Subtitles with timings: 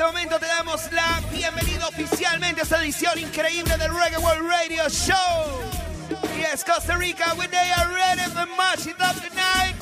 [0.00, 4.88] este momento te damos la bienvenida oficialmente a esta edición increíble del Reggae World Radio
[4.88, 5.60] Show.
[6.38, 9.76] Yes, Costa Rica, when they are ready for much it up tonight.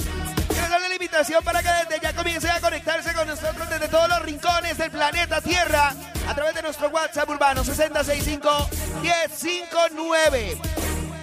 [0.49, 4.09] Quiero darle la invitación para que desde ya comiencen a conectarse con nosotros desde todos
[4.09, 5.95] los rincones del planeta Tierra
[6.29, 10.59] a través de nuestro WhatsApp urbano 6065-1059.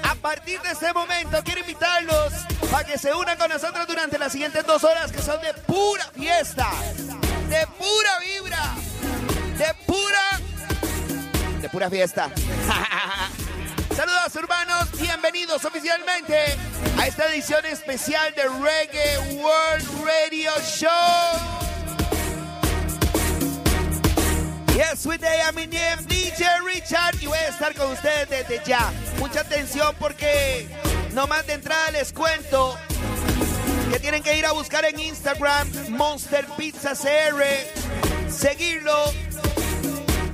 [0.03, 2.31] A partir de este momento quiero invitarlos
[2.73, 6.05] a que se unan con nosotros durante las siguientes dos horas que son de pura
[6.15, 6.69] fiesta,
[7.49, 8.75] de pura vibra,
[9.57, 10.39] de pura,
[11.61, 12.29] de pura fiesta.
[13.95, 16.57] Saludos urbanos, bienvenidos oficialmente
[16.99, 20.89] a esta edición especial de Reggae World Radio Show.
[24.75, 28.91] Yes, with day, I'm in DJ Richard y voy a estar con ustedes desde ya.
[29.19, 30.67] Mucha atención porque
[31.13, 32.77] no más de entrada les cuento
[33.89, 39.13] que tienen que ir a buscar en Instagram Monster Pizza CR, seguirlo,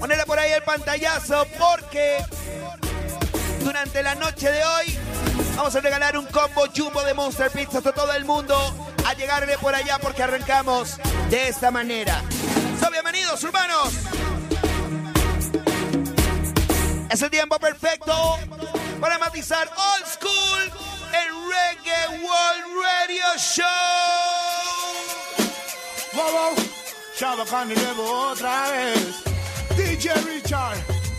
[0.02, 2.17] ponerle por ahí el pantallazo porque
[3.59, 4.97] durante la noche de hoy
[5.55, 8.55] vamos a regalar un combo jumbo de Monster Pizza a todo el mundo
[9.05, 10.97] a llegarle por allá porque arrancamos
[11.29, 12.23] de esta manera.
[12.79, 13.94] So, bienvenidos urbanos.
[17.11, 18.39] Es el tiempo perfecto
[18.99, 20.63] para matizar Old School
[21.13, 23.66] en Reggae World Radio Show.
[26.13, 26.55] Wow, wow.
[28.31, 29.31] Otra vez.
[29.75, 30.77] DJ Richard.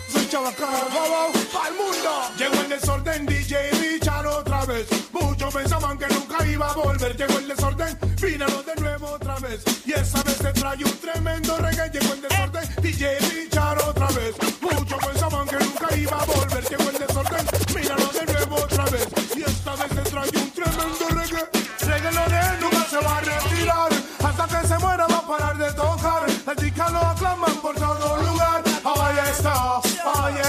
[0.08, 0.69] Soy Chabacán.
[0.92, 1.33] Wow, wow.
[1.53, 2.12] Pa'l mundo.
[2.39, 4.86] Llegó el desorden DJ Richard otra vez.
[5.12, 7.17] Muchos pensaban que nunca iba a volver.
[7.17, 7.98] Llegó el desorden.
[8.20, 9.62] Vínalo de nuevo otra vez.
[9.86, 11.91] Y esa vez te trae un tremendo reggae.
[11.91, 12.64] Llegó el desorden.
[12.83, 14.34] DJ Richard otra vez.
[14.61, 16.64] Muchos pensaban que nunca iba a volver.
[16.69, 17.47] Llegó el desorden.
[17.75, 19.09] Míralo de nuevo otra vez.
[19.37, 21.48] Y esta vez te trae un tremendo reggae.
[21.81, 23.92] Reggae lo de nunca se va a retirar.
[24.22, 26.22] Hasta que se muera va a parar de tocar.
[26.50, 28.31] El tica lo aclaman por todo lugar.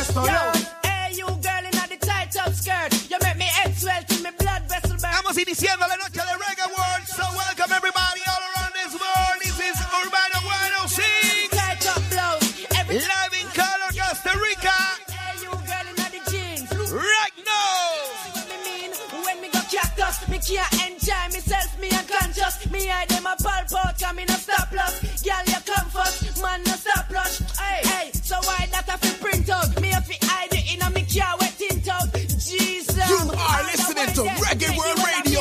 [0.03, 0.51] Ahí está, ahí estoy yo.
[0.83, 2.91] Hey, you girl in the tight up skirt.
[3.09, 5.11] You make me head swell till my blood vessel burn.
[5.11, 9.37] Estamos iniciando la noche de Reggae World, so welcome everybody all around this world.
[9.39, 12.67] This is Urbano 106, Tight up blouse.
[12.79, 14.75] Every live in color, Costa Rica,
[15.07, 16.67] Hey, you girl in the jeans.
[16.91, 17.87] right now.
[18.35, 18.91] What me mean
[19.23, 20.27] when me go cactus?
[20.27, 22.59] Me can't enjoy myself, me unconscious.
[22.71, 24.99] Me hide them a pulp out, come in a stop loss.
[25.23, 27.39] Girl, you come first, man, no stop rush.
[27.55, 29.12] Hey, hey, so why that I fi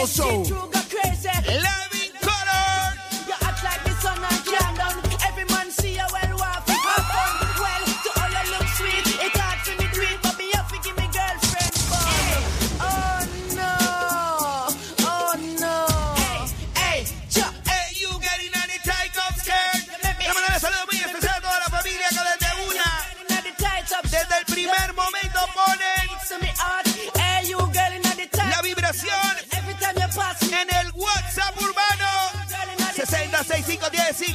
[0.02, 0.81] World Radio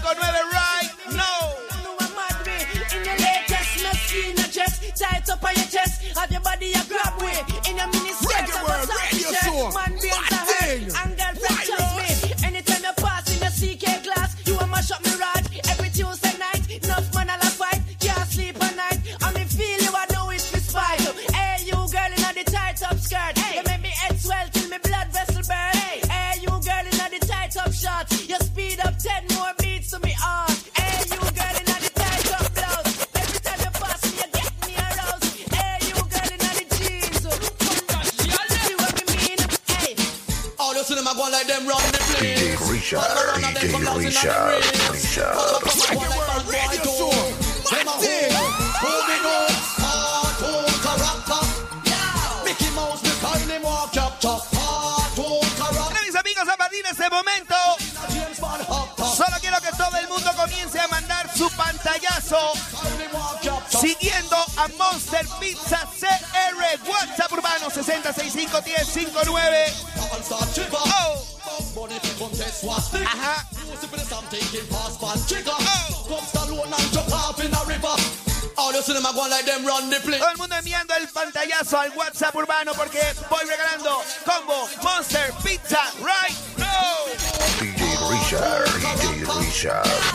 [0.07, 1.51] 60651059 right now.
[2.95, 6.01] In your latest, no skin a chest, tight up on your chest.
[6.17, 7.06] Have your body a grab
[44.11, 45.97] character.
[55.07, 57.55] Bueno, mis amigos, a partir de este momento,
[59.15, 62.53] solo quiero que todo el mundo comience a mandar su pantallazo
[63.69, 69.73] siguiendo a Monster Pizza CR WhatsApp urbano 60651059.
[70.11, 70.79] All start trigger.
[70.79, 71.23] Oh,
[71.75, 73.05] Money fi contest was stick.
[73.05, 73.45] ajá.
[80.17, 82.99] Todo el mundo enviando el pantallazo al WhatsApp urbano porque
[83.29, 87.05] voy regalando combo Monster Pizza right now.
[87.59, 90.07] DJ Richard, DJ Richard.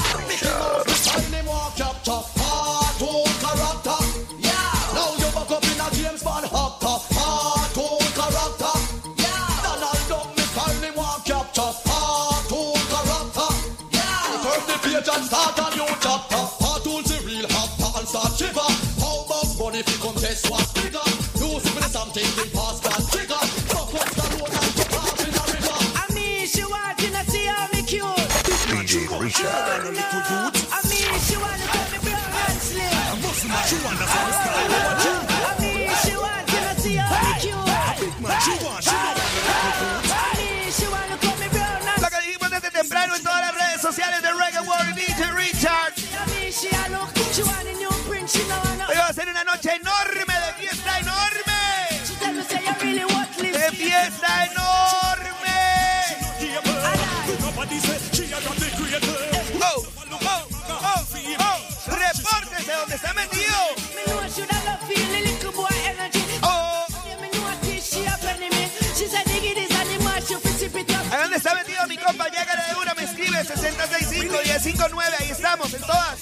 [74.62, 76.21] 959, ahí estamos en todas.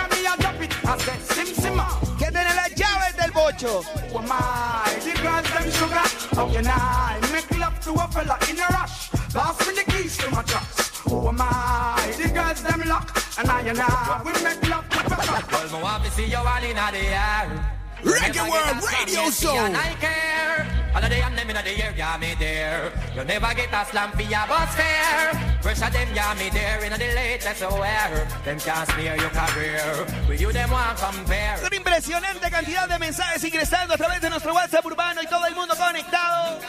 [3.61, 4.99] Who am I?
[5.03, 6.35] The girls them sugar.
[6.35, 9.11] How can I make love to a fella in a rush?
[9.11, 10.97] Pass me the keys to my trucks.
[11.01, 12.11] Who oh am I?
[12.17, 13.15] The girls them lock.
[13.37, 15.43] And I and I, we make love to a fella.
[15.51, 17.75] Well, me want to see you all in the air.
[18.01, 20.80] Reggae World Radio Show.
[20.93, 21.03] And I care.
[21.03, 22.91] All of the and them in the air, yeah, me there.
[23.15, 25.31] You never get a slam for your bus fare.
[25.61, 26.83] Pressure them, yeah, me there.
[26.83, 28.27] In the latest wear.
[28.43, 30.05] Them can't smear your career.
[30.27, 31.57] With you, them want compare.
[31.65, 35.55] Una impresionante cantidad de mensajes ingresando a través de nuestro WhatsApp urbano y todo el
[35.55, 36.59] mundo conectado.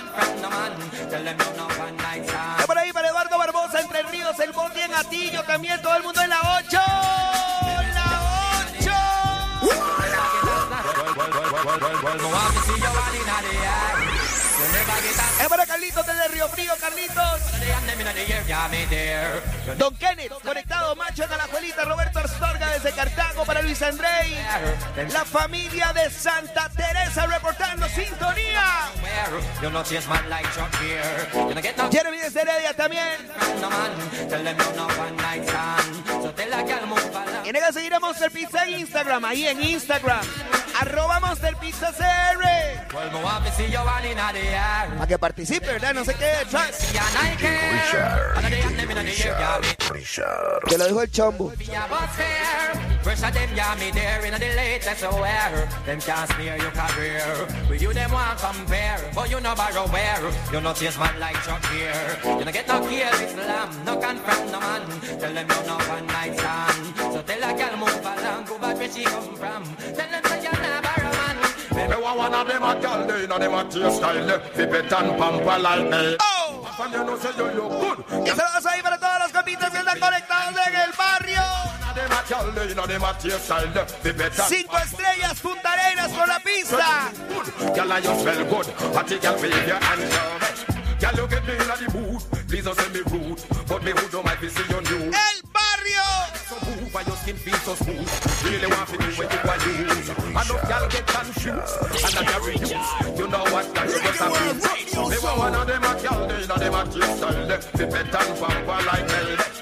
[2.66, 6.20] Por ahí para Eduardo Barbosa, Entre Ríos, El Bondi en Atillo, también todo el mundo
[6.22, 6.78] en la 8.
[7.94, 8.22] La
[12.50, 12.62] 8.
[15.40, 17.40] Es para Carlitos desde Río Frío, Carlitos.
[19.76, 24.37] Don Kenneth, conectado, macho de la Alajuelita, Roberto Arstorga desde Cartago para Luis Andrei.
[25.12, 28.90] La familia de Santa Teresa reportando sintonía.
[31.90, 33.32] Jeremy desde Heredia también.
[37.42, 40.20] Tienen que seguir a Monster Pizza en Instagram, ahí en Instagram.
[40.80, 42.42] Arroba Monster Pizza CR.
[44.94, 45.94] Para que participe, ¿verdad?
[45.94, 46.32] No sé qué.
[50.68, 51.52] Te lo dijo el chombo.
[67.32, 69.64] Tell a gal move along, go back where she come from.
[69.96, 71.36] Tell them say you're not a man.
[71.74, 74.38] Maybe one one of them a gal, they know them a taste style.
[74.52, 76.16] Fipet and pampa like me.
[76.20, 76.68] Oh.
[76.76, 78.26] Cuando yo no sé yo yo good.
[78.26, 81.42] Y saludos ahí para todos los copitas que están conectados en el barrio.
[84.48, 87.10] Cinco estrellas, Punta Arenas con la pista.
[87.74, 90.66] Girl, I just feel good, but you can feel your hands
[91.00, 94.08] Girl, you get me in the mood, please don't send me rude, but me who
[94.08, 95.14] don't mind be see you nude
[97.75, 98.68] successful you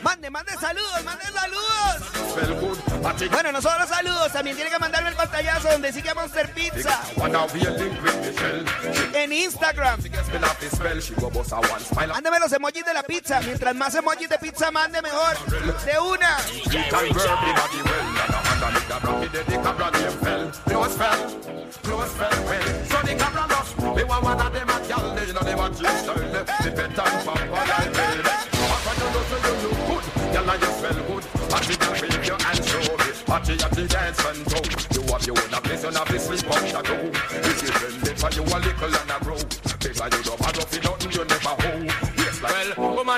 [0.03, 1.71] Mande, mande saludos, mande saludos.
[3.31, 7.01] Bueno, no solo saludos, también tiene que mandarme el pantallazo donde sigue Monster Pizza.
[9.15, 10.01] En Instagram.
[12.09, 13.41] Mándeme los emojis de la pizza.
[13.41, 15.37] Mientras más emojis de pizza mande, mejor.
[15.85, 16.37] De una.
[18.63, 19.01] And the body well.
[19.01, 20.51] And a underneath the the the cabra name fell.
[20.69, 21.21] Close fell,
[21.83, 22.69] close fell well.
[22.85, 23.73] So the cabra lost.
[23.81, 26.21] Me want one of them a girl, they know them a taste style.
[26.31, 28.21] The pet and pamper like me.
[28.69, 30.05] Papa, you know so you look good.
[30.33, 31.25] Girl, and you smell good.
[31.49, 33.09] Party can wave your hands show me.
[33.25, 34.59] Party at the dance and go.
[34.93, 36.97] You have your own place, you have to sleep on the go.
[37.49, 39.41] If you bend it for you a little and a grow.
[39.81, 41.40] Bigger you don't bother for nothing you never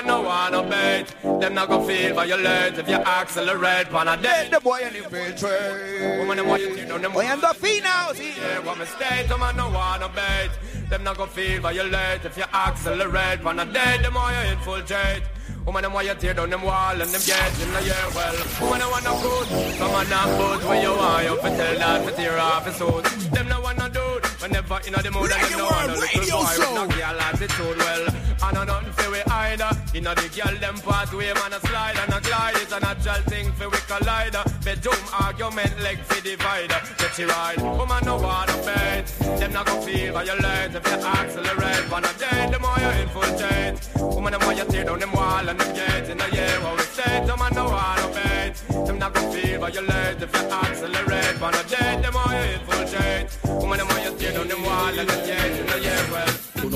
[0.03, 1.05] woman no wanna bait.
[1.39, 4.51] Them not gonna feel violent if you accelerate on a date.
[4.51, 6.19] The boy and infiltrate.
[6.19, 8.33] Woman, them want you to know them Hoy ando afinado, sí.
[8.37, 10.51] Yeah, what mistake, woman no wanna bait.
[10.93, 13.43] Them not go feel violate if you accelerate.
[13.43, 15.23] On a day, the more you infiltrate.
[15.65, 18.37] Woman, them why you tear down them wall and them get in the year well.
[18.61, 20.69] Woman, I wanna good, some are not good.
[20.69, 23.05] When you want, you tell that to tear off his suit.
[23.33, 24.25] Them no wanna do it.
[24.39, 27.77] Whenever in the mood, and them no want a little boy with no girl attitude.
[27.79, 28.05] Well,
[28.43, 29.71] I know nothing for we either.
[29.97, 32.55] In the girl, them pathway, man, a slide and a glide.
[32.57, 34.35] It's a natural thing for we collide.
[34.63, 36.79] Bedroom argument, leg for divider.
[36.97, 37.57] Get you right.
[37.59, 39.03] Oh, Woman, no wanna bait.
[39.37, 41.91] Them not go feel violate if you accelerate.
[41.91, 43.75] On a day, the more you infiltrate.
[43.97, 46.55] Oh, Woman, them why you tear down them wall and them get in the year.
[46.63, 48.53] What we say, them man no wanna bait.
[48.87, 51.41] Them not go feel violate if you accelerate.
[51.41, 53.27] On a day, the more you infiltrate.
[53.59, 55.42] Woman, them why you tear down them wall and them the year.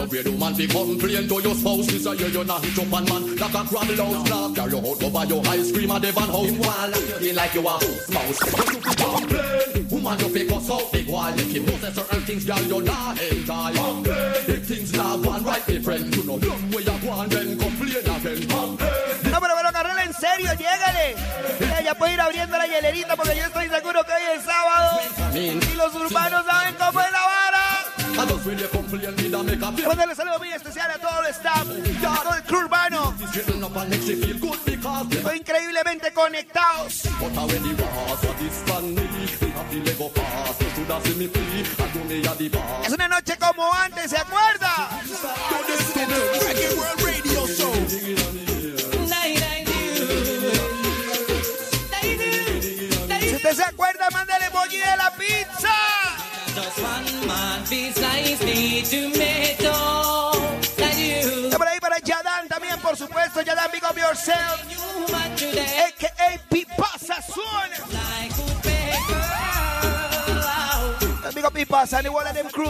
[0.10, 0.18] Well.
[0.18, 1.88] You where the man be complain to your spouse.
[1.88, 3.36] This a year you not hit up on man.
[3.36, 6.30] Like a crabble house Clap Carry your out over your ice cream at the van
[6.30, 6.52] house.
[6.52, 8.40] While you like you a house mouse.
[8.40, 9.88] But you fi complain.
[9.90, 13.22] Woman you fi cuss out the wall If you know certain things girl you not
[13.22, 13.72] enjoy.
[14.48, 17.58] If things not gone right my friend You know them way you go and then
[17.58, 18.48] complain again.
[18.48, 19.32] Complain.
[19.32, 21.16] No, pero bueno, Carrera, en serio, llégale.
[21.60, 25.00] Ya, ya puede ir abriendo la hielerita porque yo estoy seguro que hoy es sábado.
[25.36, 27.27] Y los urbanos saben cómo es la
[29.88, 33.14] Mandarle saludo muy especial a todo el staff, a todo el crew urbano.
[35.12, 37.04] Estoy increíblemente conectados.
[42.86, 44.90] Es una noche como antes, ¿se acuerda?
[53.20, 53.87] Si usted se acuerda,
[62.98, 63.42] por supuesto.
[63.42, 64.64] Yadan, big up yourself.
[65.40, 66.40] A.K.A.
[66.50, 67.72] Pipasa paper.
[71.36, 72.66] Big up Pipasa and the one crew.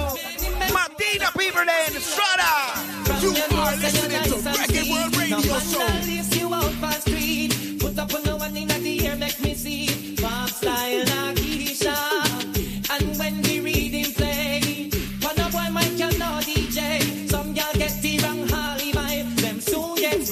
[0.74, 2.74] Martina Beaverland, Strada.
[3.22, 7.57] You are listening to Reggae World Radio Show.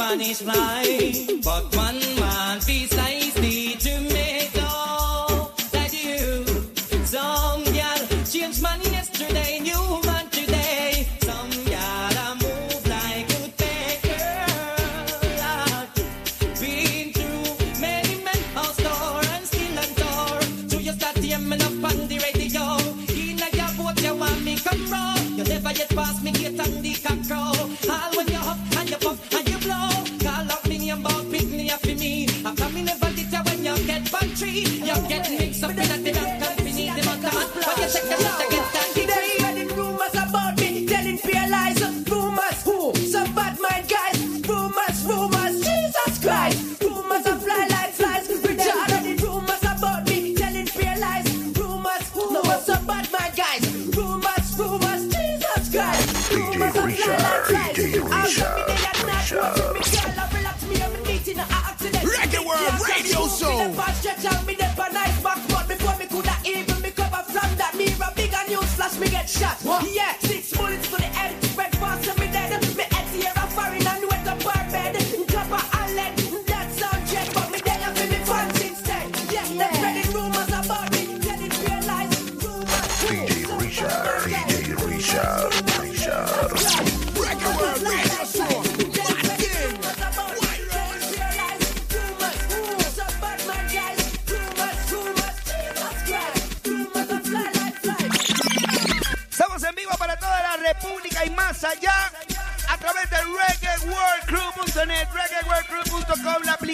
[0.09, 1.39] Soon get Spanish fly.
[1.43, 2.89] But one man feels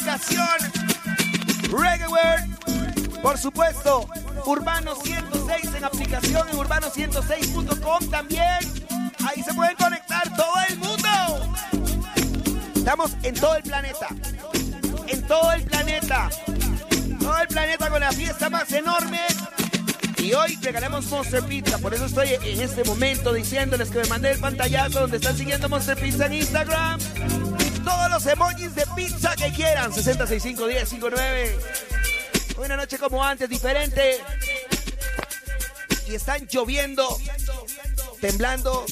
[0.02, 0.58] aplicación
[1.72, 3.22] Reggae.
[3.22, 4.08] Por supuesto,
[4.46, 8.60] Urbano 106 en aplicación, en urbano106.com también.
[9.28, 11.56] Ahí se pueden conectar todo el mundo.
[12.76, 14.08] Estamos en todo el planeta.
[15.08, 16.30] En todo el planeta.
[17.20, 19.20] Todo el planeta con la fiesta más enorme.
[20.18, 21.78] Y hoy regalamos Monster Pizza.
[21.78, 25.70] Por eso estoy en este momento diciéndoles que me mandé el pantallazo donde están siguiendo
[25.70, 27.00] Monster Pizza en Instagram.
[28.12, 29.94] Los emojis de pizza que quieran.
[29.94, 31.58] 60651059.
[32.58, 34.22] Una noche como antes, diferente.
[36.08, 37.18] Y están lloviendo,
[38.20, 38.86] temblando.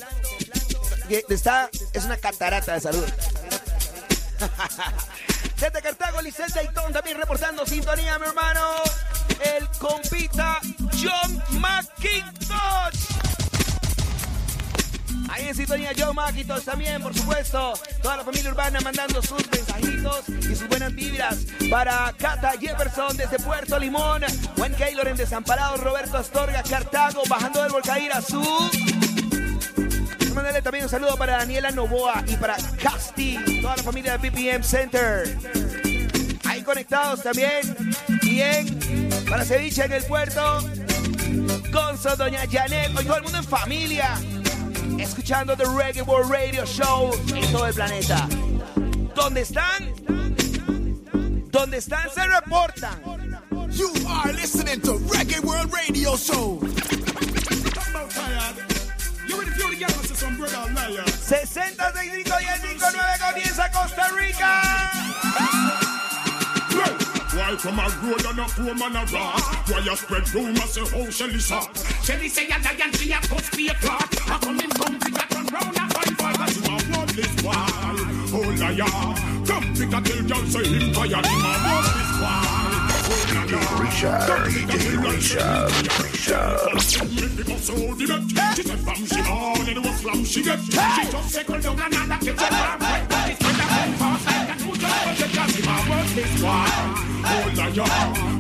[1.10, 3.06] Está, es una catarata de salud.
[5.60, 8.62] Desde Cartago, Licel Dayton también reportando sintonía, mi hermano.
[9.44, 10.62] El compita
[10.94, 13.19] John McIntosh.
[15.30, 17.74] Ahí en sintonía Joe Maquitos también, por supuesto.
[18.02, 23.38] Toda la familia urbana mandando sus mensajitos y sus buenas vibras para Cata Jefferson desde
[23.40, 24.24] Puerto Limón,
[24.58, 28.70] Juan Keylor en Desamparado, Roberto Astorga, Cartago, bajando del Volcaíra Azul.
[30.34, 34.64] Mandale también un saludo para Daniela Novoa y para Casti, toda la familia de BPM
[34.64, 35.38] Center.
[36.46, 37.76] Ahí conectados también.
[38.22, 38.80] Bien,
[39.30, 40.62] para Ceviche en el puerto.
[41.72, 44.18] Gonzo, Doña Janet, hoy todo el mundo en familia.
[44.98, 48.28] Escuchando The Reggae World Radio Show en todo el planeta.
[49.14, 49.94] ¿Dónde están?
[51.52, 52.10] ¿Dónde están?
[52.10, 53.00] Se reportan.
[53.72, 56.60] You are listening to Reggae World Radio Show.
[61.30, 64.90] 60, 65 y el 59 comienza Costa Rica.
[67.40, 69.70] Why from a road and a poor man a rat?
[69.70, 71.78] Why you spread rumors say how Shelly shot?
[72.04, 73.74] Shelly say a lion, she a cuss be a
[74.30, 74.44] clot.
[74.44, 76.36] A coming come to get run round a fight fight.
[76.38, 77.98] Cause you a bloodless wall.
[78.34, 78.94] Oh liar.
[79.48, 81.26] Come pick a tell girl say him tired.
[81.26, 82.60] Him a bloodless wall.
[83.10, 84.22] DJ Richard,
[84.70, 85.72] DJ Richard,
[86.04, 86.80] Richard.
[88.56, 90.60] She said from she born and it was from she get.
[90.60, 92.80] She just second down another kitchen lamp.
[92.80, 95.18] But it's when I come fast like a two jump.
[95.18, 96.68] Because him a bloodless wall.
[97.26, 97.90] Oh liar.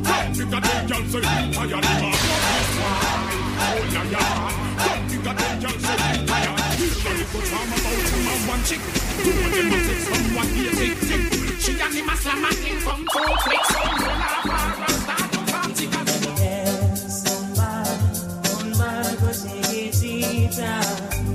[0.06, 1.86] Come pick a girl say him tired.
[1.86, 3.29] Him a bloodless wall.
[3.60, 4.60] Oh liar.
[4.80, 6.76] Come pick a tell girl say him tired.
[6.80, 8.82] He's very good from about him and one chick.
[9.24, 11.24] Two of them a six from one year tick tick.
[11.60, 13.70] She and him a slam and him come two clicks.
[13.76, 15.86] Come roll a bar and start to party.
[15.88, 16.10] Cause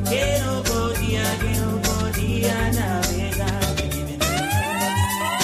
[0.09, 3.77] Que no podía, que no podía navegar.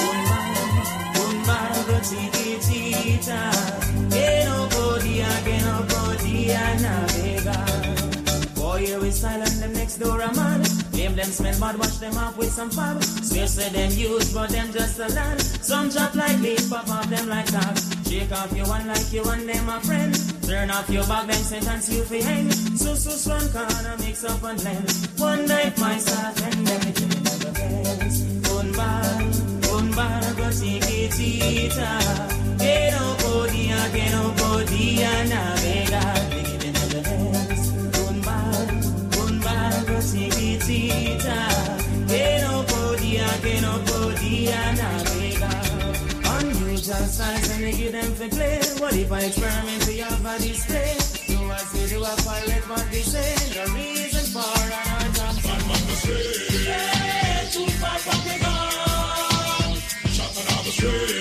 [0.07, 0.53] Un mar,
[1.27, 3.80] un barco chiquitita.
[9.21, 10.63] Silent, them next door a man.
[10.93, 13.03] Blame them smell bad, wash them off with some fab.
[13.03, 15.41] Swear say them use, but them just a land.
[15.41, 17.77] Some drop like leaf, pop off them like tap.
[18.09, 20.15] Shake off your one like you and them a friend.
[20.49, 22.51] Turn off your back, them sentence you fi hang.
[22.83, 24.89] So so one corner mix up and blend.
[25.19, 28.17] One night my start and then it never bends.
[28.49, 29.21] Un bar,
[29.77, 31.91] un barco chiquitita.
[32.59, 36.31] Que no podía, que no podía navegar.
[36.31, 36.60] Digging into
[47.01, 48.61] Unusual size and they give them for play.
[48.79, 50.97] What if I experiment to have a display?
[51.29, 53.35] Do I say do I pirate what they say?
[53.57, 55.37] The reason for an art of
[56.67, 59.77] Yeah, too far from the gun.
[60.13, 61.20] Shot another straight.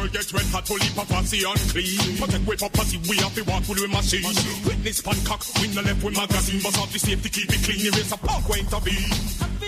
[0.00, 2.16] World gets red hot, to and see unclean.
[2.16, 4.24] Protect with property, we have to walk with machine.
[4.64, 6.62] Witness pan cock, win the left with magazine.
[6.62, 7.86] Bust off the safety, keep it clean.
[7.86, 9.59] Erase a parkway intervene.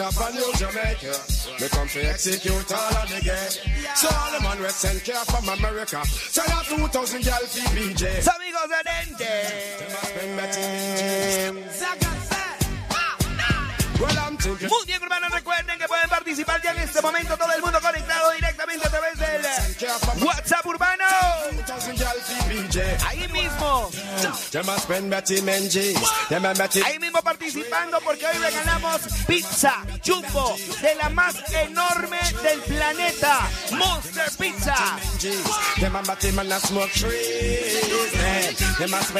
[0.00, 1.12] I'm thinking of a new Jamaica.
[1.60, 3.50] Me come to execute all of the gang.
[3.96, 6.04] So all the man we send care from America.
[6.06, 8.02] So that 2,000 girl fi BJ.
[8.16, 9.32] Los amigos de Dente.
[14.00, 14.27] Well, I'm thinking.
[14.46, 18.30] Muy bien, hermanos, recuerden que pueden participar ya en este momento todo el mundo conectado
[18.32, 19.42] directamente a través del
[20.24, 21.04] WhatsApp urbano.
[21.66, 23.06] 2,000 girl fi BJ.
[23.08, 23.90] Ahí mismo.
[26.84, 33.40] Ahí mismo participando porque hoy regalamos pizza jumbo de la más enorme del planeta,
[33.72, 34.98] Monster Pizza.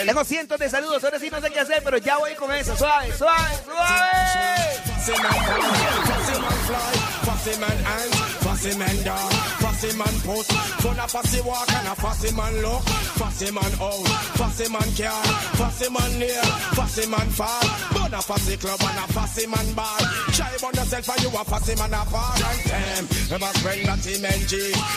[0.07, 2.77] Tengo cientos de saludos, ahora sí no sé qué hacer, pero ya voy con eso.
[2.77, 4.98] Suave, suave, suave.
[4.99, 10.53] Dancing and fly, crossing and fly fussy man hands, fussy man dog, fussy man post.
[10.81, 12.83] Fun a fussy walk and a fussy man look.
[13.21, 15.25] Fussy man out, fussy man car,
[15.61, 17.67] fussy man near, fussy man fall.
[17.93, 19.99] Burn a fussy club and a fussy man bar.
[20.33, 22.41] Shy on yourself and you a fussy man apart.
[22.41, 24.53] And them, never spend that him and G.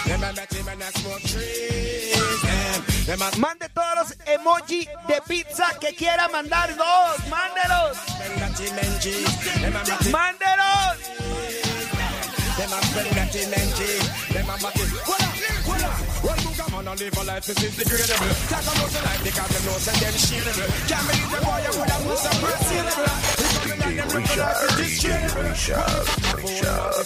[0.07, 2.41] Them and that him and that smoke trees.
[2.47, 7.19] Them, them a Mande todos los emoji de pizza que quiera mandar dos.
[7.27, 7.97] Mándelos.
[8.07, 9.11] spend that him and G.
[9.59, 11.60] Them and that him Mándelos.
[12.61, 14.85] Them a spend that in Them a matty.
[15.01, 15.33] Hold on,
[15.65, 16.11] hold on.
[16.21, 18.33] One book a man a live a life is degradable.
[18.53, 20.69] Talk about the life because them know say them shareable.
[20.85, 23.41] Can't believe the boy you would have moved some perceivable.
[23.81, 25.05] DJ Richard, DJ
[25.41, 26.05] Richard,
[26.37, 27.01] Richard.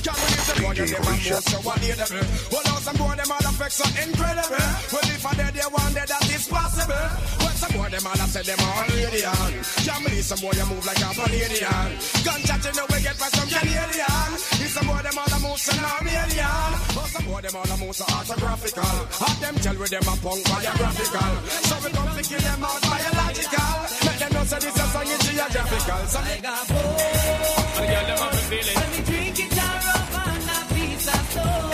[0.00, 2.24] Can't believe the boy you them a so unalienable.
[2.48, 4.64] Well, now some boy them all affect so incredible.
[4.88, 7.04] Well, if I dead, you want dead, that is possible.
[7.36, 9.60] Well, some boy them all have said them all alien.
[9.84, 12.00] Can't believe some boy you move like a Canadian.
[12.24, 14.53] Gunshot you know we get some Canadian.
[14.74, 16.70] Some boy them all move so Armenian.
[16.98, 18.82] But some boy them all move so autographical.
[18.82, 21.30] Have them tell with them a punk biographical.
[21.62, 23.70] So we come to kill them out biological.
[24.02, 26.02] Make them know say this a song is geographical.
[26.10, 28.74] So they got And the girl them a reveal it.
[28.74, 31.70] When we drink it, a rub and a piece of stone.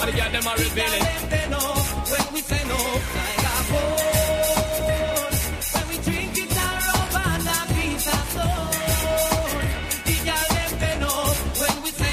[0.00, 1.04] And the girl them a reveal it.
[1.28, 1.68] They know
[2.08, 2.80] when we say no,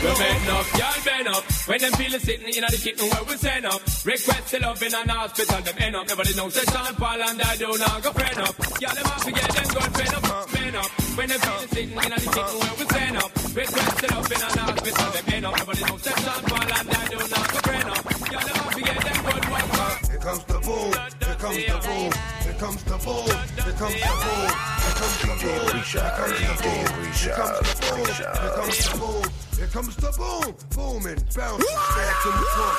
[0.02, 1.44] we bend up, y'all bend up.
[1.68, 3.82] When them feel it sitting in the kitchen where we send up.
[4.06, 6.04] Request the love in an hospital, them end up.
[6.10, 8.56] Everybody knows that Sean Paul and I do not go friend up.
[8.82, 10.90] Y'all them have to get them good friend up, friend up.
[11.18, 13.32] When them feel it sitting in the kitchen where we send up.
[13.54, 15.54] Request the love in an hospital, them end up.
[15.54, 18.04] Everybody knows that Sean Paul and I do not go friend up.
[18.32, 19.81] Y'all them have to get them good one
[20.22, 20.94] comes the boom.
[21.26, 22.12] Here comes the boom.
[22.46, 23.26] Here comes the boom.
[23.58, 24.50] Here comes the boom.
[24.82, 25.62] Here comes the boom.
[25.74, 26.66] Richard, DJ
[27.02, 28.30] Richard, Richard.
[28.38, 29.24] Here comes the boom.
[29.58, 30.46] Here comes the boom.
[30.76, 32.78] Booming, bouncing, back to the front.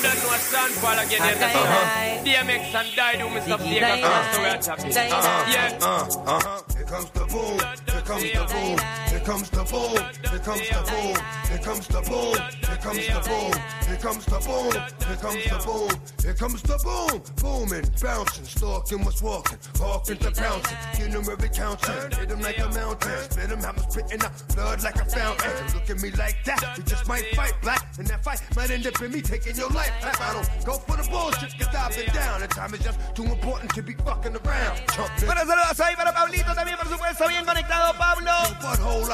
[0.00, 1.42] Don't know what Sean Paul again is.
[1.42, 2.24] Uh-huh.
[2.24, 3.58] DMX and Dido, Mr.
[3.58, 4.00] Vega,
[4.32, 4.90] to where I'm talking.
[4.90, 5.52] Die, die.
[5.52, 5.78] Yeah.
[5.82, 5.86] Uh,
[6.26, 6.62] uh-huh.
[6.74, 7.58] Here comes the boom.
[7.86, 9.09] Here comes the boom.
[9.30, 9.94] Comes the boom.
[10.26, 11.14] Here comes the boom.
[11.46, 12.34] Here comes the boom.
[12.66, 13.54] Here comes the boom.
[13.86, 14.72] Here comes the boom.
[15.06, 15.90] Here comes the boom.
[16.18, 17.22] Here comes the boom.
[17.38, 20.76] Booming, bouncing, stalking, what's walking, walking to bouncing.
[20.98, 22.18] Get him every counting.
[22.18, 23.22] Hit him like a mountain.
[23.30, 25.78] Spit him, have him spitting out blood like a fountain.
[25.78, 26.74] Look at me like that.
[26.76, 27.86] you just might fight black.
[27.98, 29.94] And that fight might end up in me taking your life.
[30.02, 32.40] I don't go for the bullshit, cause I've been down.
[32.40, 34.82] The time is just too important to be fucking around.
[35.22, 38.32] Bueno, saludos ahí para Pablito también, por supuesto, bien conectado, Pablo.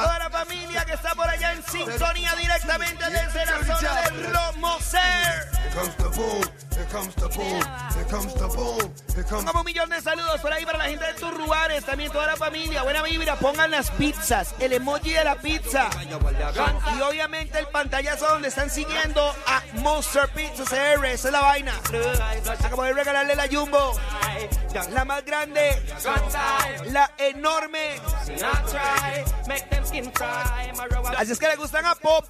[0.07, 5.56] Toda la familia que está por allá en sintonía directamente desde la zona de Romoser.
[5.77, 7.63] Here comes the boom, here comes the boom,
[7.93, 10.85] here comes the boom, here comes Como un millón de saludos por ahí para la
[10.85, 12.83] gente de Turruares, también toda la familia.
[12.83, 15.91] Buena vibra, pongan las pizzas, el emoji de la pizza.
[16.97, 21.05] Y obviamente el pantallazo donde están siguiendo a Monster Pizza CR.
[21.05, 21.79] Esa es la vaina.
[22.65, 23.93] Acabo de regalarle la Jumbo.
[24.93, 25.83] La más grande.
[26.91, 28.01] La enorme.
[31.19, 32.27] Así es que le gustan a Pop.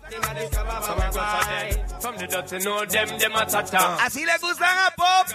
[4.01, 5.27] Así le gustan a Pop.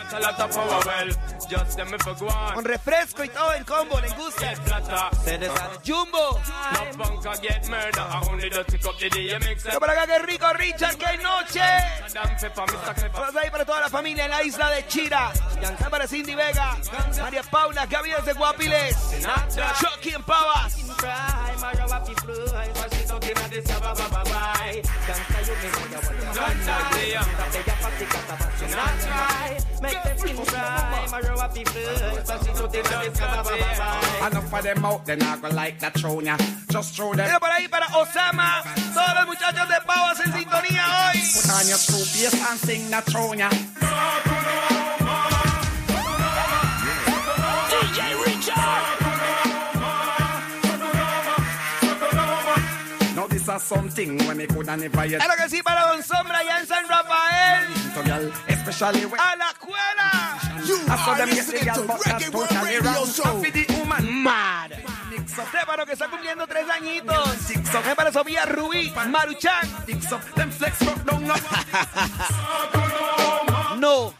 [2.53, 4.53] Con refresco y todo el combo le gusta.
[5.85, 6.41] Jumbo.
[9.71, 11.61] Yo para acá que rico Richard, que noche.
[13.13, 15.31] Vamos ahí para toda la familia en la isla de Chira.
[15.89, 16.77] Para Cindy Vega,
[17.21, 18.97] María Paula, Gaby de Guapiles,
[19.79, 20.77] Chucky en Pavas.
[27.91, 28.65] party cat a party.
[28.71, 31.07] Not try, make them skin dry.
[31.11, 31.73] My row of people,
[32.27, 35.55] but she took it on this cat a Enough of them out, they not gonna
[35.55, 36.37] like that show ya.
[36.69, 37.39] Just throw them.
[37.39, 41.19] por ahí para Osama, todos los muchachos de Pavas en sintonía hoy.
[41.33, 43.49] Put on your true bass and sing that show ya.
[43.81, 43.87] No,
[44.25, 45.00] no, no.
[53.45, 56.59] This is something when me coulda never yet Claro que sí, para Don Sombra allá
[56.59, 57.67] en San Rafael.
[58.05, 60.37] girl, especially when A la escuela.
[60.87, 62.97] I saw them girl, but that's totally wrong.
[62.97, 64.71] And for the woman, Mad.
[65.27, 67.49] Stefano que está cumpliendo tres añitos.
[67.49, 69.67] Es para Sofía Rubí, Maruchan.
[73.77, 74.13] No.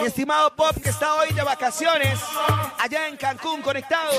[0.00, 2.18] Mi estimado Pop que está hoy de vacaciones
[2.78, 4.10] allá en Cancún conectado.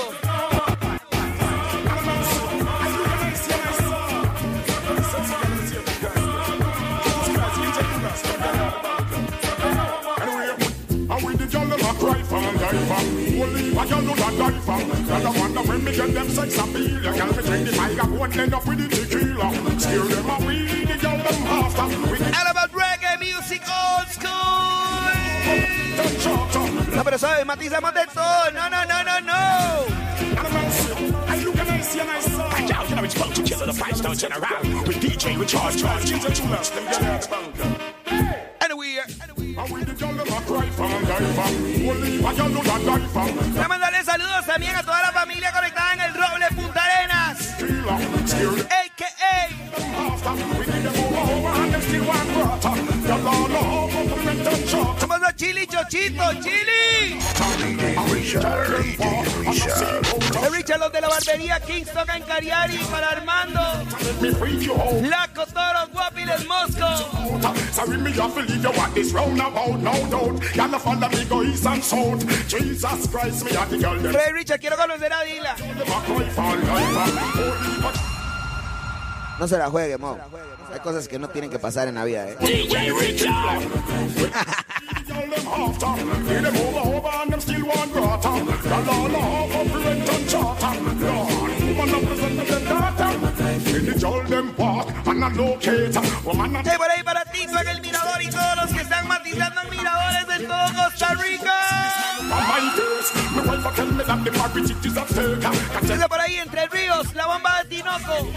[12.04, 13.02] Cry for and die for.
[13.42, 14.34] Only a girl do that
[15.14, 17.02] And I wonder when me get them sex appeal.
[17.04, 19.48] You can me drink the tiger, go and end up with the tequila.
[19.80, 21.86] Steer them a weed, the girl them after.
[22.38, 24.34] All about reggae music old school.
[26.96, 28.50] No, pero sabes, matizamos de todo.
[28.52, 30.04] No, no, no, no, no.
[31.26, 32.48] I look and I see and I saw.
[32.48, 34.42] I doubt you know it's fun to kill the five star general.
[34.86, 37.93] With DJ, with charge, charge, kids and chulas, them get out of
[38.60, 39.34] Anyway, uh,
[43.52, 47.54] Quiero mandarle saludos también a toda la familia conectada en el Roble Punta Arenas.
[48.70, 48.83] Hey.
[54.98, 57.18] Somos los Chili Chochito, Chili.
[60.42, 63.60] El Richard, los de la barbería Kingston en Cariari para Armando.
[65.08, 66.86] Laco Toro, Guapiles Mosco.
[67.72, 70.54] Sorry, me have to leave you what this roundabout, no doubt.
[70.54, 72.24] Y'all no follow me go east and south.
[72.48, 74.14] Jesus Christ, me and the girl them.
[74.14, 75.54] Rey Richard, quiero conocer a Dila.
[79.44, 80.16] No se la juegue, mo.
[80.72, 82.36] Hay cosas que no tienen que pasar en la vida, eh.
[82.40, 82.66] Hey,
[96.78, 100.26] por ahí para ti, en el Mirador y todos los que están matizando en miradores
[100.26, 101.52] de todo Costa Rica.
[106.34, 108.28] Ahí, Entre Ríos, La Bomba de Tinoco.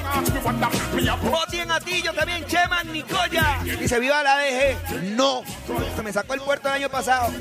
[1.29, 3.59] Boti en Atillo, también Chema, Nicoya.
[3.63, 5.15] Dice, viva la DG.
[5.15, 5.43] No.
[5.95, 7.31] Se me sacó el puerto el año pasado.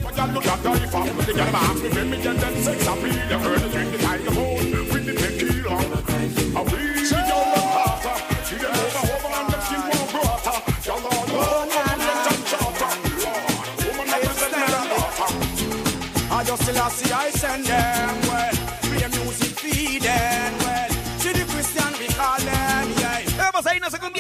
[16.29, 18.26] I just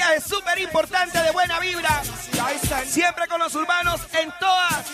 [0.06, 2.02] viaje súper importante de buena vibra.
[2.86, 4.84] Siempre con los urbanos en todas.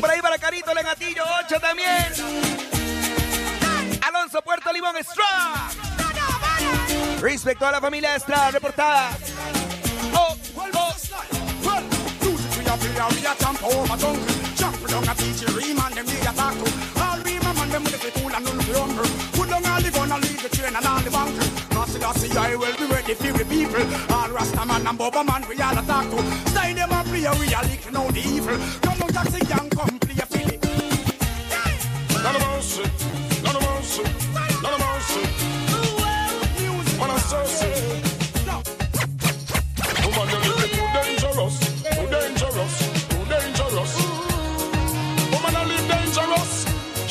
[0.00, 2.12] Por ahí para Carito, Legatillo 8 también.
[4.02, 5.68] Alonso Puerto Limón Estrada.
[7.20, 9.10] Respecto a la familia Estrada reportada.
[10.14, 10.86] Oh, oh.
[21.98, 24.14] Cause I see I will be ready for the people.
[24.14, 26.50] All Rasta man and Bubba man we all a talk to.
[26.50, 28.58] Stay them a play, we a lick now the evil.
[28.82, 30.58] Come on taxi gang, come play a Philly.
[32.22, 32.84] Lord of mercy,
[33.44, 34.04] Lord of mercy,
[34.62, 35.22] Lord of mercy.
[36.98, 37.80] Man, I'm so sick.
[40.04, 42.74] Woman, you living too dangerous, too dangerous,
[43.08, 43.92] too dangerous.
[45.32, 46.52] Woman, I live dangerous.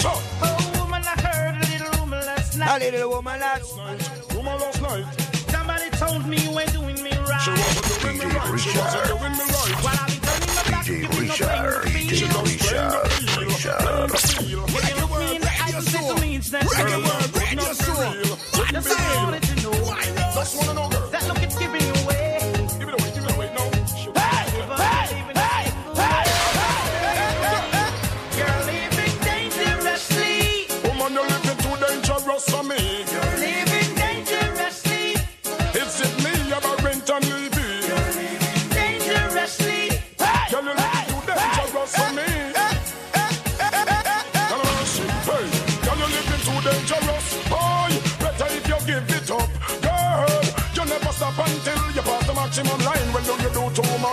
[0.02, 0.19] Sure.
[0.41, 2.82] Oh, woman, I heard a little rumor last night.
[2.82, 4.05] A little Woman last night,
[6.25, 7.41] Somebody told me you ain't doing me right.
[7.41, 9.75] she wasn't doing me right, she wasn't doing me right.
[9.85, 12.43] While I've been turning my back, DJ giving no Richard, brain to DJ feel.
[12.45, 13.05] Richard,
[13.45, 14.49] Richard.
[14.49, 14.69] You look
[15.19, 18.01] me in the eyes and say to me, it's that Reggae world, Not reggae true.
[18.25, 18.38] real.
[18.71, 19.73] That's all I wanted to know.
[20.33, 21.09] Just wanna know, girl.
[21.11, 21.44] That look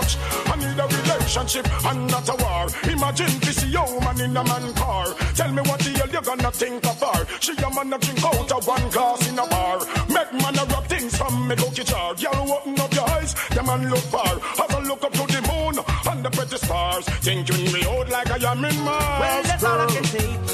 [0.03, 0.19] too?
[0.51, 2.67] I need a relationship and not a war.
[2.91, 5.05] Imagine this woman in a man car.
[5.35, 7.25] Tell me what the hell you gonna think of her.
[7.39, 9.79] She a man a drink out of one glass in a bar.
[10.09, 12.15] Make man a rub things from me cookie jar.
[12.15, 14.39] Girl, open up your eyes, the man look far.
[14.59, 15.75] Have a look up to the moon
[16.09, 17.05] and the pretty stars.
[17.21, 19.19] Thinking me out like I am in Mars.
[19.19, 20.53] Well, that's all I can say.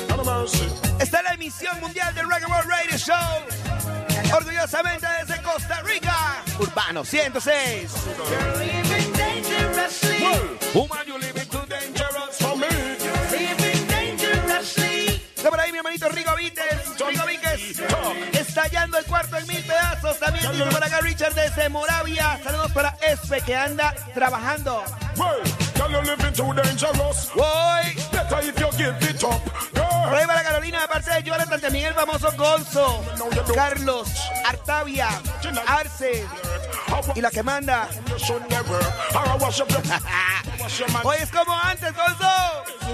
[1.00, 4.36] Está la emisión mundial del Reggae World Radio Show.
[4.36, 6.44] Orgullosamente desde Costa Rica.
[6.60, 8.89] Urbano 106.
[10.74, 12.68] Woman, you living too dangerous for me.
[13.32, 15.22] Living dangerously.
[15.44, 16.96] Por ahí mi hermanito Rico Vites.
[18.34, 20.18] Estallando el cuarto en mil pedazos.
[20.20, 22.40] También dice por acá Richard desde Moravia.
[22.44, 24.84] Saludos para Espe que anda trabajando.
[27.36, 27.96] Voy.
[30.28, 33.04] Para Carolina de parte de Jonathan, también el famoso Gonzo,
[33.54, 34.10] Carlos,
[34.46, 35.08] Artavia,
[35.68, 36.26] Arce
[37.16, 37.88] y la que manda.
[41.04, 42.89] Hoy es como antes, Gonzo.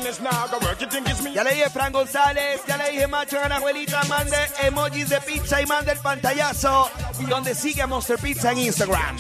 [1.34, 5.66] Ya le dije Fran González, ya le dije Macho Anajuelita, mande emojis de pizza y
[5.66, 6.90] mande el pantallazo.
[7.28, 9.18] Donde sigue a Monster Pizza en Instagram.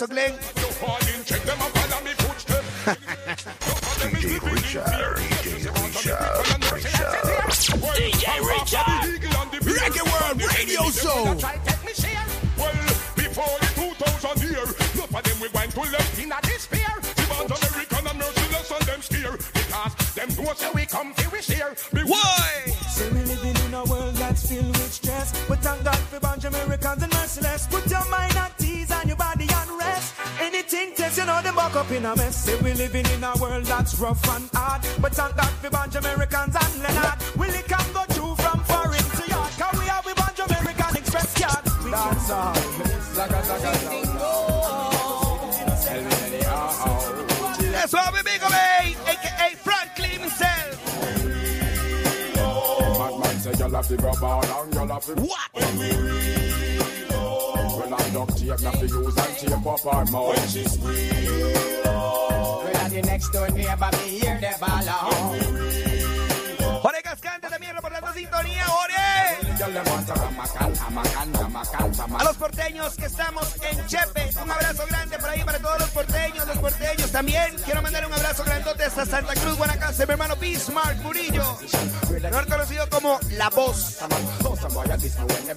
[0.00, 0.39] Seguro de eso, Glenn.
[34.00, 34.82] Rough and hard.
[35.00, 37.18] But thank God for bunch Americans and Leonard.
[37.36, 39.52] Willie can go through from foreign to yard.
[39.60, 41.64] Cause we have we bunch American Express card.
[41.92, 42.54] That's all.
[47.72, 49.12] That's what we big away, eh?
[49.12, 50.76] aka Franklin himself.
[52.98, 55.50] Madman say you'll have to go ball and you'll have to What?
[57.76, 60.82] Well, I duct tape, not to use and tape up our mouth.
[60.82, 61.79] Well,
[62.90, 64.20] the next door neighbor me
[64.88, 65.12] out.
[66.82, 68.90] Jorge Cascante también reportando sintonía, want
[72.18, 75.90] a los porteños que estamos en Chepe, un abrazo grande por ahí para todos los
[75.90, 77.56] porteños, los porteños también.
[77.64, 81.58] Quiero mandar un abrazo grandote hasta Santa Cruz, Guanacaste, mi hermano Bismarck Murillo,
[82.22, 83.98] mejor conocido como La Voz.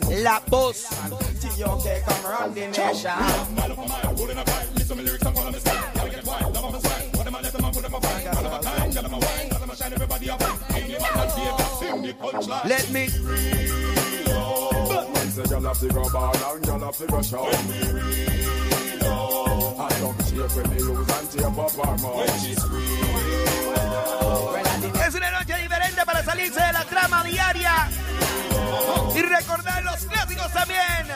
[0.10, 0.88] La Voz.
[1.42, 1.90] T.O.K.
[4.94, 7.13] come
[12.24, 13.10] Let me.
[14.88, 17.44] Madman say you'll have to go ball and you'll have to go show.
[19.76, 22.30] I duct tape when they use and tape up our mouth.
[25.06, 27.90] Es una noche diferente para salirse de la trama diaria
[29.14, 31.08] y recordar los clásicos también.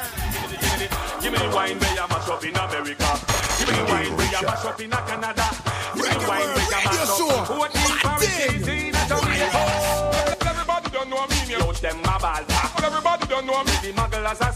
[1.22, 3.20] Give me the wine where you mash up in America.
[3.58, 5.50] Give me the wine where you mash up in Canada.
[5.96, 7.37] Give me the wine where you mash up.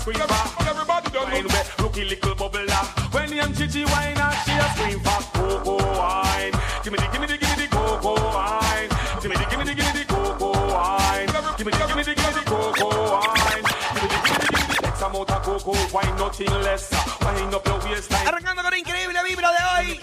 [0.01, 0.65] Scream for.
[0.65, 1.51] Everybody don't know Wine me.
[1.53, 2.83] where rookie little bubbler.
[3.13, 6.53] When young Chichi wine and she a scream for cocoa wine.
[6.83, 8.89] Give me the, give me the, give me the cocoa wine.
[9.21, 11.29] Give me the, give me the, give me the cocoa wine.
[11.57, 13.61] Give me the, give me the, give me the cocoa wine.
[13.93, 16.53] Give me the, give me the, give me the X amount of cocoa wine, nothing
[16.65, 16.89] less.
[17.21, 18.27] Wind up your waistline.
[18.27, 19.99] Arrancando con increíble vibra de hoy.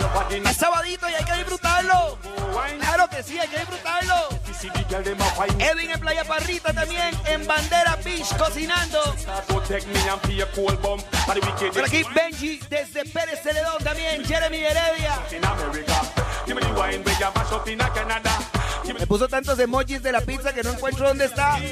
[0.46, 2.18] Es sabadito y hay que disfrutarlo.
[2.80, 4.28] Claro que sí, hay que disfrutarlo.
[5.46, 8.98] Edwin en Playa Parrita también, en Bandera Beach, cocinando.
[11.72, 15.20] Por aquí Benji desde Pérez Celedón también, Jeremy Heredia.
[18.98, 21.58] me puso tantos emojis de la pizza que no encuentro dónde está.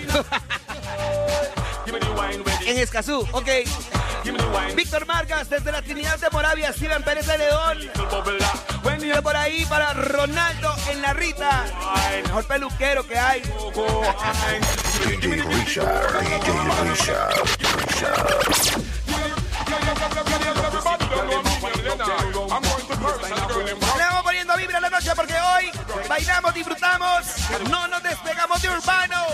[2.67, 3.49] en Escazú, ok.
[4.75, 7.27] Víctor Vargas desde la Trinidad de Moravia, Steven Pérez.
[8.83, 11.65] When you Y por ahí para Ronaldo en la Rita.
[12.25, 13.43] Mejor peluquero que hay.
[13.43, 13.53] Le
[24.05, 25.71] vamos poniendo a la noche porque hoy
[26.09, 27.27] bailamos, disfrutamos,
[27.71, 29.25] no nos despegamos de urbano.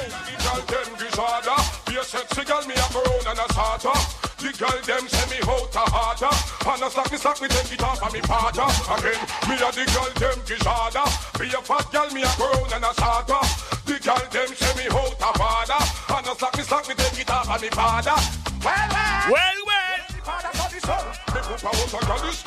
[4.58, 5.22] Girl them disorder.
[5.38, 6.12] Be a sexy girl, me a brown and a starter.
[6.12, 6.72] The girl them say me out a harder.
[6.72, 8.66] And a slack me slack me take it off of me partner.
[8.92, 11.06] Again, me a the girl them disorder.
[11.38, 13.42] Be a fat girl, me a brown and a starter.
[13.86, 15.82] The girl them say me out a harder.
[16.12, 18.18] And a slack me slack me take it off of me father.
[18.62, 19.32] Well, well.
[19.32, 20.02] Well, well.
[20.22, 21.04] Father for the son.
[21.34, 22.42] Me put out a gallus.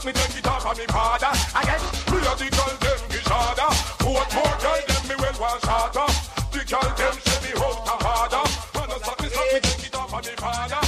[0.00, 1.32] A slap me slap take it off of me father.
[1.60, 1.80] Again.
[2.10, 3.68] Me a the gal them gishada.
[4.04, 6.08] What more gal them me well want shorter.
[6.52, 8.44] The gal them send me out a father.
[8.80, 10.82] And a slap me slap me take it off of me father.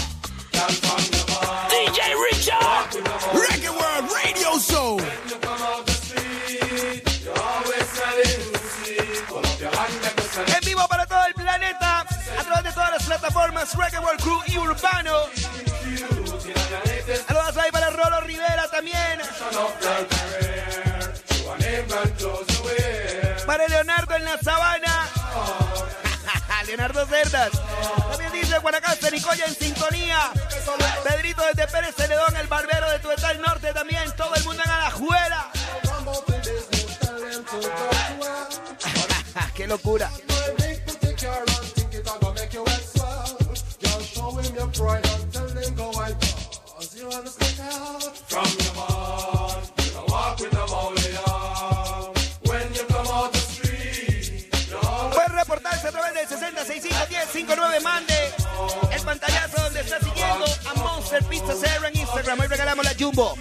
[1.73, 2.89] DJ Richard.
[3.37, 5.01] Reggae World Radio Show.
[10.47, 14.41] En vivo para todo el planeta, a través de todas las plataformas Reggae World Crew
[14.47, 15.42] y Urbano.
[23.47, 25.09] Para Leonardo en la sabana.
[26.67, 27.51] Leonardo Cerdas.
[28.11, 30.31] También dice Guanacaste, Nicoya en sintonía.
[31.05, 34.11] Pedrito desde Pérez Celedón, el barbero de Tuetal Norte también.
[34.17, 35.51] Todo el mundo en Alajuela.
[39.55, 40.11] ¡Qué locura!
[61.61, 62.41] Cero en Instagram.
[62.41, 63.35] Hoy regalamos la Jumbo.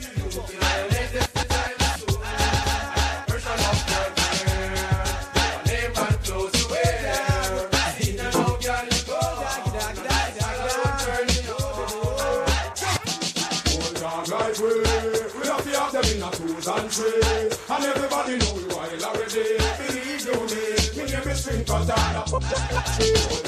[17.02, 19.58] And everybody know we wild already.
[19.80, 20.64] Believe you me,
[20.98, 22.24] me name is String Katana.
[22.28, 22.44] Hold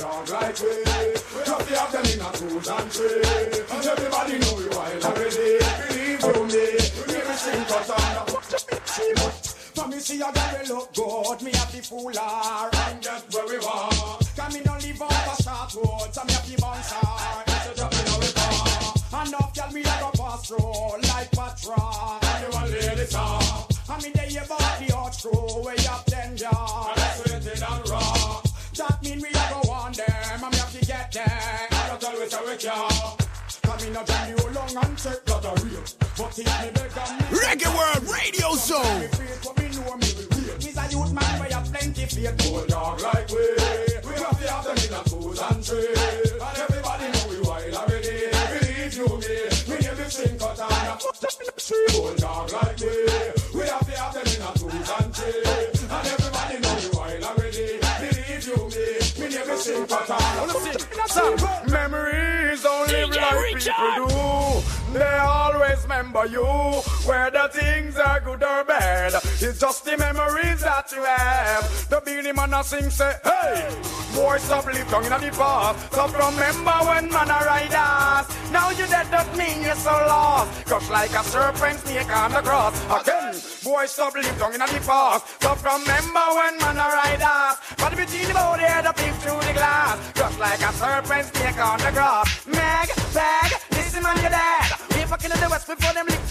[0.03, 0.69] on like we,
[1.35, 2.31] we have to have them in a
[2.63, 3.21] twos and three.
[3.71, 5.59] And everybody know we wild already.
[5.89, 6.65] Believe you me,
[6.97, 8.25] me name is String Katana.
[9.75, 10.52] For me see a girl
[38.81, 39.33] wait.
[40.63, 42.47] Me's a youth man where you plenty faith.
[42.51, 43.43] Old dog like we,
[44.07, 45.93] we have to have them in a twos and three.
[46.39, 48.31] And everybody know we wild already.
[48.53, 49.35] Believe you me,
[49.69, 50.97] me name is Sing Katana.
[51.95, 52.93] Old dog like we,
[53.53, 55.43] we have to have them in a twos and three.
[55.83, 57.67] And everybody know we wild already.
[58.01, 58.85] Believe you me,
[59.19, 60.41] me name is Sing Katana.
[61.69, 64.32] Memories don't live like people do.
[65.93, 66.43] Remember you,
[67.05, 69.13] whether things are good or bad.
[69.13, 71.87] It's just the memories that you have.
[71.87, 73.69] The Beanie Man a sing say, hey,
[74.15, 75.93] boy stop live down in the past.
[75.93, 78.25] Stop remember when man ride us.
[78.51, 80.65] Now you dead don't mean you're so lost.
[80.65, 82.73] Crush like a serpent snake on the cross.
[82.89, 85.27] Again, boy stop live down in the past.
[85.37, 87.61] Stop remember when man ride us.
[87.77, 90.11] But between the body head up peep through the glass.
[90.13, 92.47] Crush like a serpent snake on the grass.
[92.47, 94.92] Meg, bag, listen man you're dead.
[95.13, 96.25] The west before them lick.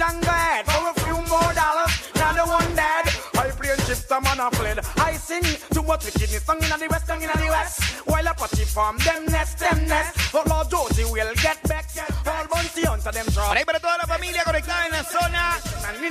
[0.66, 3.06] For a few more dollars, now the one dead.
[3.38, 4.80] I play and shift a man a fled.
[4.98, 7.80] I sing too much wickedness song in the west, song in the west.
[8.06, 10.32] While a party farm, them nest, them nest.
[10.32, 11.86] But Lord Josie will get back.
[12.26, 13.48] All bounty hunter them drop.
[13.48, 15.58] Por ahí para toda la familia conectada en la zona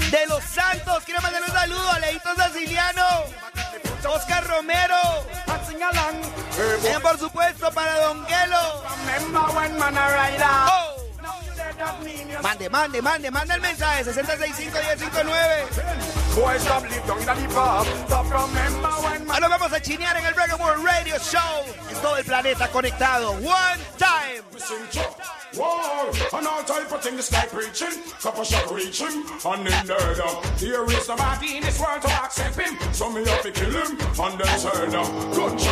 [0.10, 1.04] de Los Santos.
[1.04, 3.04] Quiero mandar un saludo a Leito Siciliano,
[4.08, 4.98] Oscar Romero.
[6.56, 8.84] También, por supuesto, para Don Gelo.
[9.06, 10.98] Remember when man a ride out.
[10.98, 11.11] Oh.
[12.42, 16.36] Mande, mande, mande, manda el mensaje 665-1059.
[16.36, 17.90] Boy, stop live down in the past.
[18.06, 21.66] Stop remember when man Ahora vamos a chinear en el Reggae World Radio Show.
[21.90, 23.32] En todo el planeta conectado.
[23.32, 24.42] One time.
[26.34, 27.02] And all type of
[27.52, 28.02] preaching,
[28.46, 28.66] shot
[32.02, 35.08] to accept him, so me have to kill him, and turn up.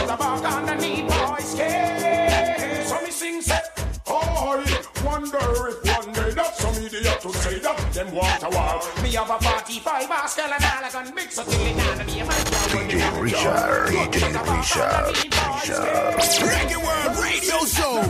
[0.10, 0.42] About
[1.08, 2.86] boys' skin.
[2.86, 3.12] So me
[4.10, 4.60] oh,
[5.06, 5.38] wonder
[5.70, 8.82] if one day that some idiot to say that them want a war.
[9.04, 12.08] Me have a 45 Oscar and all I can mix a till it down and
[12.08, 12.46] be a man.
[12.74, 15.90] DJ Richard, DJ Richard, Richard.
[16.50, 18.02] Reggae World Radio Show.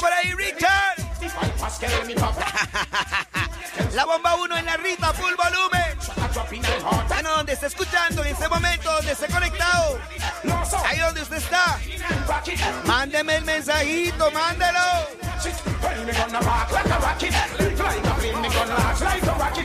[0.00, 1.00] por ahí, Richard.
[3.94, 5.98] La bomba 1 en la Rita, full volumen.
[7.08, 9.98] Bueno, donde está escuchando en este momento, donde esté conectado.
[10.86, 11.78] Ahí donde usted está.
[12.84, 14.78] Mándeme el mensajito, mándelo.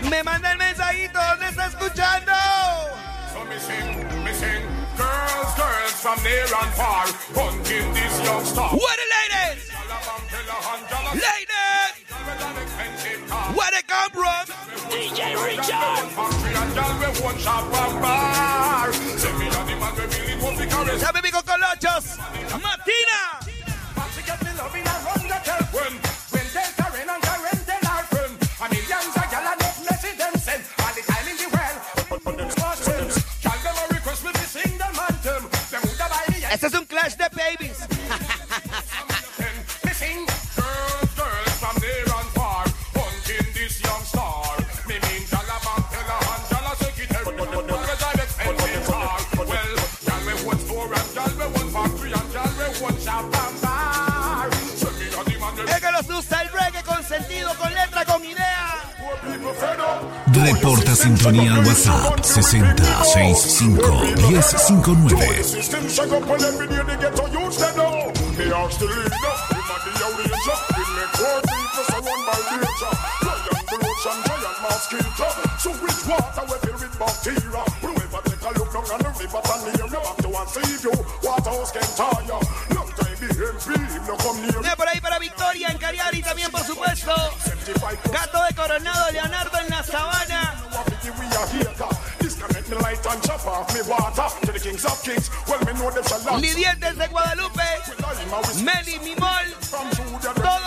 [0.09, 2.33] Me manda el mensajito, ¿dónde está escuchando?
[4.97, 7.05] Girls, girls from near and far,
[7.35, 8.71] hunting this young star.
[8.71, 9.69] What the ladies?
[10.35, 12.03] Ladies!
[13.55, 14.45] Where they come from?
[14.91, 16.03] DJ Richard.
[20.99, 22.17] Sabe mi cocolochos.
[22.61, 23.45] Martina.
[36.51, 37.84] Este es un clash de babies.
[57.17, 58.75] Sentido, con letra, con idea.
[60.27, 65.65] Reporta sintonía al WhatsApp 6065 1059.
[85.19, 87.13] Victoria en Cariari también, por supuesto.
[88.11, 90.63] Gato de Coronado, Leonardo en la Sabana.
[96.39, 97.63] Lidientes de Guadalupe.
[98.63, 99.55] Meli, Mimol.
[100.35, 100.64] Todo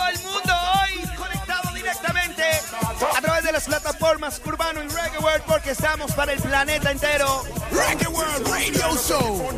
[3.99, 7.43] plataformas Urbano y Reggae World porque estamos para el planeta entero.
[7.71, 9.49] Reggae World Radio Show.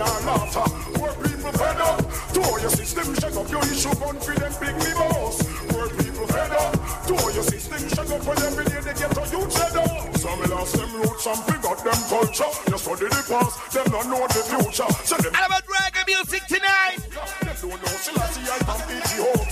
[0.95, 2.33] Poor people fed up.
[2.33, 5.37] To all your system, shake up your issue, gun for them big me boss.
[5.69, 6.73] Poor people fed up.
[7.07, 10.17] To all your system, shake up when every day they get to you fed up.
[10.17, 12.51] Some lost them roots, some forgot them culture.
[12.67, 14.89] You study the past, them don't know the future.
[15.05, 16.97] So them All about reggae music tonight.
[16.97, 19.50] them don't know Selassie, I can beat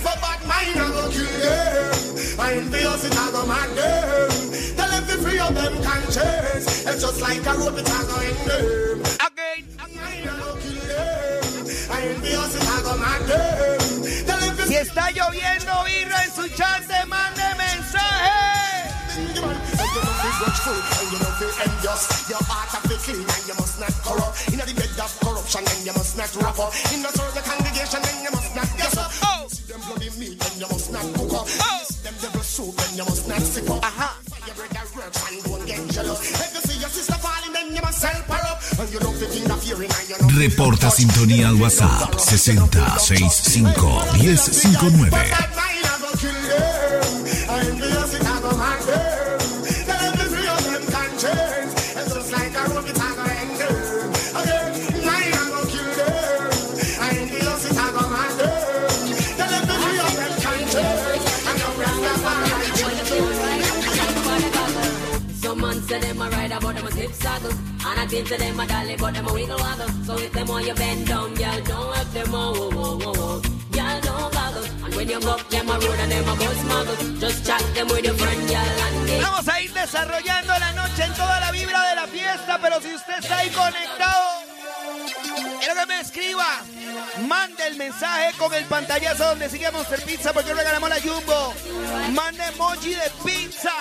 [0.66, 0.76] you up.
[0.76, 2.40] But bad mind I go kill them.
[2.40, 4.30] I envious it I go mad them.
[4.76, 6.86] Tell them to free of them conscience.
[6.86, 9.00] It's just like a rope it I go in them.
[9.20, 9.62] Again.
[9.80, 11.64] I go kill them.
[11.90, 13.78] I envious it I go mad them.
[14.26, 18.60] Tell them to Si está lloviendo birra en su chat, mande mensaje.
[19.34, 19.56] you man.
[19.76, 22.02] So you know fi grudgeful and you know fi envious.
[22.30, 24.48] Your heart have to clean and you must not corrupt.
[24.52, 26.72] In the bed of corruption then you must not up.
[26.94, 28.39] In the the congregation then you must
[40.36, 45.10] Reporta sintonía al WhatsApp 6065 1059.
[68.10, 68.24] You
[79.22, 82.94] Vamos a ir desarrollando la noche en toda la vibra de la fiesta, pero si
[82.94, 84.39] usted está ahí conectado,
[85.60, 86.46] quiero que me escriba.
[87.26, 91.54] Mande el mensaje con el pantallazo donde sigue Monster Pizza porque regalamos la Jumbo.
[92.12, 93.72] Mande emoji de pizza.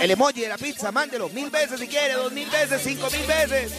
[0.00, 3.26] El emoji de la pizza, mándelo mil veces si quiere, dos mil veces, cinco mil
[3.26, 3.72] veces.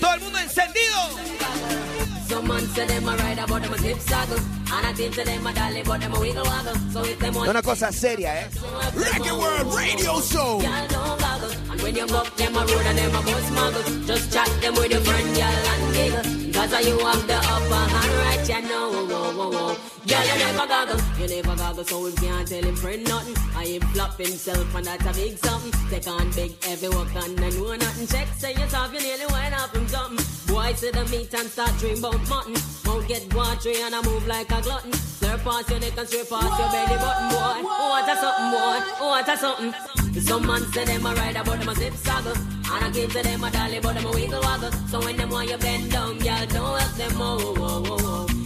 [0.00, 1.85] Todo el mundo encendido.
[2.28, 4.38] Some man say them a ride about them a zip saddle
[4.72, 7.34] And I think to them a dolly but them a wiggle waggle So if them
[7.34, 8.48] want Una cosa seria, ¿eh?
[8.94, 10.58] Reggae World Radio Show.
[10.60, 11.52] Girl, don't goggle.
[11.70, 14.74] And when you buck them a road and them a bus muggle, just chat them
[14.74, 16.52] with your friend, girl, and giggle.
[16.52, 18.90] Cause you have the upper hand right, you know.
[19.06, 19.76] Whoa, whoa, whoa.
[20.06, 21.00] Girl, you never goggle.
[21.20, 23.36] You never goggle, so him can't tell him friend nothing.
[23.54, 25.90] I him flop himself, and that's a big something.
[25.90, 28.06] Take on big, heavy work, and I know nothing.
[28.06, 30.35] Check, say yourself, you nearly went up him something.
[30.56, 32.56] Boy, see the meat and start dream about mutton.
[32.86, 34.90] Won't get watery and I move like a glutton.
[34.90, 37.60] Slurp past your neck and straight past your belly button, boy.
[37.68, 38.78] Oh, what a something, boy.
[38.98, 40.22] Oh, what a something.
[40.22, 43.22] Some man say them a ride about them a zip saddle And I keep to
[43.22, 46.16] them a dolly but them a wiggle waggle So when them want you bend down,
[46.24, 48.45] y'all don't help them oh, oh, oh, oh.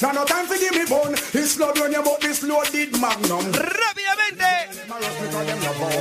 [0.00, 0.24] No no
[3.28, 3.38] no.
[3.52, 4.44] Rápidamente.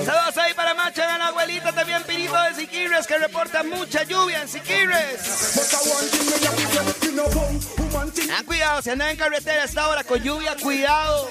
[0.05, 4.41] Saludos ahí para Macha de la abuelita, también Pirito de Siquirres que reporta mucha lluvia
[4.41, 5.21] en Siquirres.
[8.43, 11.29] Cuidado, si andan en carretera a esta hora con lluvia, cuidado.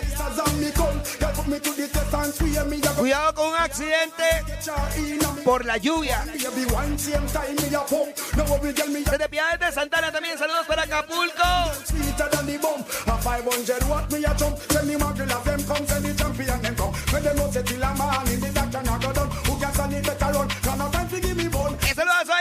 [2.96, 4.24] Cuidado con un accidente
[5.44, 6.24] por la lluvia.
[9.10, 11.42] Desde Piedades de Santana también, saludos para Acapulco.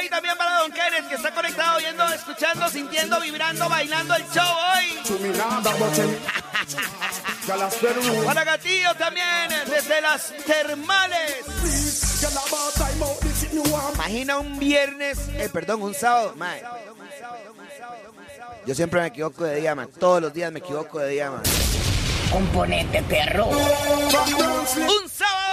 [0.04, 4.43] Ahí también para Don Kenneth que está conectado, viendo, escuchando, sintiendo, vibrando, bailando el show
[4.43, 4.99] hoy.
[8.26, 11.45] Para Gatillo también, desde las termales.
[13.93, 16.34] Imagina un viernes, eh, perdón, un sábado.
[16.36, 16.62] mae.
[18.66, 19.88] Yo siempre me equivoco de día, man.
[19.97, 21.43] Todos los días me equivoco de día, man.
[22.30, 23.47] Componente perro.
[23.47, 25.43] Un sábado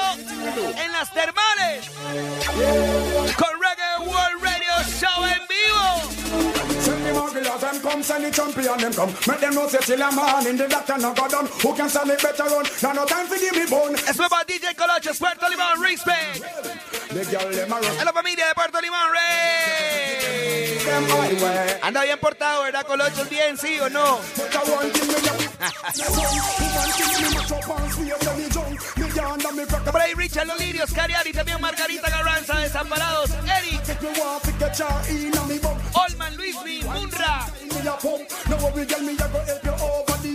[0.76, 1.90] en las termales.
[3.36, 3.59] Con
[4.10, 5.86] World Radio Show en vivo.
[6.80, 9.12] Send the marvelous them come, send the champion them come.
[9.26, 11.46] Make them know say till a man in the doctor no go done.
[11.62, 12.66] Who can stand it better run?
[12.82, 13.94] Now no time for give me bone.
[13.94, 16.44] Es para DJ Colocho, Puerto Limón, respect.
[18.00, 20.78] A la familia de Puerto Limón, Rey.
[21.82, 23.24] Anda bien portado, ¿verdad, Colocho?
[23.28, 24.20] ¿Bien, sí o no?
[29.20, 33.98] Está por ahí Richard Lolirios, Cariari, también Margarita Garranza, Desamparados, Eric,
[35.92, 37.46] Olman, Luismi, Munra,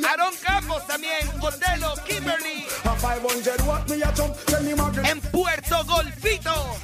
[0.08, 2.68] Aaron Campos también, Otelo, Kimberly,
[5.04, 6.78] en Puerto Golfito.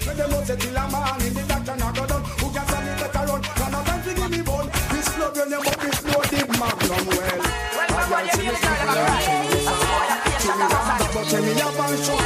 [11.32, 12.20] Tell me your man show.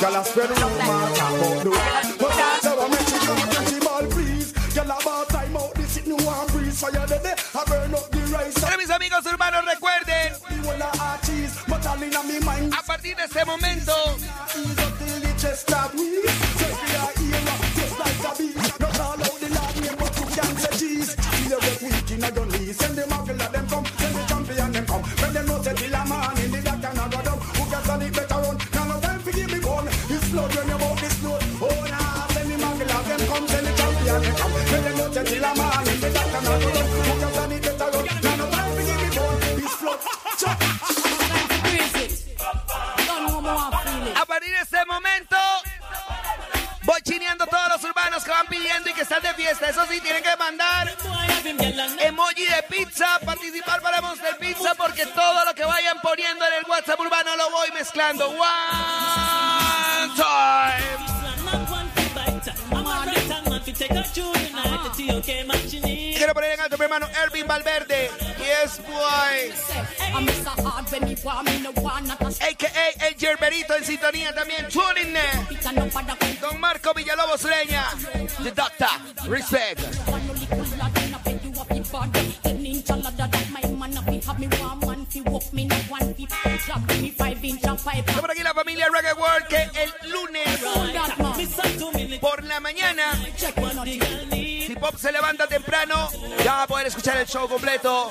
[0.00, 1.78] Girl, I spread rumor about the way
[2.18, 4.50] But that's how I make you come Get him all please.
[4.74, 6.76] Girl, about time out This shit new one breeze.
[6.76, 8.54] So you're I burn up the rice.
[8.54, 10.32] Pero mis amigos hermanos, recuerden
[12.76, 14.90] A partir de este momento uh,
[22.72, 23.89] send them a girl, them come
[44.60, 45.36] este momento,
[46.82, 49.68] voy chineando todos los urbanos que van pidiendo y que están de fiesta.
[49.70, 50.94] Eso sí, tienen que mandar
[52.00, 56.64] emoji de pizza, participar para Monster Pizza, porque todo lo que vayan poniendo en el
[56.68, 58.28] WhatsApp urbano lo voy mezclando.
[58.28, 58.44] One
[60.16, 61.00] time.
[66.20, 68.10] Quiero poner en alto mi hermano Ervin Valverde.
[68.36, 69.54] Yes, boy.
[72.42, 73.06] A.K.A.
[73.06, 74.68] El Gerberito en sintonía también.
[74.68, 76.40] Tuning in.
[76.42, 77.86] Don Marco Villalobos Leña.
[78.42, 78.88] The Doctor.
[79.30, 79.80] Respect.
[87.96, 90.60] Está por aquí la familia Reggae World que el lunes
[92.20, 93.18] por la mañana,
[94.80, 96.08] Pop se levanta temprano,
[96.42, 98.10] ya va a poder escuchar el show completo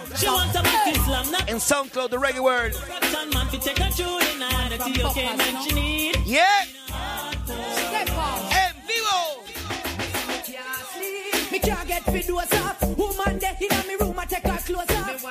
[1.47, 2.75] en SoundCloud de Reggae World.
[6.25, 6.45] Yeah.
[8.51, 9.43] En vivo.
[11.51, 12.81] Me can't get fit doors off.
[12.95, 15.25] Woman there in me room, I take her clothes off.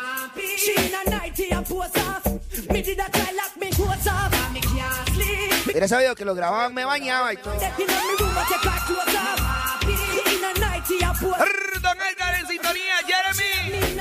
[0.57, 2.27] She in a nightie and pose off.
[2.69, 4.53] Me did a try lock me clothes off.
[4.53, 5.67] Me can't sleep.
[5.67, 7.55] Hubiera sabido que lo grababan, me bañaba y todo.
[10.89, 13.95] Don Edgar en sintonía, Jeremy.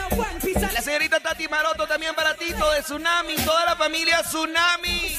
[0.74, 5.14] La señorita Tati Maroto también para Tito de Tsunami, toda la familia Tsunami.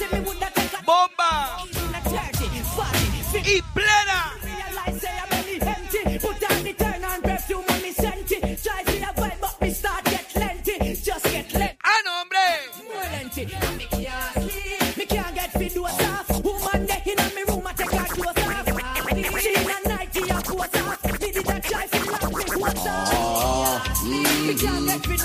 [0.83, 4.33] Bomba in a 30, 40, y plena.
[4.41, 6.17] Realize say I'm belly empty.
[6.17, 8.39] Put on the turn on perfume on me senti.
[8.39, 10.08] Try to avoid but me start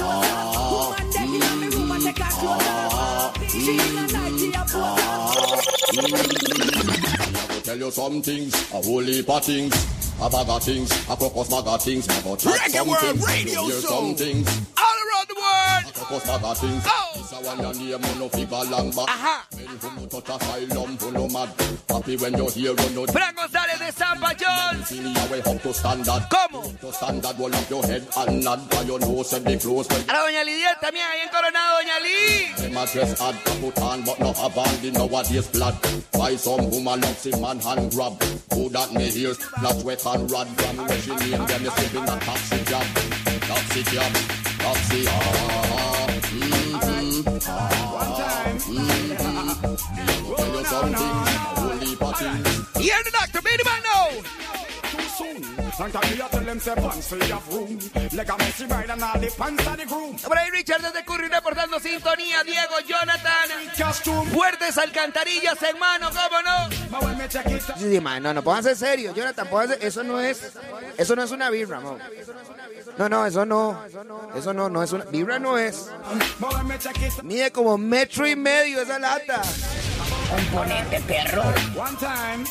[0.04, 2.14] Woman take
[7.64, 9.72] Tell you some things, a holy things.
[10.20, 12.08] A bag things, a crocus bag of things.
[12.08, 13.90] I will Reggae World Radio Show.
[13.90, 15.84] All around the world.
[15.84, 16.84] A crocus bag of things.
[16.86, 17.10] Oh.
[17.14, 19.08] This a one your name, no figure long back.
[19.08, 19.42] Ajá.
[19.56, 21.48] Men who no touch asylum, who no mad.
[21.88, 24.88] Happy when you hear no Fran González de Zampa Jones.
[24.88, 26.22] feel your way up to standard.
[26.30, 26.62] ¿Cómo?
[26.80, 28.70] To standard, roll up your head and nod.
[28.70, 29.88] By your nose and be close.
[29.90, 32.54] A la doña Lidia también ahí en Coronado, doña Lee.
[32.56, 35.74] them a dress hard, a put on, but no have on the nowadays blood.
[36.12, 38.22] Why some woman loves him and hand grab?
[38.54, 39.34] Who that me hear?
[39.62, 42.86] Not wet and rod from where she name them is living a taxi job.
[43.40, 44.12] Taxi job.
[44.58, 45.04] Taxi.
[45.08, 47.38] Ah, mm-hmm.
[47.48, 50.34] Ah, mm-hmm.
[50.36, 51.14] Tell you something.
[51.56, 52.26] Holy party.
[52.82, 54.73] Hear the doctor, baby man know.
[55.24, 55.72] Soon.
[55.72, 57.78] Sometimes me a tell them say pants for your room.
[58.12, 60.16] Like a messy ride and all the pants of the groom.
[60.16, 62.42] Por ahí Richard desde Curry reportando sintonía.
[62.44, 64.28] Diego, Jonathan.
[64.32, 66.84] Fuertes alcantarillas, hermano, ¿cómo no?
[67.78, 69.14] Sí, sí, man, no, no, pónganse serio.
[69.14, 69.78] Jonathan, pónganse.
[69.86, 70.52] Eso no es.
[70.96, 71.80] Eso no es una birra.
[72.98, 73.82] No, no, eso no.
[74.36, 75.04] Eso no, no es una.
[75.06, 75.88] Birra no es.
[77.22, 79.42] Mide como metro y medio esa lata.
[80.30, 81.42] Componente perro.
[81.76, 82.44] one time.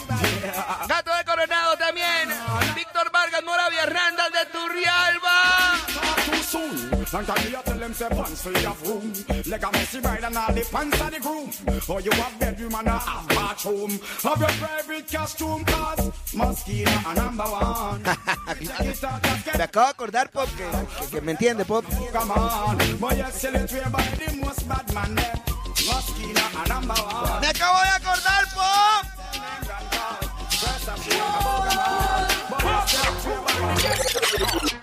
[0.88, 2.30] Gato de Coronado también.
[2.76, 5.80] Víctor Vargas, Moravia Randall de Turrialba.
[6.26, 7.06] Too soon.
[7.08, 9.14] Sometimes me a tell them say pants for your room.
[9.48, 11.52] Like a messy ride and all the pants of the groom.
[11.90, 14.00] Or you have bedroom and a half bathroom.
[14.24, 18.04] Have your private costume cause mosquito a number one.
[18.04, 21.86] Check it out, just Me acabo de acordar, Pop, que, que- que me entiende, Pop.
[22.12, 22.78] come on.
[23.00, 25.53] But you sell it way by the most bad man there.
[25.86, 27.42] One.
[27.42, 29.06] Me acabo de acordar, Pop.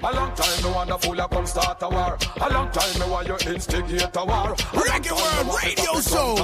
[0.02, 2.18] A long time me wanna fool come start a war.
[2.40, 4.54] A long time me want you instigate a war.
[4.72, 6.36] Reggae World Radio Show.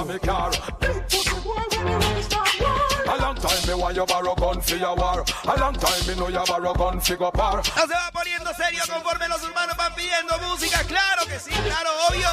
[3.17, 3.23] Me.
[3.23, 5.23] A long time me want you borrow gun for your war.
[5.45, 7.57] A long time me know you borrow gun for go par.
[7.57, 10.83] No se va poniendo serio conforme los urbanos van pidiendo música.
[10.87, 12.29] Claro que sí, claro, obvio.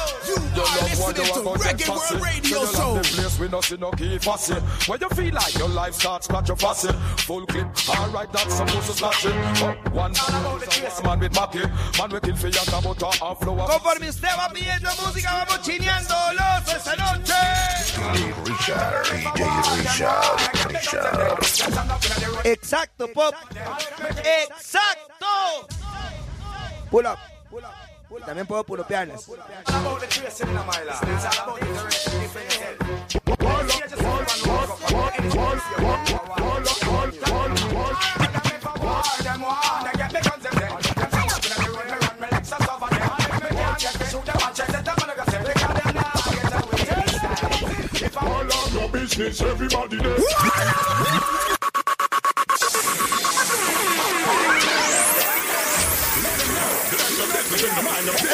[0.55, 2.95] You are listening to Reggae World Radio Show.
[2.95, 4.55] The place we no see no key fussy.
[4.87, 6.89] When you feel like your life starts scratch your fussy.
[7.25, 9.35] Full clip, alright, that's supposed to scratch it.
[9.93, 11.65] One man is a man with Mackie.
[11.99, 13.55] Man we kill for your cabota and flow.
[13.67, 17.33] Conforme usted va pidiendo música, vamos chineando los esta noche.
[17.95, 19.05] DJ Richard,
[19.35, 19.41] DJ
[19.77, 20.74] Richard,
[22.43, 23.33] Exacto, Pop.
[24.23, 25.67] Exacto.
[26.91, 27.17] Pull up.
[28.17, 29.25] Y También puedo pulopearlas.
[49.05, 50.17] Business, everybody there.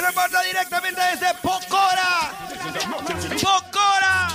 [0.01, 2.31] Reporta directamente desde Pocora.
[3.41, 4.27] Pocora.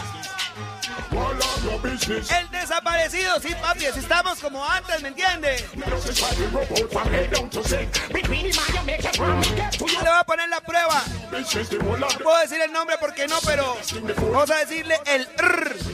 [2.38, 3.40] El desaparecido.
[3.40, 5.66] Sí, papi, estamos como antes, ¿me entiende?
[5.74, 5.84] Le
[10.00, 11.02] voy a poner la prueba.
[11.98, 13.78] No puedo decir el nombre porque no, pero
[14.30, 15.85] vamos a decirle el R.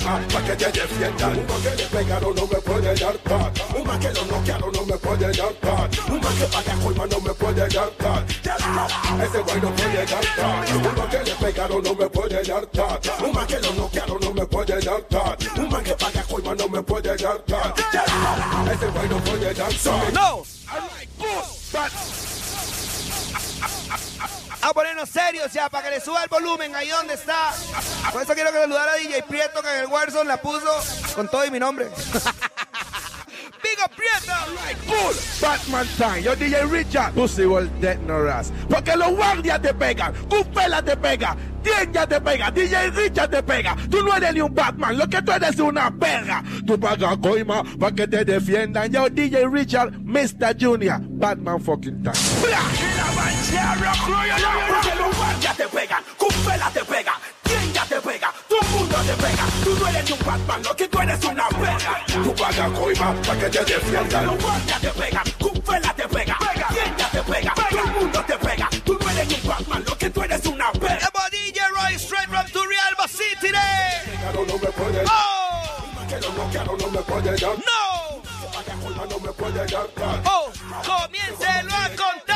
[0.00, 1.38] coima pa' que te defiendan.
[1.38, 3.52] Un man que le pegaron no me puede dar paz.
[3.74, 5.98] Un man que lo noquearon no me puede dar paz.
[6.08, 8.22] Un man que paga coima no me puede dar paz.
[9.22, 10.70] Ese güey no puede dar paz.
[10.72, 12.98] Un man que le pegaron no me puede dar paz.
[13.22, 15.36] Un man que lo noquearon no me puede dar paz.
[15.56, 17.72] Un man que paga coima no me puede dar paz.
[18.72, 20.12] Ese güey no puede dar paz.
[20.12, 20.42] No.
[24.62, 27.52] A ponernos serios ya, para que le suba el volumen ahí donde está.
[28.12, 30.70] Por eso quiero saludar a DJ Prieto, que en el Warzone la puso
[31.14, 31.88] con todo y mi nombre.
[33.62, 34.32] Big up Prieto.
[34.86, 38.52] Full Batman time, yo DJ Richard, Pussy World Dead no ras.
[38.68, 43.42] Porque los guardias te pegan, Cupela te pega, Tien ya te pega, DJ Richard te
[43.42, 43.76] pega.
[43.90, 46.42] Tú no eres ni un Batman, lo que tú eres es una perra.
[46.66, 48.90] Tú pagas coima para que te defiendan.
[48.90, 50.56] Yo DJ Richard, Mr.
[50.58, 52.14] Junior, Batman fucking time.
[53.50, 58.32] Porque guardias te pegan, Cúpela te pega, ¿quién ya te pega?
[58.48, 59.44] Todo el mundo te pega.
[59.64, 62.04] Tú no eres un Batman, lo que tú eres una perra.
[62.06, 64.38] Tu paga coima pa' que te defiendan.
[64.38, 66.38] Guardias te pegan, Cupela te pega,
[66.96, 68.68] ya te pega, todo el mundo te pega.
[68.84, 71.06] Tú no eres un Batman, lo que tú eres una perra.
[71.08, 73.50] About DJ Roy straight from Turrialba City.
[74.32, 78.22] No puede Oh, no no me puede no.
[78.80, 79.88] Coima, no me puede dar.
[80.24, 80.50] Oh,
[80.86, 82.29] comiéncelo a contar.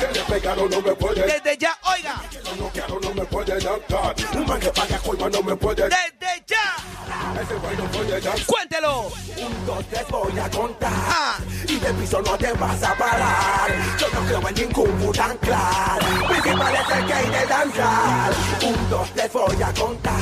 [0.00, 1.42] Que le pegaron, no me puede dar.
[1.42, 2.22] Desde ya, oiga,
[3.02, 3.78] No me puede dar.
[4.34, 4.98] Un man que paga
[5.30, 6.76] no me puede desde ya.
[7.42, 8.46] Ese güey no puede dar.
[8.46, 9.12] Cuéntelo.
[9.36, 10.90] Un, dos, tres, voy a contar.
[10.92, 11.38] Ah.
[11.68, 13.70] Y de piso no te vas a parar.
[13.98, 16.06] Yo no creo en ningún tan claro.
[16.28, 18.32] Principal es el que hay de danzar.
[18.62, 20.14] Un, dos, tres, voy a contar.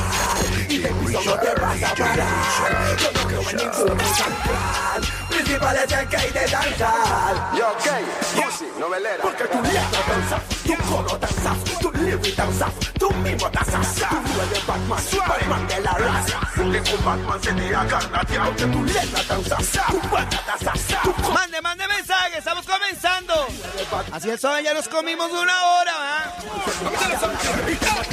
[0.67, 2.97] Y de piso no te vas a parar.
[2.97, 5.28] Yo no creo en ningún tan claro.
[5.49, 7.57] Es el que hay de danzar.
[7.57, 7.87] Yo, ok,
[8.35, 9.23] Pussy, novelera.
[9.23, 13.95] Porque tu letra danzas, tu coro danzas, tu lyric danzas, tú mismo danzas.
[13.95, 16.39] Tú eres Batman, Batman de la raza.
[16.57, 20.39] Ningún Batman se te agarra, tío, que tu letra danzas, tu banda
[21.03, 23.47] tu coro Mande, mande mensaje, estamos comenzando.
[24.11, 26.33] Así es, ya nos comimos una hora, ¿ah?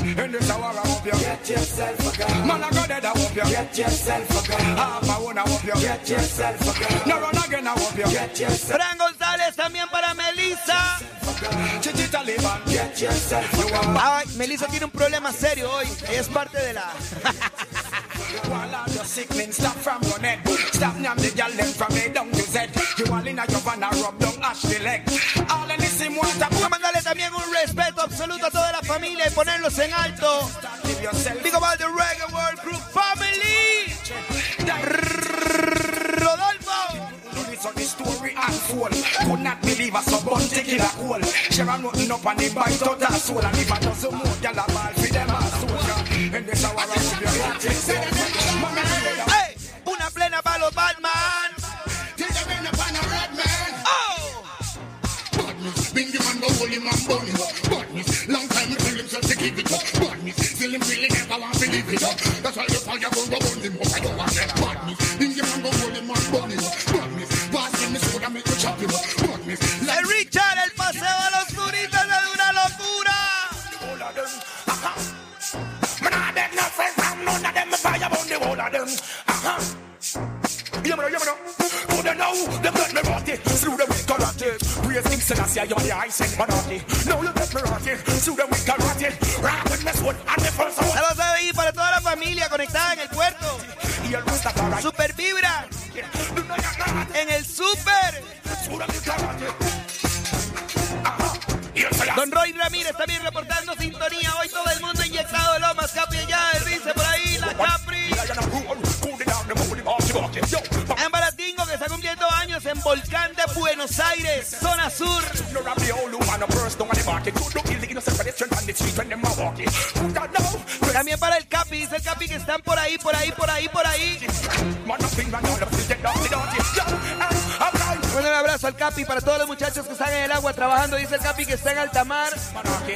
[0.06, 2.46] In this hour I hope you get yourself a gun.
[2.46, 4.76] Man I got it I hope you get yourself a gun.
[4.76, 7.25] Half a one I hope you get yourself a gun.
[7.26, 10.98] Run again I hope you get yourself Fran González también para Melissa.
[11.80, 13.46] Chichita Liban get yourself.
[14.00, 15.86] Ay, Melissa tiene un problema serio hoy.
[16.08, 16.92] Ella es parte de la.
[18.48, 20.46] While I'm just sickening, stop from your neck.
[20.72, 22.68] Stop nyam the gal them from A down to Z.
[22.98, 25.02] You all in a your van a rub down ash the leg.
[25.50, 29.92] All in a mandarle también un respeto absoluto a toda la familia y ponerlos en
[29.92, 30.48] alto.
[31.42, 33.92] Big about the Reggae World Group Family.
[36.18, 37.15] Rodolfo.
[37.56, 38.92] Listen the story unfold.
[38.92, 41.22] Could not believe a so bun taking a hole.
[41.22, 43.40] Share a nothing up and they bite out her soul.
[43.40, 46.36] And if I doesn't more, gal a ball for them a soldier.
[46.36, 47.56] In this hour I hope you get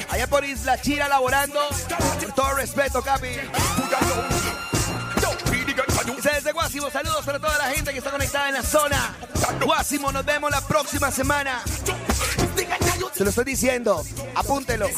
[0.08, 1.60] allá por Isla Chira laborando.
[2.34, 3.28] Todo respeto, Capi.
[6.16, 9.14] Dice desde Guásimo, saludos para toda la gente que está conectada en la zona.
[9.64, 11.62] Guásimo, nos vemos la próxima semana.
[13.12, 14.04] Se lo estoy diciendo,
[14.34, 14.88] apúntelo.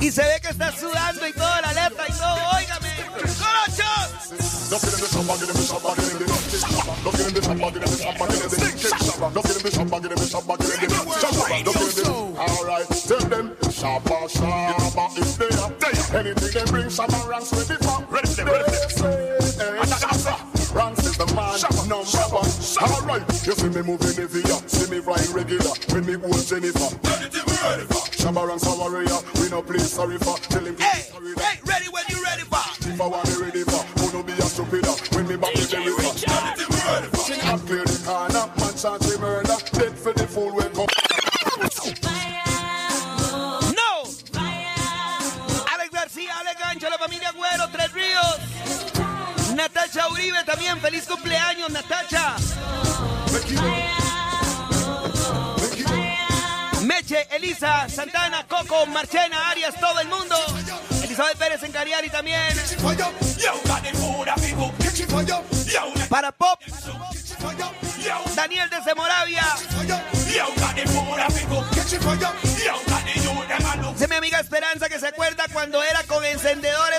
[0.00, 2.90] Y se ve que está sudando y toda la letra y todo, óigame.
[3.20, 4.70] ¡Colochos!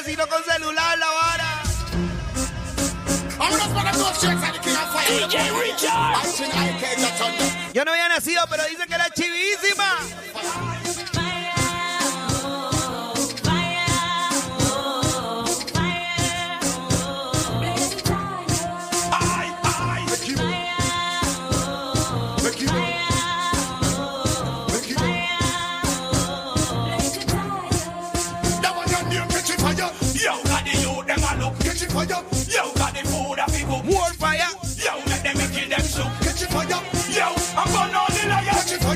[0.01, 1.61] Encendedores y no con celular la vara.
[5.07, 6.21] DJ Richard.
[7.73, 9.97] Yo no había nacido, pero dice que era chivísima.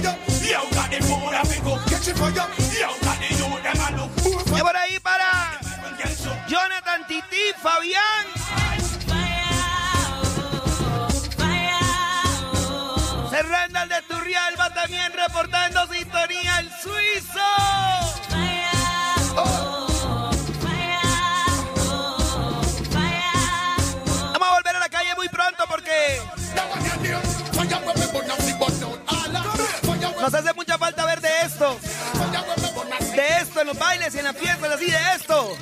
[0.02, 0.16] Liars.
[0.16, 0.20] Catch it fire.
[0.46, 1.78] Yo, got the food of people.
[1.88, 2.34] Catch it fire.
[2.34, 4.12] Yo, got the youth them a look.
[4.58, 5.60] Y por ahí para
[6.48, 8.35] Jonathan Titi, Fabián.
[33.56, 35.58] Esto en los bailes y en las fiestas, así de esto.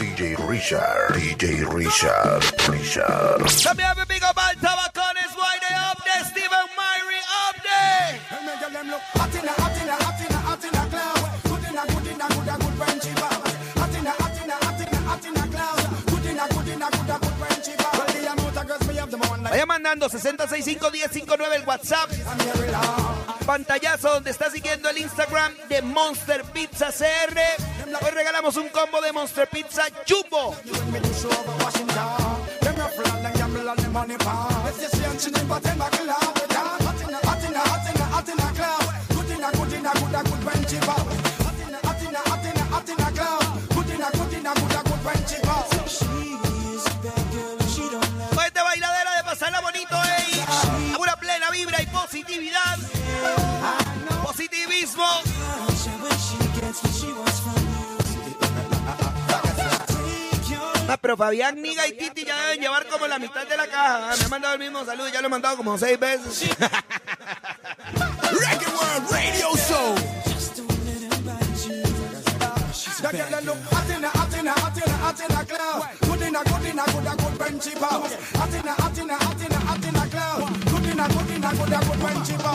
[0.00, 4.05] DJ Richard, DJ Richard, Richard.
[19.86, 22.10] Mandando 665-1059 el WhatsApp.
[23.46, 27.38] Pantallazo donde está siguiendo el Instagram de Monster Pizza CR.
[28.04, 30.56] Hoy regalamos un combo de Monster Pizza Jumbo.
[52.16, 52.78] Positividad.
[54.22, 55.04] Positivismo.
[60.88, 64.12] Ah, pero Fabián, Niga y Titi ya deben llevar como la mitad de la caja.
[64.12, 66.48] Ah, me han mandado el mismo saludo, ya lo he mandado como seis veces.
[68.32, 69.94] World Radio Show.
[73.02, 75.36] That girl that look hot in a, hot in a, hot in a, hot in
[75.36, 75.82] a cloud.
[76.00, 78.14] Good in a, good in a, good a, good Frenchy bounce.
[78.34, 79.25] Hot in a, hot in a,
[80.96, 81.52] in a,
[82.24, 82.46] you.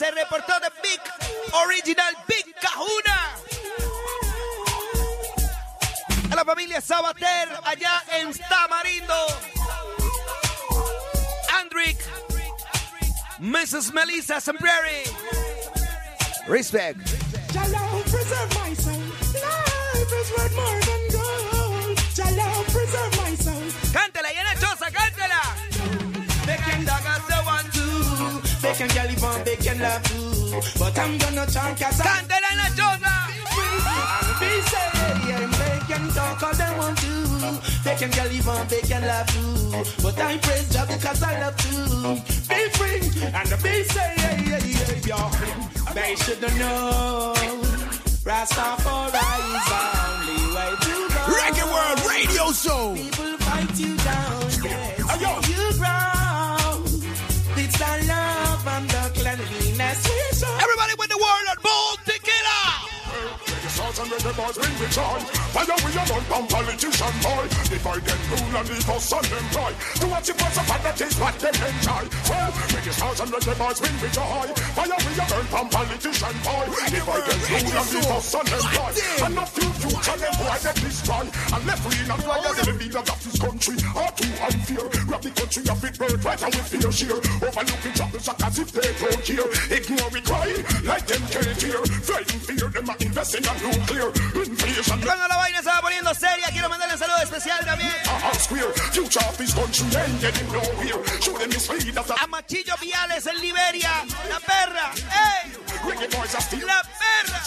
[0.00, 1.00] Se reportó de Big
[1.52, 3.36] Original Big Cajuna.
[6.30, 9.14] A la familia Sabater allá en Tamarindo.
[11.80, 12.00] Andrick.
[13.40, 13.92] Mrs.
[13.92, 15.06] Melissa Sombreri.
[16.48, 16.98] Respect.
[17.52, 19.00] Jalo, preserve my soul.
[19.40, 21.96] Life is worth more than gold.
[22.16, 23.62] Jalo, preserve my soul.
[23.92, 25.42] Cántela, llena chosa, cántela.
[26.46, 28.40] Bacon dog as the one too.
[28.62, 30.78] Bacon girl live on bacon love too.
[30.78, 33.19] But I'm gonna chant cause Cántela en la chosa.
[37.82, 37.88] To.
[37.88, 40.02] Bacon girl live on bacon love too.
[40.02, 41.70] But I praise God because I love to.
[42.48, 43.00] Be free
[43.34, 45.92] and be say, yeah, yeah, yeah, yeah.
[45.94, 47.34] They should know.
[48.22, 49.24] Rastafari
[49.56, 51.20] is the only way to go.
[51.36, 52.94] Reggae World Radio Show.
[52.94, 55.48] People fight you down, yes.
[55.48, 56.84] You grow.
[57.56, 60.54] It's the love and the cleanliness we show.
[60.60, 61.98] Everybody with the word on bold,
[64.10, 65.18] it and reggae boys bring me joy.
[65.54, 67.44] Fire we a from politician boy.
[67.70, 69.72] Divide them rule and leave us them cry.
[70.00, 72.04] To watch the parts of that is what they enjoy.
[72.26, 74.46] Well, reggae stars and reggae boys bring me joy.
[74.74, 76.66] Fire we a from politician boy.
[76.90, 78.90] Divide them rule and leave us them cry.
[79.24, 81.24] And not few future them boy they destroy.
[81.54, 84.86] And left we not fly as the leaders of this country are too unfair.
[85.06, 87.18] Grab the country of it birth right and with fear sheer.
[87.46, 89.48] Overlooking troubles as if they don't care.
[89.70, 91.82] Ignore it crying like them can't hear.
[92.02, 93.99] Frightened fear them are investing on nuclear.
[94.86, 97.92] Cuando la vaina va poniendo seria, quiero mandarle un saludo especial también.
[102.18, 103.90] A Machillo Viales en Liberia.
[104.28, 104.92] La perra.
[104.94, 105.52] ¡Ey!
[106.66, 107.42] La perra.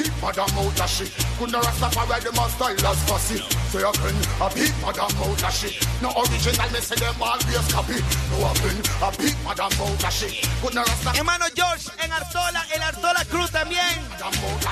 [0.00, 0.12] Here.
[0.20, 0.50] Fifty million of what them royalty.
[0.50, 1.10] Big madam out of shit.
[1.38, 3.38] Couldn't Rastafari them a style as fussy.
[3.70, 5.74] Say again, a big madam out of shit.
[6.02, 7.98] No original, me say them always copy.
[8.30, 10.48] No again, a big madam out of shit.
[10.62, 11.16] Couldn't Rastafari.
[11.16, 13.98] Hermano George en Artola, el Artola Cruz también.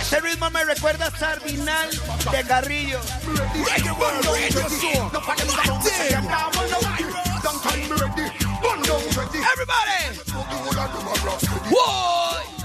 [0.01, 1.91] Este ritmo me recuerda a Sardinal
[2.31, 3.01] de Carrillo.
[9.53, 10.19] Everybody!
[11.71, 11.99] Whoa!
[12.39, 12.58] Whoa!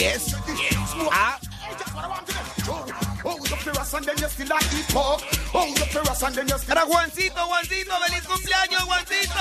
[0.00, 0.34] Yes.
[1.12, 1.38] Ah.
[6.66, 9.40] Para Juancito, Juancito, feliz cumpleaños, Juancito,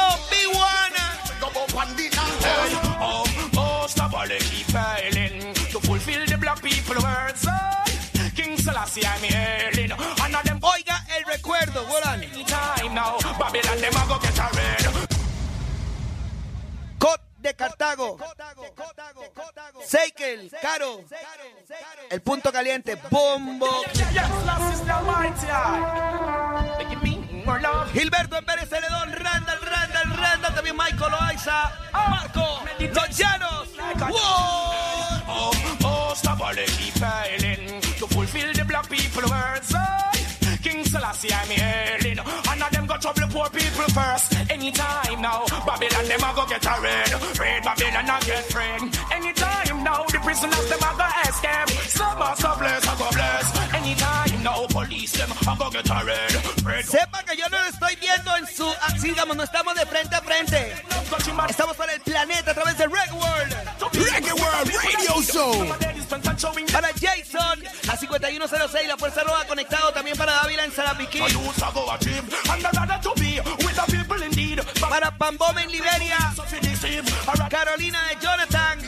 [10.44, 12.22] them Oiga el recuerdo, Golan.
[17.42, 18.18] De Cartago.
[19.86, 21.02] Seikel, Caro.
[22.10, 23.68] El punto caliente, Bombo.
[27.94, 33.70] Gilberto Pérez Celedón, Randall, Randall, Randall, también Michael Loaiza, Marco, Los Llanos.
[34.12, 35.52] Oh,
[35.84, 39.74] oh, stop all the keep failing to fulfill the black people words.
[40.62, 41.50] King Selassie, I'm
[42.90, 44.34] go trouble poor people first.
[44.50, 47.12] Anytime now, Babylon, them a go get a red.
[47.38, 48.90] Red Babylon, a get friend.
[49.14, 51.70] Anytime now, the prisoners, them a go escape.
[51.86, 53.46] Some are so blessed, a go bless.
[53.78, 54.29] Anytime
[56.64, 58.70] Red Sepa que yo no lo estoy viendo en su.
[58.82, 60.84] Así digamos, no estamos de frente a frente.
[61.50, 63.56] Estamos para el planeta a través de Reggae World.
[63.94, 65.76] Reggae World Radio Show.
[66.72, 71.20] Para Jason, a 5106, la Fuerza Roja conectado también para Dávila en Sarapiquí.
[74.80, 76.18] Para Pambome en Liberia.
[77.50, 78.80] Carolina de Jonathan.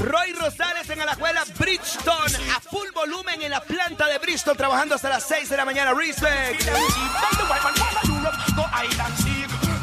[0.00, 2.36] Roy Rosales en Alajuela, Bridgestone.
[2.56, 5.92] A full volumen en la planta de Bristol, trabajando hasta las 6 de la mañana.
[5.94, 6.68] Respect.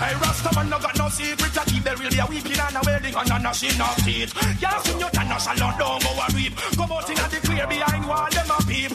[0.02, 1.84] Hey, Rasta man no got no secret to keep.
[1.84, 4.34] There will be a weeping and a wedding and a gnashing of teeth.
[4.58, 6.58] Yeah, when you turn us alone, don't go a reap.
[6.74, 8.92] Come out in the clear behind wall, them a peep.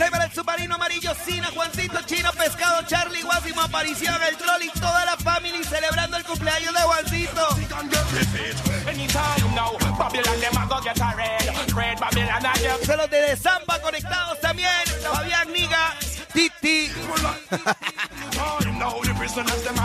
[0.00, 5.04] Para el submarino amarillo, Sina, Juancito, Chino, Pescado, Charlie, Guasimo, Aparición, el troll y toda
[5.04, 7.46] la familia celebrando el cumpleaños de Juancito.
[8.88, 11.74] Anytime now, Babylon them a go get a red.
[11.76, 14.70] Red Babylon a get Se los de Zamba conectados también.
[15.02, 15.94] Fabián Niga,
[16.32, 16.90] Titi.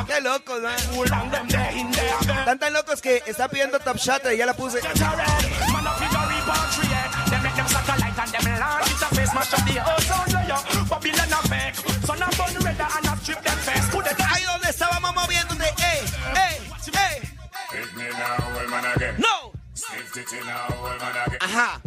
[0.07, 0.69] Qué locos, ¿no?
[2.29, 4.79] Están tan locos que está pidiendo Top Shot y ya la puse.
[14.29, 15.65] Ahí donde estábamos moviéndote.
[18.55, 19.15] Old man again.
[19.17, 19.51] ¡No!
[21.41, 21.81] Ajá.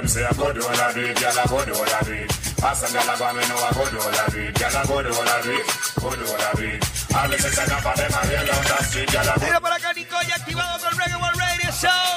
[0.00, 2.00] Them say I go do all I do it, girl I go do all I
[2.08, 2.30] do it.
[2.64, 4.76] Ask them girl I go me know I go do all I do it, girl
[4.76, 5.66] I go do all I do it,
[6.00, 6.80] go do all I do it.
[7.10, 9.44] All the sex and for them I real down the street, girl I go.
[9.44, 12.12] Mira por acá Nicoya activado con Reggae World Radio Show.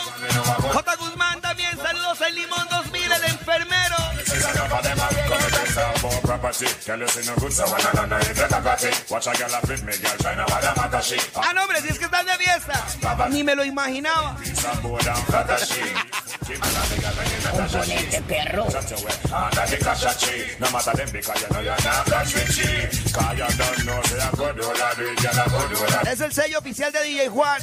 [0.73, 0.95] J.
[0.95, 2.67] Guzmán también, saludos en Limón
[6.43, 6.67] property.
[6.85, 9.05] Girl you see no good so one another you better got it.
[9.09, 11.31] Watch a girl a fit me, girl try now what them matter shit.
[11.35, 13.29] Ah, no, hombre, si es que están de fiesta.
[13.29, 14.35] Ni me lo imaginaba.
[17.51, 18.67] Componente perro.
[19.31, 19.51] A.
[20.59, 23.13] No matter them because you know you're not with.
[23.13, 24.19] Cause you don't know say
[25.21, 27.61] girl Es el sello oficial de DJ Juan.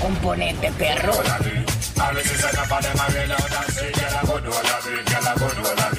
[0.00, 1.12] Componente perro.
[1.12, 1.24] Girl
[5.04, 5.97] girl I go do all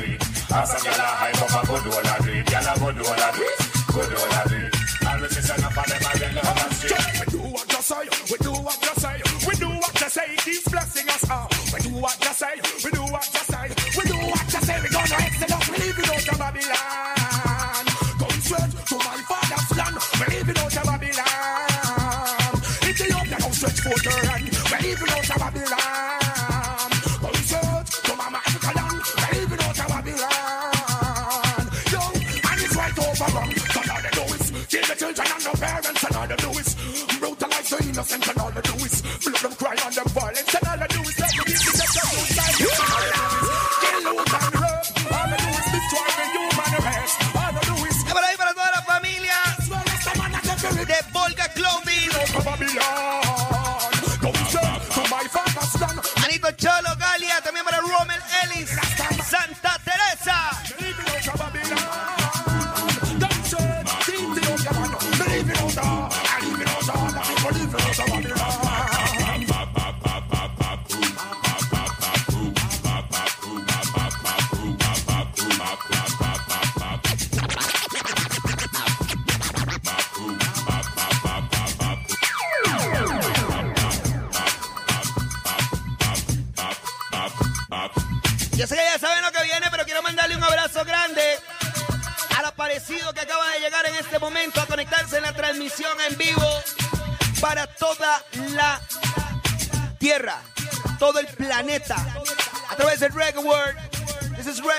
[0.51, 0.61] I do it.
[0.61, 2.77] Ask a girl a hype up, I go do all I do it, girl I
[2.79, 3.59] go do all I do it,
[3.93, 4.75] go do all I do it.
[5.07, 6.99] All the sex and for them I real down the street.
[7.19, 9.15] We do what you say, we do what you say,
[9.47, 11.47] we do what you say, keep blessing us all.
[11.73, 13.28] We do what you say, we do what
[36.29, 36.75] all they do is.
[37.19, 39.01] Brutalize the innocent, and all they do is.
[39.01, 40.08] Blood them cry on them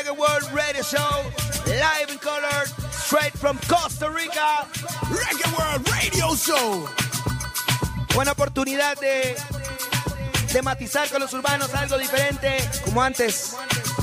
[0.01, 1.31] Reggae World Radio Show,
[1.67, 4.67] live in color, straight from Costa Rica.
[5.11, 6.89] Reggae World Radio Show.
[8.15, 9.37] Buena oportunidad de,
[10.55, 13.55] de matizar con los urbanos algo diferente, como antes.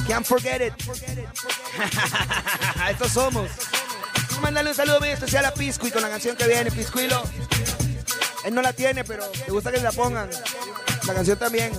[0.08, 0.74] Can't forget it.
[2.92, 3.50] Estos somos.
[4.40, 7.24] Mandarle un saludo muy especial a Pisco y con la canción que viene, Piscuilo.
[8.46, 10.30] Él no la tiene, pero le gusta que se la pongan.
[11.08, 11.72] La canción también.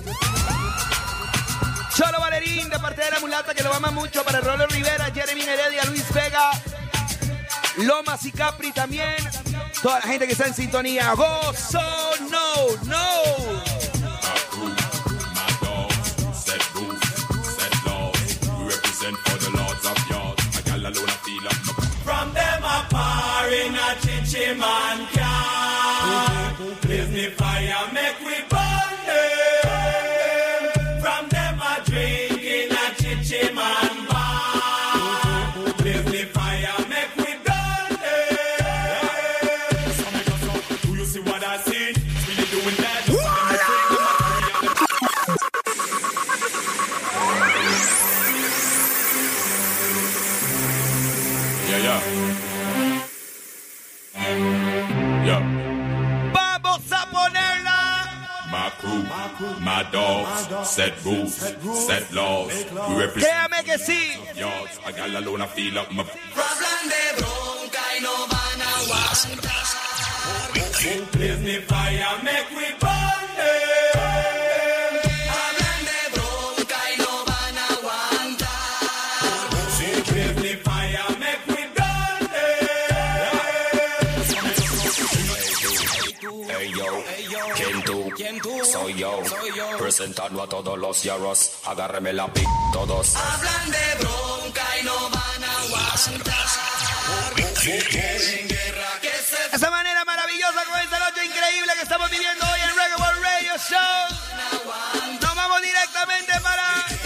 [2.49, 4.23] De parte de la mulata, que lo ama mucho.
[4.23, 6.49] Para Rolo Rivera, Jeremy Heredia, Luis Vega,
[7.77, 9.15] Lomas y Capri también.
[9.81, 11.13] Toda la gente que está en sintonía.
[11.13, 11.79] Gozo,
[12.29, 13.69] no, no.
[15.31, 15.59] My
[22.03, 22.87] From them a
[24.57, 25.18] man
[60.79, 61.35] set rules,
[61.87, 62.53] set laws.
[62.89, 64.01] We represent Créame que sí.
[64.35, 64.79] yards.
[64.85, 69.59] A gal alone I feel up my Hablan de bronca y no van a aguantar.
[71.11, 72.68] Blaze me fire, make we
[89.99, 91.51] Presentando a todos los yarros.
[91.65, 93.17] Agárreme la pic, todos.
[93.17, 96.45] Hablan de bronca y no van a aguantar.
[97.61, 102.59] Quieren guerra que se Esa manera maravillosa con esta noche increíble que estamos viviendo hoy
[102.61, 105.19] en Reggae World Radio Show.
[105.19, 106.98] Nos vamos directamente para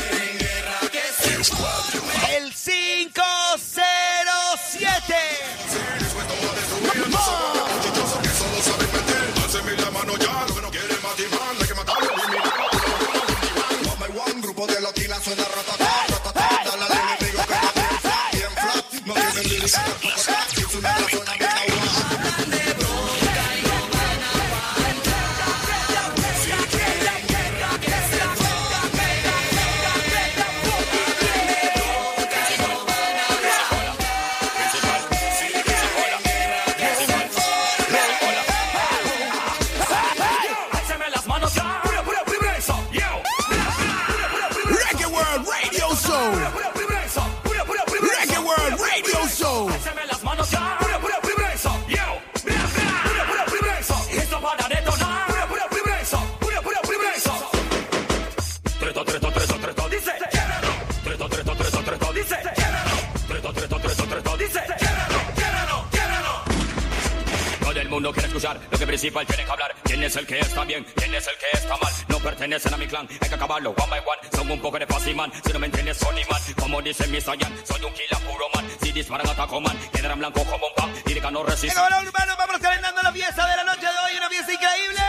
[69.14, 69.76] lo que tiene que hablar.
[69.84, 70.86] ¿Quién es el que está bien?
[70.96, 71.94] ¿Quién es el que está mal?
[72.08, 74.30] No pertenecen a mi clan, hay que acabarlo one by one.
[74.36, 76.42] Son un poco de fácil man, si no me entiendes son imán.
[76.60, 78.68] Como dice mi Sayan, soy un killer puro man.
[78.82, 80.94] Si disparan ataco man, quedarán blancos como un pan.
[81.06, 81.68] Lírica no resiste.
[81.68, 85.02] Venga, bueno, urbanos, vamos calentando la fiesta de la noche de hoy, una fiesta increíble.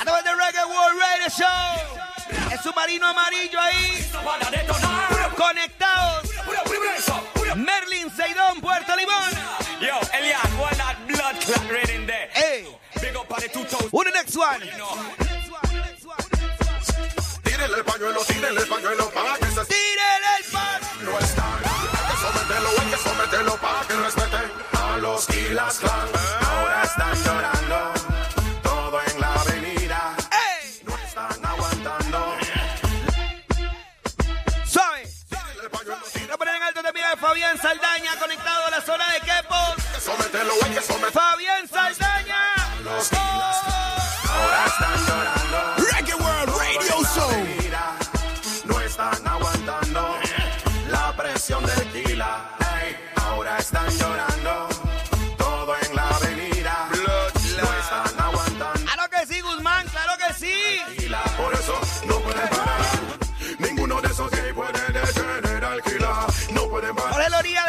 [0.00, 2.52] A través de Reggae World Radio Show.
[2.52, 4.10] El submarino amarillo ahí.
[13.52, 14.60] Who the next one?
[17.42, 19.64] Tírenle el pañuelo, tírenle el pañuelo para que se...
[19.64, 21.12] Tírenle el pañuelo.
[21.12, 25.70] No está Hay que someterlo, hay que someterlo para que respeten a los Clan.
[25.80, 26.19] Ahora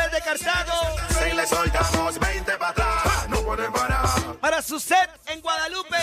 [0.01, 0.97] Orilla desde Cartago.
[1.09, 3.29] Si le soltamos 20 para atrás.
[3.29, 4.07] No pueden parar.
[4.39, 5.97] Para su set en Guadalupe.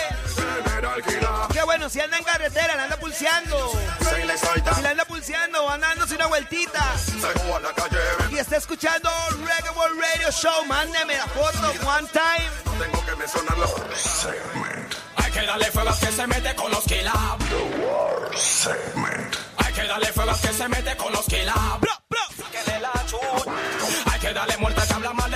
[1.51, 3.71] Qué bueno, si anda en carretera, la anda pulseando.
[3.99, 4.77] Si le soltamos.
[4.77, 6.79] Si la anda pulseando anda dándose una vueltita.
[6.79, 7.99] A la calle.
[8.31, 10.65] Y está escuchando Reggae World Radio Show.
[10.65, 12.49] Mándeme la foto one time.
[12.79, 13.67] Tengo que mencionarlo.
[15.15, 17.39] Hay que darle fuego que se mete con los kilab.
[18.35, 19.35] Segment.
[19.57, 21.88] Hay que darle fuego que se mete con los kilab.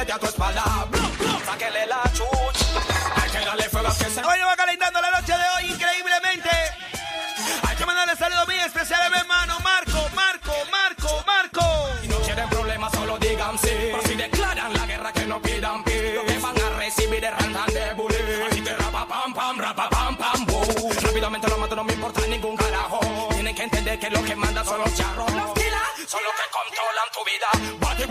[0.05, 0.72] Que habla mal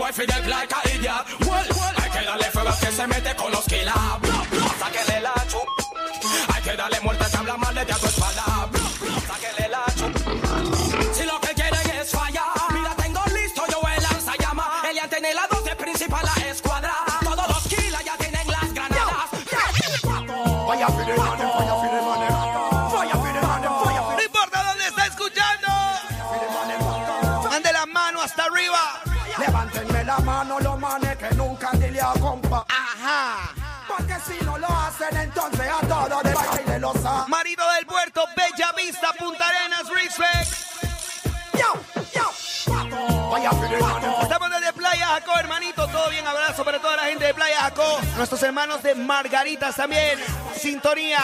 [0.03, 1.23] boy fidel like a idiot.
[1.47, 1.93] Well, well.
[1.97, 4.22] Hay que darle fuego al que se mete con los kilas.
[35.45, 37.25] A todos de baile los ha.
[37.27, 40.63] Marido del puerto, Bella Vista, Punta Arenas, Respect.
[41.53, 41.73] Yo,
[42.13, 43.29] yo.
[43.29, 43.49] Vaya.
[44.21, 45.87] Estamos desde Playa Jacó, hermanito.
[45.87, 47.99] Todo bien, abrazo para toda la gente de Playa Jacó.
[48.15, 50.19] Nuestros hermanos de Margaritas también.
[50.55, 51.21] Sintonía.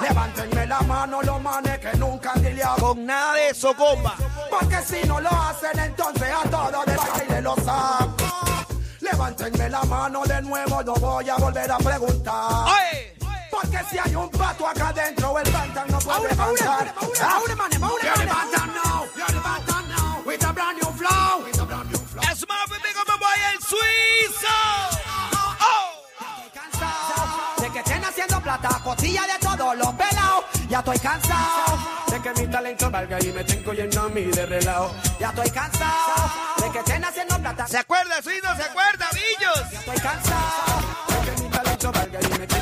[0.00, 2.76] Levántenme la mano los manes que nunca han dileado.
[2.76, 4.14] Con nada de eso, compa.
[4.50, 8.16] Porque si no lo hacen, entonces a todos de baile los saco.
[9.00, 12.68] Levántenme la mano de nuevo, no voy a volver a preguntar.
[12.68, 13.21] ¡Oye!
[13.52, 16.94] Porque si hay un pato acá adentro, el Bantan no puede cantar.
[17.20, 18.26] Ahora, mane, ahora, mane.
[18.26, 19.40] Bantan now, you're the
[19.92, 20.22] now.
[20.24, 21.44] With a brand new flow.
[21.44, 22.22] With a brand new flow.
[22.32, 24.56] Es más, big up my boy, el suizo.
[25.60, 26.00] Oh.
[27.60, 30.44] De que estén haciendo plata, costilla de todos los pelados.
[30.70, 34.46] Ya estoy cansado de que mi talento valga y me estén cogiendo a mí de
[34.46, 34.94] relajo.
[35.20, 37.66] Ya estoy cansado de que estén haciendo plata.
[37.68, 38.48] ¿Se acuerda, suizo?
[38.56, 39.70] ¿Se acuerda, Villos?
[39.70, 42.61] Ya estoy cansado de que mi talento valga y me estén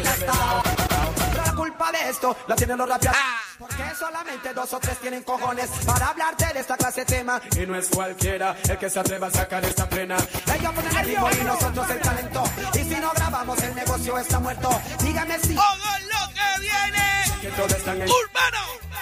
[0.00, 3.16] la culpa de esto la tienen los raperos.
[3.58, 7.40] Porque solamente dos o tres tienen cojones para hablarte de esta clase de tema.
[7.56, 10.16] Y no es cualquiera el que se atreva a sacar esta plena.
[10.16, 12.44] Ellos ponen el ritmo y nosotros el talento.
[12.74, 14.80] Y si no grabamos, el negocio está muerto.
[15.02, 15.56] Dígame si.
[15.56, 17.40] ¡Ojo lo que viene!
[17.40, 18.08] Que todos están en.
[18.08, 18.92] ¡Urbano!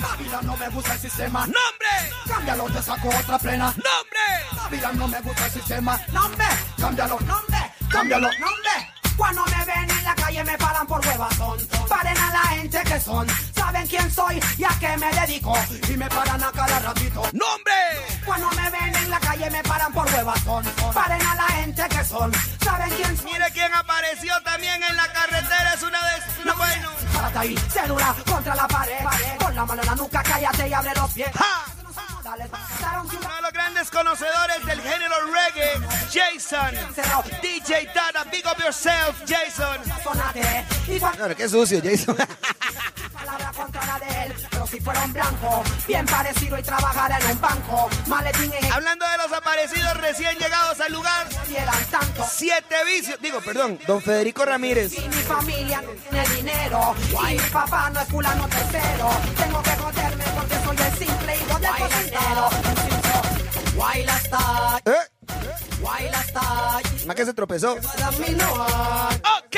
[0.00, 1.40] Babylon no me gusta el sistema.
[1.40, 2.14] ¡Nombre!
[2.26, 3.66] Cámbialo, te saco otra plena.
[3.66, 4.56] ¡Nombre!
[4.56, 6.00] Babylon no me gusta el sistema.
[6.12, 6.46] Nombre,
[6.78, 7.58] cámbialo, nombre,
[7.90, 8.99] cámbialo, nombre.
[9.16, 11.58] Cuando me ven en la calle me paran por huevazón.
[11.88, 13.26] Paren a la gente que son.
[13.54, 15.54] Saben quién soy y a qué me dedico.
[15.88, 17.22] Y me paran a cada ratito.
[17.32, 17.72] ¡Nombre!
[18.24, 20.64] Cuando me ven en la calle me paran por huevazón.
[20.94, 22.32] Paren a la gente que son.
[22.64, 23.32] Saben quién soy.
[23.32, 25.74] Mire quién apareció también en la carretera.
[25.74, 26.44] Es una de...
[26.44, 26.90] No, bueno.
[27.12, 29.04] Párate ahí, cédula contra la pared.
[29.38, 31.30] Con la mano en la nuca, cállate y abre los pies.
[31.34, 31.79] ¡Ja!
[32.32, 35.80] Uno de los grandes conocedores del género reggae,
[36.12, 36.74] Jason.
[37.42, 39.80] DJ Dada, big up yourself, Jason.
[41.16, 42.16] Claro, qué sucio, Jason.
[43.20, 47.40] palabra contra de él, pero si fuera un blanco, bien parecido y trabajara en un
[47.40, 52.26] banco, maletín en Hablando de los aparecidos recién llegados al lugar, eran tanto.
[52.30, 53.18] siete vicios.
[53.20, 54.92] Digo, perdón, don Federico Ramírez.
[54.94, 56.94] Y mi familia no tiene dinero,
[57.28, 59.10] y mi papá no es fulano tercero.
[59.36, 62.50] Tengo que joderme porque soy el simple hijo del cocinero.
[63.74, 65.36] Guayla está, ¿Eh?
[65.80, 66.80] guayla está.
[67.06, 67.72] Más que se tropezó.
[67.72, 69.56] Ok.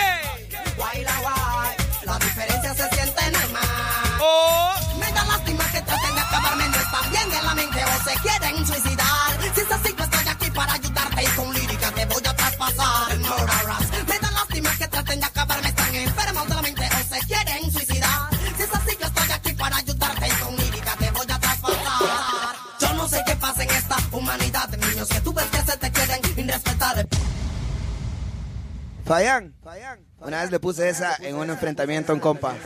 [8.52, 9.54] Quieren suicidar.
[9.54, 13.18] Si es así, yo estoy aquí para ayudarte y con lírica te voy a traspasar.
[13.18, 17.26] Murderers, me da lástima que traten de acabarme, están enfermos de la mente o se
[17.26, 18.30] quieren suicidar.
[18.56, 22.56] Si es así, yo estoy aquí para ayudarte y con lírica te voy a traspasar.
[22.80, 25.90] Yo no sé qué pasa en esta humanidad niños que tú ves que se te
[25.90, 27.06] quieren irrespetar.
[29.04, 29.54] Fayan,
[30.20, 32.54] una vez le puse esa en un enfrentamiento a un compa.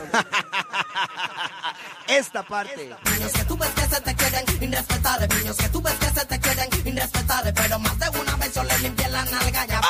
[2.07, 2.95] Esta parte.
[3.11, 4.15] Niños que tú ves que se te
[4.45, 8.35] quieren irrespetar, niños que tú ves que se te quieren irrespetar, pero más de una
[8.35, 9.81] vez yo le limpié la nalga ya.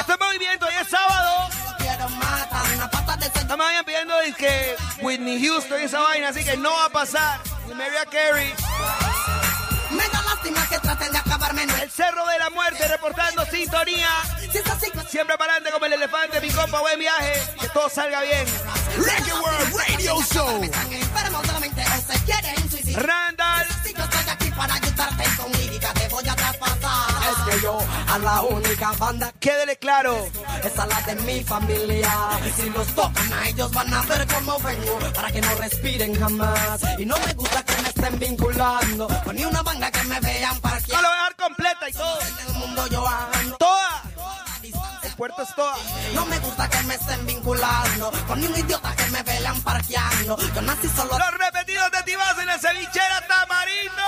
[0.00, 1.48] Este movimiento hoy es sábado.
[3.48, 6.90] No me vayan pidiendo que Whitney Houston y esa vaina, así que no va a
[6.90, 7.40] pasar.
[7.74, 8.52] Mariah Carey.
[9.90, 11.62] Me da lástima que traten de acabarme.
[11.62, 14.08] El Cerro de la Muerte reportando sintonía.
[15.08, 17.42] Siempre para adelante como el elefante, mi compa, buen viaje.
[17.60, 18.46] Que todo salga bien.
[18.96, 20.60] Reggae World Radio Show.
[22.96, 23.66] Randall.
[23.84, 26.75] Si yo estoy aquí para ayudarte con lírica te voy a traspasar.
[27.30, 27.78] Es que yo
[28.08, 30.26] a la única banda Quédele claro.
[30.64, 32.10] Esa es la de mi familia.
[32.56, 36.80] Si los tocan a ellos van a ver cómo vengo para que no respiren jamás.
[36.98, 40.60] Y no me gusta que me estén vinculando con ni una banda que me vean
[40.60, 40.96] parquear.
[40.96, 42.18] No lo voy a dar completa y todo.
[42.20, 43.56] En el mundo yo ando.
[43.56, 44.02] Toda.
[45.02, 45.76] El puerto es toda.
[46.14, 50.36] No me gusta que me estén vinculando con ni un idiota que me vean parqueando.
[50.54, 51.18] Yo nací solo.
[51.18, 54.02] Los repetidos de Tibás en la cevichera Tamarindo.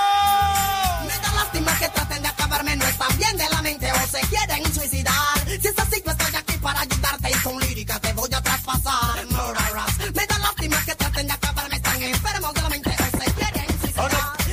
[1.07, 4.21] Me da lástima que traten de acabarme, no están bien de la mente o se
[4.29, 5.39] quieren suicidar.
[5.47, 9.27] Si es así, yo estoy aquí para ayudarte y con lírica te voy a traspasar.
[9.27, 10.15] Murderers.
[10.15, 13.81] Me da lástima que traten de acabarme, están enfermos de la mente o se quieren
[13.81, 14.11] suicidar.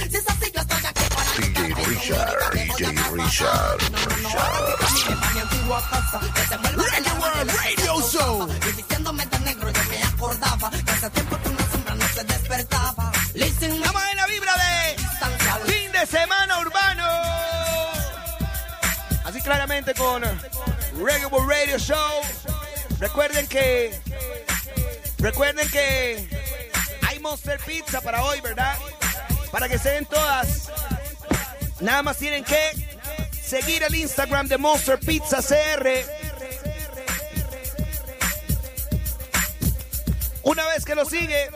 [0.09, 5.33] Si es así, yo estoy aquí para DJ Richard, DJ Richard, Richard.
[5.33, 8.49] mi antigua casa, que se vuelva Reggae World Radio Show.
[8.49, 12.23] Y diciéndome de negro, yo me acordaba que hace tiempo que una sombra no se
[12.25, 13.11] despertaba.
[13.33, 14.01] Listen, Estamos
[19.97, 20.21] con
[21.03, 22.21] Reggae Radio Show.
[22.99, 23.99] Recuerden que.
[25.17, 26.27] Recuerden que
[27.07, 28.77] hay Monster Pizza para hoy, ¿verdad?
[29.51, 30.69] Para que se den todas.
[31.79, 32.71] Nada más tienen que
[33.41, 35.87] seguir el Instagram de Monster Pizza CR.
[40.43, 41.49] Una vez que lo sigue,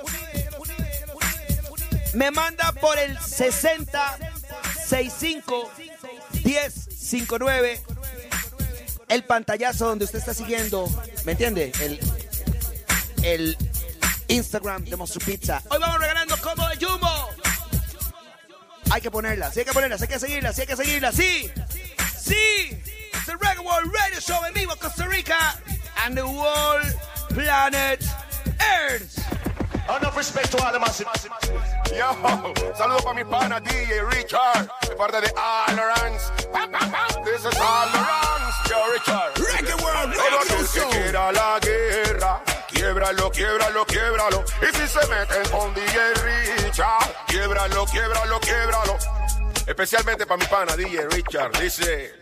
[2.14, 4.18] me manda por el 60
[4.88, 5.72] 65
[6.44, 7.99] 10 59
[9.10, 10.88] el pantallazo donde usted está siguiendo,
[11.26, 11.72] ¿me entiende?
[11.81, 11.99] El,
[13.23, 13.57] el
[14.27, 15.61] Instagram de Monster Pizza.
[15.69, 17.30] Hoy vamos regalando combo de Jumbo.
[18.91, 21.11] Hay que ponerla, sí hay que ponerla, sí hay que seguirla, sí hay que seguirla,
[21.11, 21.52] sí.
[22.19, 22.81] Sí.
[23.27, 25.60] El Reggae World Radio Show en vivo Costa Rica
[26.03, 26.95] and the world
[27.30, 28.03] planet
[28.60, 29.19] Earth.
[29.88, 31.07] Enough respect to all the massive.
[31.95, 32.14] Yo,
[32.76, 36.31] saludo para mi pana DJ Richard, de parte de Allorans.
[37.23, 39.34] This is Allorans, yo Richard.
[39.35, 44.43] Reggae World Todo Radio aquel que quiera la guerra, quiebralo, quiebralo, quiebralo.
[44.61, 48.97] Y si se meten con DJ Richard, quiebralo, quiebralo, quiebralo.
[49.65, 52.19] Especialmente para mi pana DJ Richard, dice.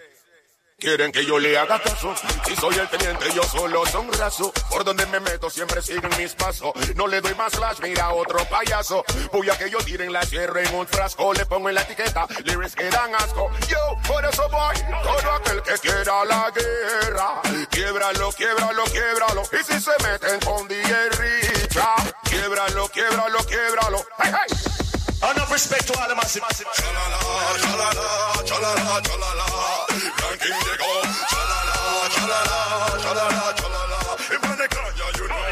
[0.80, 2.14] Quieren que yo le haga caso.
[2.46, 4.54] Si soy el teniente, yo solo son raso.
[4.70, 6.72] Por donde me meto, siempre siguen mis pasos.
[6.96, 9.04] No le doy más flash, mira otro payaso.
[9.32, 11.34] Voy a que yo tiren la sierra en un frasco.
[11.34, 13.50] Le pongo en la etiqueta, lyrics que dan asco.
[13.68, 14.76] Yo, por eso voy.
[15.02, 17.42] Todo aquel que quiera la guerra.
[17.72, 19.44] Quiebralo, quiebralo, quiebralo.
[19.54, 24.06] Y si se meten con DJ Richard, quiebralo, quiebralo, quiebralo.
[24.20, 25.32] Hey, hey.
[25.32, 26.44] Enough respect to all the massive.
[26.44, 27.18] Chalala,
[27.58, 29.77] chalala, chalala, chalala.
[30.22, 30.92] Ranking they go.
[31.32, 31.78] Chalala,
[32.14, 32.60] chalala,
[33.04, 34.00] chalala, chalala.
[34.34, 35.44] Y pa' de calle, you know.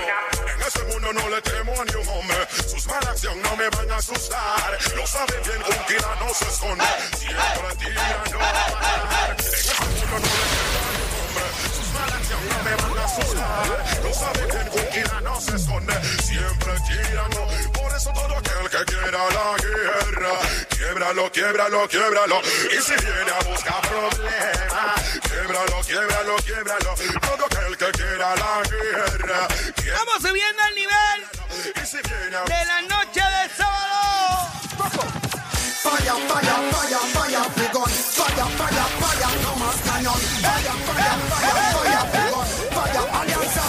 [0.54, 2.48] En ese mundo no le temo a ni un hombre.
[2.70, 4.78] Sus malas acciones no me van a asustar.
[4.96, 6.86] Lo sabe bien, un tira no se esconde.
[7.18, 7.46] Siempre.
[7.86, 8.56] En ese mundo no
[9.20, 10.95] le temo a ni un hombre.
[12.36, 13.86] No me van a asustar.
[14.04, 15.94] Lo sabe bien, un tira no se esconde.
[16.24, 17.72] Siempre tira no.
[17.72, 20.34] Por eso todo aquel que quiera la guerra,
[20.70, 22.42] quiebralo, quiebralo, quiebralo.
[22.42, 26.96] Y si viene a buscar problemas, quiebralo, quiebralo, quiebralo.
[27.22, 29.48] Todo aquel que quiera la guerra.
[29.98, 31.26] Vamos subiendo al nivel
[32.46, 33.25] de la noche.
[36.06, 37.90] Fire, fire, fire, fire, figón.
[37.90, 40.14] Fire, fire, fire, no más cañón.
[40.14, 42.06] Fire, fire, fire, fire.
[42.76, 43.64] Fire, alianza.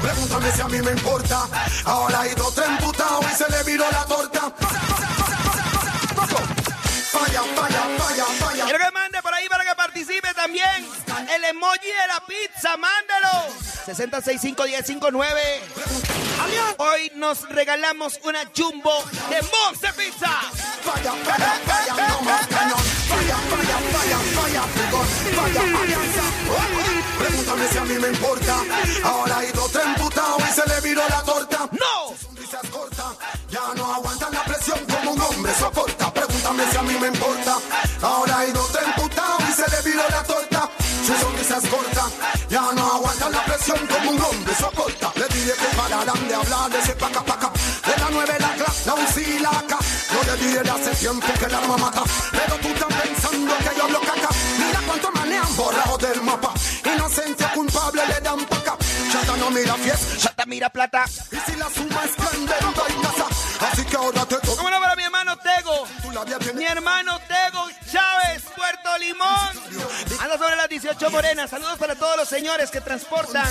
[0.00, 1.48] Pregúntame si a mí me importa.
[1.86, 4.52] Ahora hay dos tres emputados y se le viró la torta.
[7.10, 8.89] Fire, fire, fire, fire.
[9.30, 10.88] Por ahí para que participe también.
[11.32, 13.28] El emoji de la pizza, mándalo.
[13.86, 15.30] 60651059.
[16.78, 18.92] Hoy nos regalamos una jumbo
[19.28, 20.40] de Monster Pizza.
[27.18, 28.56] Pregúntame si a mí me importa.
[29.04, 31.68] Ahora hay dos tres emputados y se le viró la torta.
[31.70, 32.16] ¡No!
[32.20, 33.14] Sonrisas cortas.
[33.48, 36.12] Ya no aguantan la presión como un hombre soporta.
[36.12, 37.58] Pregúntame si a mí me importa.
[38.02, 38.84] Ahora hay dos tres
[40.10, 40.70] la torta.
[41.06, 42.12] Sus sonrisas cortas.
[42.48, 45.12] Ya no aguantan la presión como un hombre soporta.
[45.16, 47.50] Le dije que pararan de hablar de ese paca paca.
[47.86, 48.94] De la nueve la cla, la
[49.40, 49.72] la AK.
[50.12, 52.02] No le dije de hace tiempo que el arma mata.
[52.32, 54.28] Pero tú estás pensando que yo hablo caca.
[54.58, 56.52] Mira cuánto manejan borrado del mapa.
[56.84, 58.76] Inocente culpable le dan paca.
[59.12, 60.16] Chata no mira fiesta.
[60.18, 61.04] Chata mira plata.
[61.32, 63.26] Y si la suma es grande, no hay casa.
[63.70, 64.36] Así que ahora te
[66.54, 70.20] Mi hermano Tego Chávez, Puerto Limón.
[70.20, 71.48] Anda sobre las 18 morenas.
[71.48, 73.48] Saludos para todos los señores que transportan,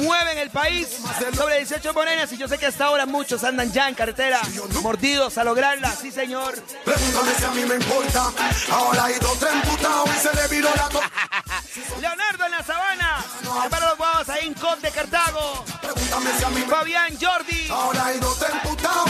[0.00, 0.88] mueven el país
[1.36, 2.32] sobre 18 morenas.
[2.32, 4.40] Y yo sé que hasta ahora muchos andan ya en carretera,
[4.82, 5.92] mordidos a lograrla.
[5.92, 6.54] Sí, señor.
[6.84, 8.32] Pregúntame si a mí me importa.
[8.70, 11.10] Ahora hay dos tres y se le viró la torta.
[12.00, 13.24] Leonardo en la sabana.
[13.68, 15.64] Para los guavos ahí en Cot de Cartago.
[15.82, 17.68] Pregúntame si a mí me Fabián Jordi.
[17.68, 18.52] Ahora hay dos tres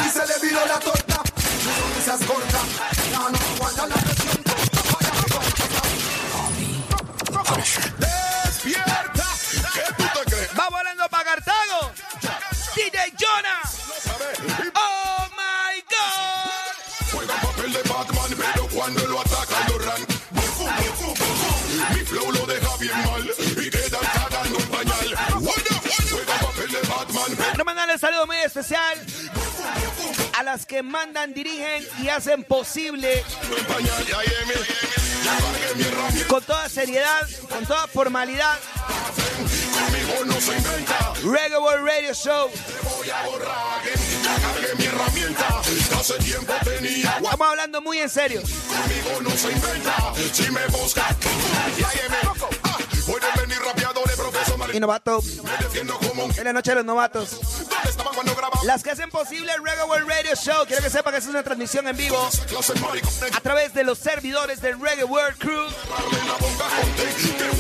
[0.07, 1.14] y se le viró la torta.
[2.05, 2.63] Cortas.
[3.13, 4.45] No aguantan la presión.
[7.99, 9.27] ¡Despierta!
[9.73, 10.51] ¿Qué tú te crees?
[10.59, 11.93] Va volando para Cartago.
[12.77, 13.63] DJ Jonah.
[14.77, 17.11] Oh my God.
[17.11, 20.07] Juega papel de Batman, pero cuando lo atacan lo ran.
[21.95, 25.17] Mi flow lo deja bien mal y queda cagando en pañal.
[25.33, 28.99] Juega papel de Batman, Quiero mandarle un saludo muy especial
[30.37, 33.23] a las que mandan, dirigen y hacen posible
[36.29, 38.59] con toda seriedad, con toda formalidad.
[41.23, 42.51] Reggae Radio Show.
[47.07, 48.43] Estamos hablando muy en serio.
[48.43, 50.13] Conmigo no se inventa.
[50.33, 51.17] Si me busca,
[51.79, 52.17] ya, Yemi.
[52.65, 53.55] Ah, Pueden venir.
[54.75, 55.23] Y novato,
[56.37, 57.39] en la noche de los novatos.
[58.65, 60.67] Las que hacen posible el Reggae World Radio Show.
[60.67, 62.29] Quiero que sepa que es una transmisión en vivo
[63.33, 65.69] a través de los servidores del Reggae World Crew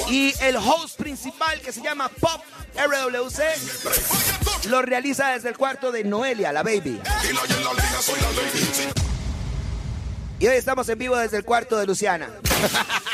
[0.08, 2.42] y el host principal que se llama Pop
[2.74, 7.00] RWC lo realiza desde el cuarto de Noelia, la baby.
[10.40, 12.28] Y hoy estamos en vivo desde el cuarto de Luciana.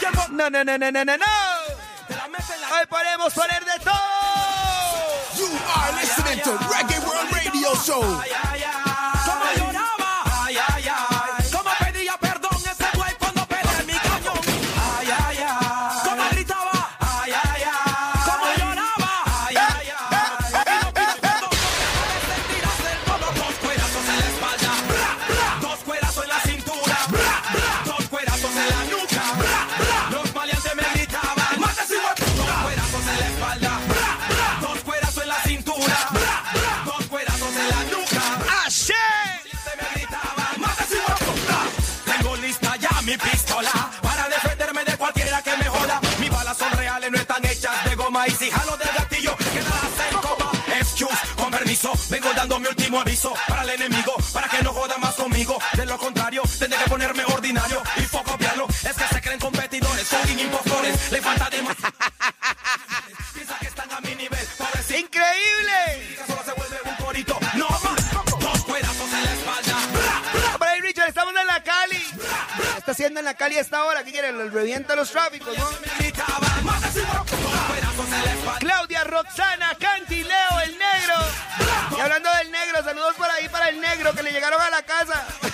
[0.00, 1.26] No, no, no, no, no, no, no.
[2.72, 3.92] Hoy podemos poner de todo.
[5.36, 5.46] You
[5.76, 8.79] are listening to Reggae World Radio Show.
[52.90, 55.58] Último aviso para el enemigo, para que no joda más conmigo.
[55.74, 58.66] De lo contrario, tendré que ponerme ordinario y poco copiarlo.
[58.68, 61.76] Es que se creen competidores, son impostores, le falta de más.
[63.32, 64.46] Piensa que están a mi nivel.
[64.88, 66.16] ¡Increíble!
[66.26, 68.40] Solo se vuelve un corito, no más.
[68.40, 69.86] Dos cuerazos en la espalda.
[69.92, 70.58] Bra, bra.
[70.58, 72.04] Para ahí, Richard, estamos en la Cali.
[72.56, 74.02] ¿Qué está haciendo en la Cali a esta hora?
[74.02, 74.40] ¿Qué quieren?
[74.40, 75.68] ¿El revienta los tráficos, no?
[78.58, 80.69] Claudia, Roxana, Canti, Leo, el.
[82.00, 84.82] Y hablando del negro, saludos por ahí para el negro que le llegaron a la
[84.82, 85.22] casa.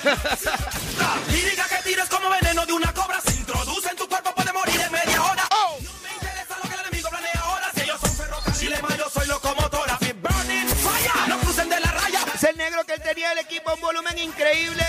[1.28, 3.20] Y diga que tires como veneno de una cobra.
[3.20, 5.42] Se introduce en tu cuerpo, puede morir en media hora.
[5.50, 5.76] Oh.
[5.82, 7.68] No me interesa lo que el enemigo planea ahora.
[7.74, 9.98] Si ellos son ferrocarriles, yo soy locomotora.
[9.98, 11.28] Fit burning, fire.
[11.28, 12.20] No crucen de la raya.
[12.32, 14.86] Es el negro que él tenía el equipo un volumen increíble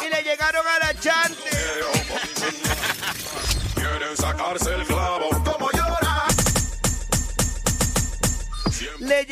[0.00, 1.50] y le llegaron a la chante.
[3.74, 5.13] quieren sacarse el clavo.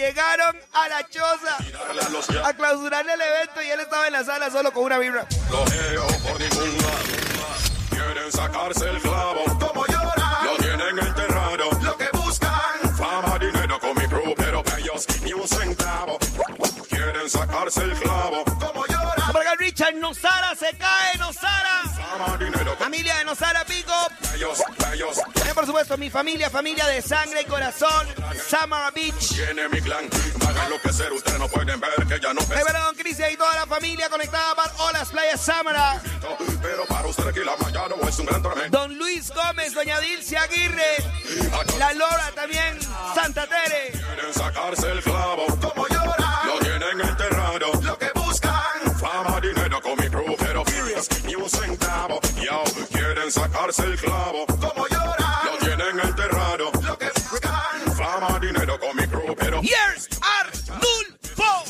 [0.02, 1.56] Llegaron a la choza
[2.44, 5.26] a clausurarle el evento y él estaba en la sala solo con una vibra.
[5.50, 7.12] Lojeo por ningún lado.
[7.90, 9.44] Quieren sacarse el clavo.
[9.60, 10.40] Como llora.
[10.44, 11.70] Lo tienen enterrado.
[11.82, 12.96] Lo que buscan.
[12.98, 16.18] Fama, dinero con mi crew, pero ellos ni un centavo.
[16.88, 18.44] Quieren sacarse el clavo.
[18.44, 19.26] Como llora.
[19.30, 21.82] Por acá Richard Nosara se cae, Nosara.
[21.94, 23.94] Fama, dinero Familia de Nosara Pico.
[24.34, 24.62] ellos,
[24.92, 25.16] ellos.
[25.52, 28.06] También, por supuesto, mi familia, familia de sangre y corazón,
[28.48, 29.34] Samara Beach.
[29.34, 30.08] Tiene mi clan,
[30.48, 33.36] hagan lo que ser, ustedes no pueden ver que ya no Rivera Don Cristian y
[33.36, 36.00] toda la familia conectada para Olas Playa Samara.
[36.62, 38.78] Pero para ustedes aquí la mañana es un gran tormento.
[38.78, 40.96] Don Luis Gómez, Doña Dilce Aguirre,
[41.78, 42.78] La Lora también,
[43.14, 43.90] Santa Tere.
[43.90, 47.72] Quieren sacarse el clavo, como lloran, lo tienen enterrado.
[47.82, 52.20] Lo que buscan, fama, dinero con mi crew, pero furious, ni un centavo.
[52.42, 55.21] Yo, quieren sacarse el clavo, como lloran,
[59.62, 61.64] Years are Nulfo.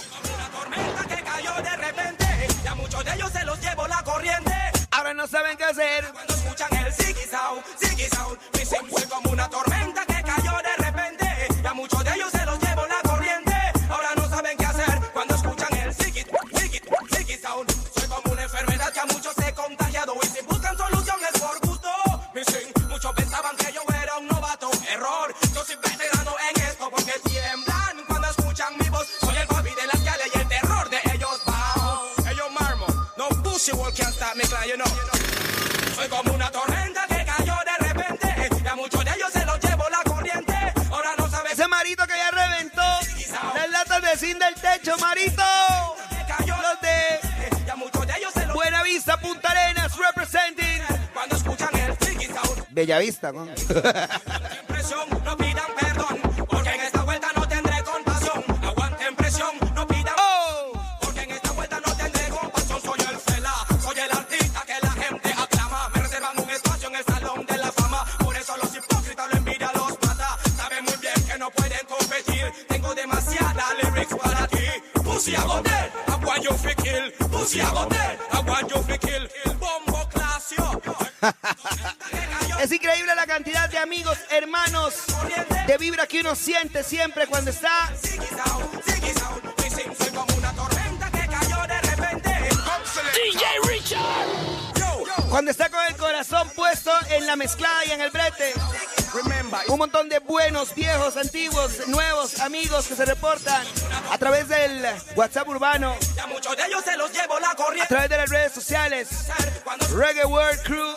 [0.51, 2.25] tormenta que cayó de repente.
[2.65, 4.55] Y a muchos de ellos se los llevó la corriente.
[4.93, 6.11] Ahora no saben qué hacer.
[6.13, 8.39] Cuando escuchan el ziggy sound, ziggy sound,
[33.63, 34.87] pussy wall can't stop me, clan, you know.
[35.95, 38.27] Soy como una tormenta que cayó de repente.
[38.65, 40.55] Y a muchos de ellos se los llevó la corriente.
[40.91, 42.83] Ahora no saben Ese marito que ya reventó
[43.55, 45.43] las latas de zinc del techo, marito.
[46.47, 47.21] Los de
[47.67, 50.83] y a muchos de ellos se los Buena Vista, Punta Arenas, representing.
[51.13, 51.93] cuando escuchan el.
[52.71, 53.47] Bella Vista, ¿no?
[86.23, 87.91] uno siente siempre cuando está.
[93.15, 94.03] DJ Richard.
[95.29, 98.53] Cuando está con el corazón puesto en la mezclada y en el brete.
[99.67, 103.67] Un montón de buenos, viejos, antiguos, nuevos amigos que se reportan
[104.11, 104.87] a través del
[105.17, 107.89] WhatsApp urbano, a muchos de ellos se los llevo la a corriente.
[107.89, 109.09] través de las redes sociales.
[109.93, 110.95] Reggae World Crew.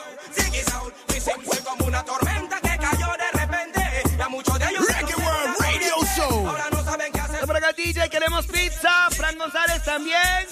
[9.46, 10.48] González también.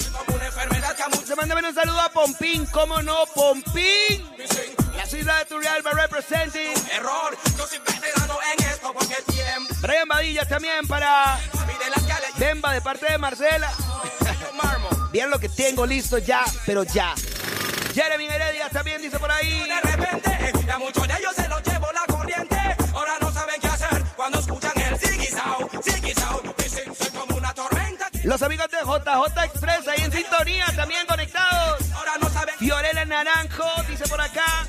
[1.25, 3.25] Se manda un saludo a Pompín, ¿cómo no?
[3.33, 4.23] Pompín.
[4.95, 6.73] La ciudad de Turrialba representing.
[6.91, 7.35] Error.
[7.57, 9.75] Yo soy veterano en esto porque tiembla.
[9.81, 11.73] Brian Badilla también para Papi
[12.75, 13.71] de parte de Marcela.
[15.11, 17.15] Bien lo que tengo listo ya, pero ya.
[17.95, 19.67] Jeremy Heredia también dice por ahí.
[19.67, 20.71] De repente.
[20.71, 22.57] A muchos de ellos se los llevo la corriente.
[22.93, 24.62] Ahora no saben qué hacer cuando escuchan
[28.23, 31.79] Los amigos de JJ Express ahí en sintonía, también conectados.
[31.93, 34.65] Ahora no saben Fiorella Naranjo dice por acá.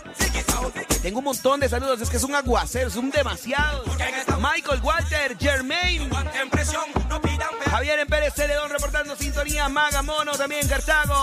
[1.02, 3.85] Tengo un montón de saludos, es que es un aguacero, es un demasiado.
[4.40, 6.10] Michael Walter, Germain.
[7.70, 11.14] Javier en Pérez Celedón reportando sintonía, Maga Mono también Cartago.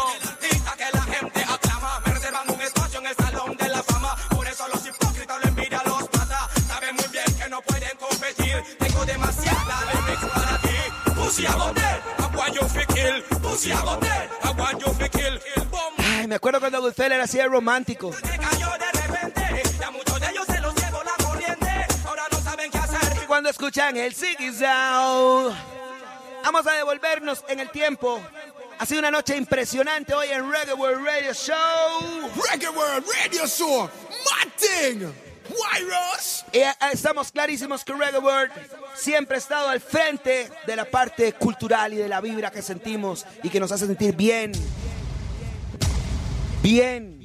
[2.93, 4.15] En el salón de la fama.
[4.29, 6.47] Por eso los hipócritas lo envidia los mata.
[6.67, 8.63] Saben muy bien que no pueden competir.
[8.77, 9.81] Tengo demasiada
[10.33, 12.20] para ti.
[15.97, 18.11] Ay, me acuerdo cuando Goodfellas era así de romántico.
[18.11, 18.15] Y.
[23.27, 25.55] Cuando escuchan el Sound.
[26.43, 28.21] Vamos a devolvernos en el tiempo.
[28.77, 32.29] Ha sido una noche impresionante hoy en Reggae World Radio Show.
[32.51, 33.89] Reggae World Radio Show.
[34.29, 35.30] Martin.
[36.53, 36.59] Y
[36.91, 38.51] estamos clarísimos que Reggae World
[38.95, 43.25] siempre ha estado al frente de la parte cultural y de la vibra que sentimos
[43.41, 44.51] y que nos hace sentir bien.
[46.61, 47.19] Bien.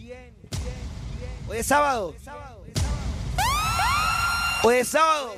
[1.48, 2.14] Hoy es sábado.
[4.62, 5.36] Hoy es sábado.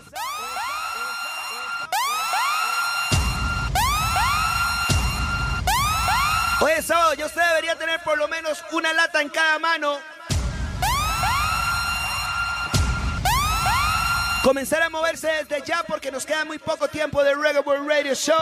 [6.61, 9.99] Hoy es sábado, ya usted debería tener por lo menos una lata en cada mano.
[14.43, 18.15] Comenzar a moverse desde ya porque nos queda muy poco tiempo de Reggae World Radio
[18.15, 18.35] Show.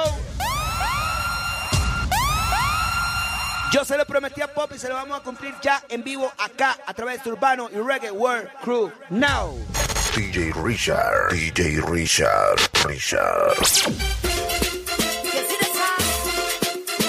[3.72, 6.30] Yo se lo prometí a Pop y se lo vamos a cumplir ya en vivo
[6.38, 9.56] acá a través de Urbano y Reggae World Crew Now.
[10.14, 13.56] DJ Richard, DJ Richard, Richard.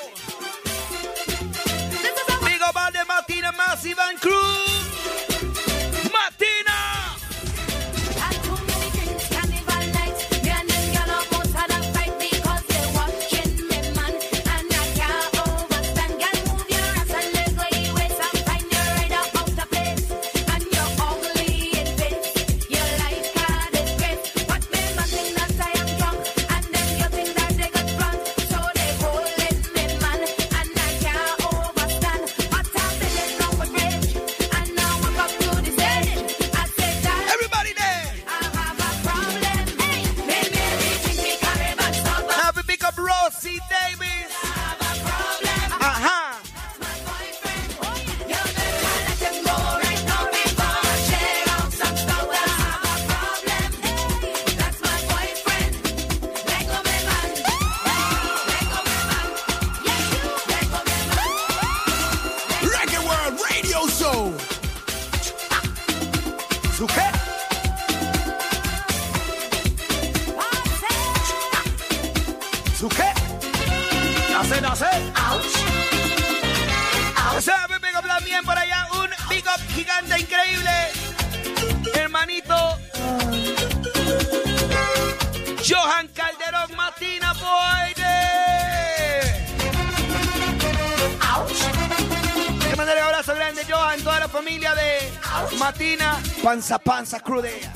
[97.11, 97.70] Sacude.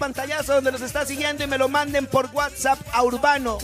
[0.00, 3.58] pantallazo donde los está siguiendo y me lo manden por WhatsApp a Urbano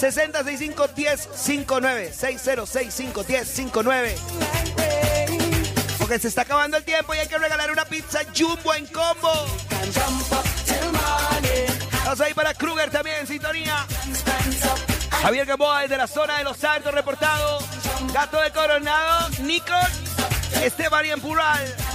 [0.00, 4.14] 60651059 60651059
[5.98, 9.30] Porque se está acabando el tiempo y hay que regalar una pizza jumbo en combo.
[11.92, 13.84] Estás ahí para Kruger también en sintonía.
[15.10, 17.58] Javier Gamboa desde la zona de Los Santos reportado.
[18.14, 19.74] Gato de Coronado, Nico,
[20.62, 21.85] Esteban y Empural.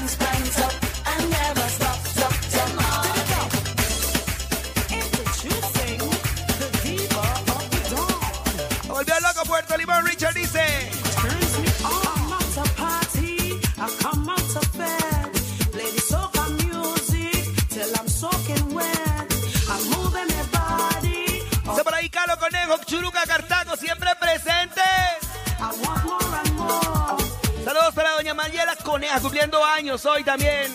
[29.22, 30.74] cumpliendo años hoy también.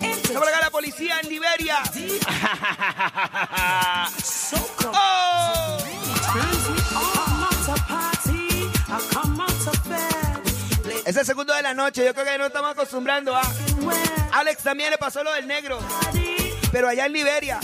[0.00, 1.82] Está acá la policía en Liberia.
[4.86, 5.78] Oh.
[11.04, 13.42] Es el segundo de la noche, yo creo que no estamos acostumbrando a...
[14.32, 15.78] Alex también le pasó lo del negro,
[16.72, 17.60] pero allá en Liberia.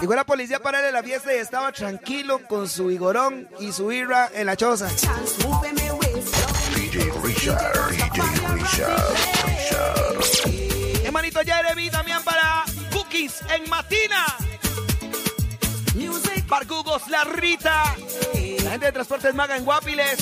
[0.00, 3.90] Llegó la policía para darle la fiesta y estaba tranquilo con su vigorón y su
[3.90, 4.88] Ira en la choza.
[11.04, 14.26] Hermanito Jeremy también para Cookies en Matina.
[16.48, 17.94] Barcugos La Rita.
[18.64, 20.18] La gente de Transportes Maga en Guapiles.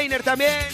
[0.00, 0.69] Heiner también.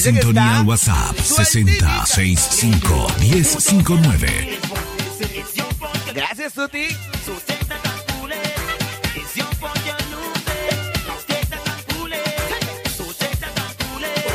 [0.00, 4.58] sintonía WhatsApp 6065 1059.
[6.14, 6.88] Gracias, Suti.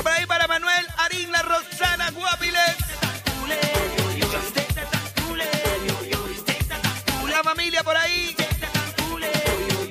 [0.02, 2.76] Por ahí para Manuel Arina Rosana Guapiles.
[7.30, 8.36] La familia por ahí.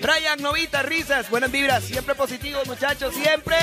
[0.00, 1.28] Brian Novita Risas.
[1.30, 1.84] Buenas vibras.
[1.84, 3.12] Siempre positivos, muchachos.
[3.14, 3.56] Siempre.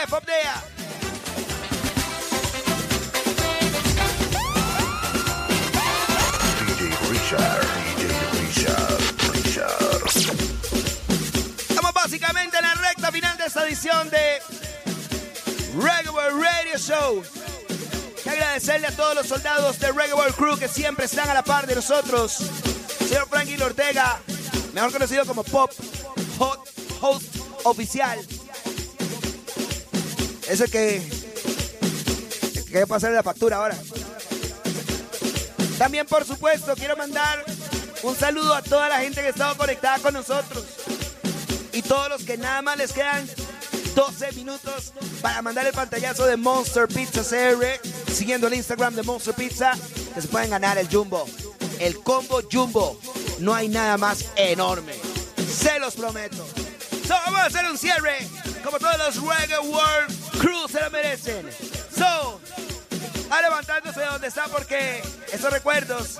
[0.00, 0.80] left up there.
[11.68, 14.38] Estamos básicamente en la recta final de esta edición de
[15.74, 17.22] Regular Radio Show.
[18.22, 21.66] Que agradecerle a todos los soldados de Regular Crew que siempre están a la par
[21.66, 22.38] de nosotros.
[23.06, 24.18] Señor Franklin Ortega,
[24.72, 25.70] mejor conocido como Pop
[26.38, 26.68] Hot
[27.00, 28.18] Host Oficial.
[30.50, 31.00] Eso es que.
[32.52, 33.78] Que hay que pasar la factura ahora.
[35.78, 37.44] También, por supuesto, quiero mandar
[38.02, 40.64] un saludo a toda la gente que ha estado conectada con nosotros.
[41.72, 43.28] Y todos los que nada más les quedan
[43.94, 47.88] 12 minutos para mandar el pantallazo de Monster Pizza CR.
[48.12, 49.72] Siguiendo el Instagram de Monster Pizza,
[50.14, 51.26] que se pueden ganar el Jumbo.
[51.78, 53.00] El combo Jumbo.
[53.38, 54.94] No hay nada más enorme.
[55.48, 56.44] Se los prometo.
[57.06, 58.18] So, vamos a hacer un cierre.
[58.64, 61.46] Como todos los Reggae World Cruz se lo merecen.
[61.94, 62.40] So,
[63.30, 66.18] a levantándose de donde está porque esos recuerdos,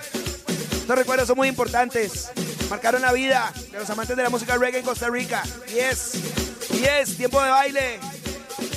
[0.84, 2.30] esos recuerdos son muy importantes.
[2.68, 5.42] Marcaron la vida de los amantes de la música reggae en Costa Rica.
[5.74, 6.12] Y es,
[6.70, 7.98] y es tiempo de baile,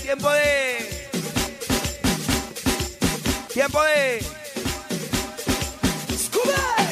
[0.02, 1.10] tiempo de.
[3.53, 4.26] Tiempo de.
[6.18, 6.82] ¡Scuba!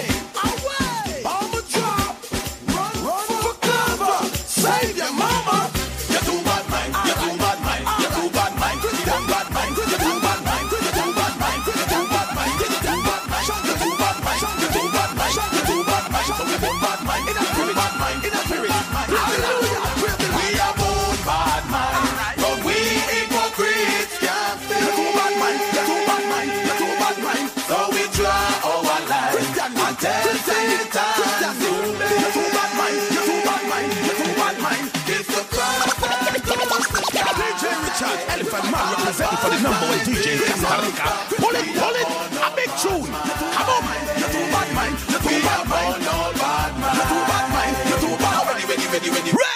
[38.61, 41.07] Elephant Man representing for the number one DJ in Costa Rica.
[41.41, 42.07] Pull it, pull it,
[42.37, 43.09] a big tune.
[43.09, 43.83] Come on,
[44.21, 44.95] You're too bad mind.
[45.09, 45.97] You're too bad mind.
[46.05, 46.73] No mind.
[46.77, 47.75] You're too bad mind.
[47.89, 48.41] You're too bad.
[48.51, 49.51] Ready, ready, ready, ready.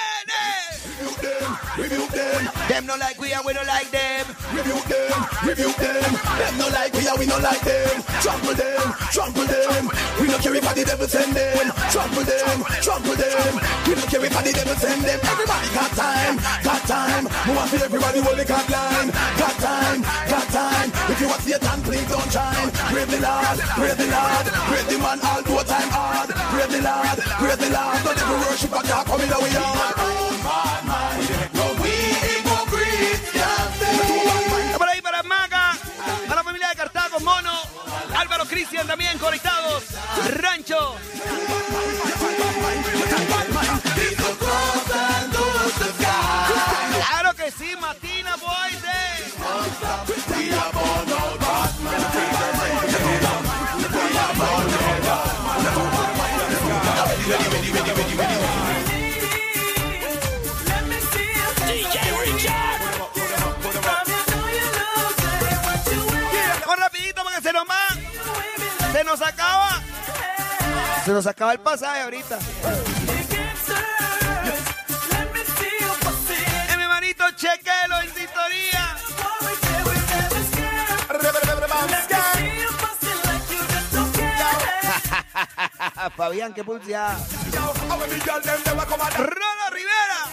[1.77, 2.49] Rebuke them.
[2.68, 2.86] Them.
[2.88, 4.26] No like we and we don't like them.
[4.56, 5.18] Rebuke them.
[5.44, 6.11] Rebuke them.
[6.40, 8.02] Them no like we and we no like them.
[8.23, 8.86] Trample them.
[9.11, 9.91] Trample them.
[10.19, 11.72] We no care if the devil send them.
[11.91, 12.57] Trample them.
[12.82, 13.53] Trample them.
[13.86, 15.19] We no care if the devil send them.
[15.22, 16.40] Everybody got time.
[16.85, 17.25] Time.
[17.47, 19.09] We want everybody hold the cat line.
[19.41, 20.01] Got time.
[20.29, 20.89] Got time.
[21.09, 21.41] If you want
[21.81, 22.69] please don't shine.
[22.93, 23.57] Praise the Lord.
[23.79, 24.45] Praise the Lord.
[24.69, 25.19] Praise the man
[25.65, 26.29] time hard.
[26.29, 27.17] Praise the Lord.
[27.73, 28.03] Praise.
[28.05, 29.55] Don't ever worship a God coming away
[37.23, 37.51] Mono,
[38.15, 39.83] Álvaro Cristian también conectados.
[40.41, 40.95] Rancho.
[69.17, 69.81] Nos acaba.
[71.05, 72.37] Se nos acaba el pasaje ahorita.
[72.37, 72.41] Eh,
[76.75, 78.97] mi hermanito, chequelo en sintonía.
[86.17, 87.17] Fabián, qué pulseada.
[89.17, 90.25] Rolo Rivera.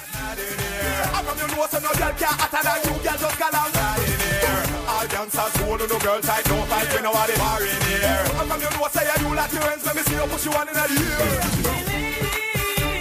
[8.42, 9.86] How come you know say you like your hands?
[9.86, 10.88] Let me see you push you on in the air.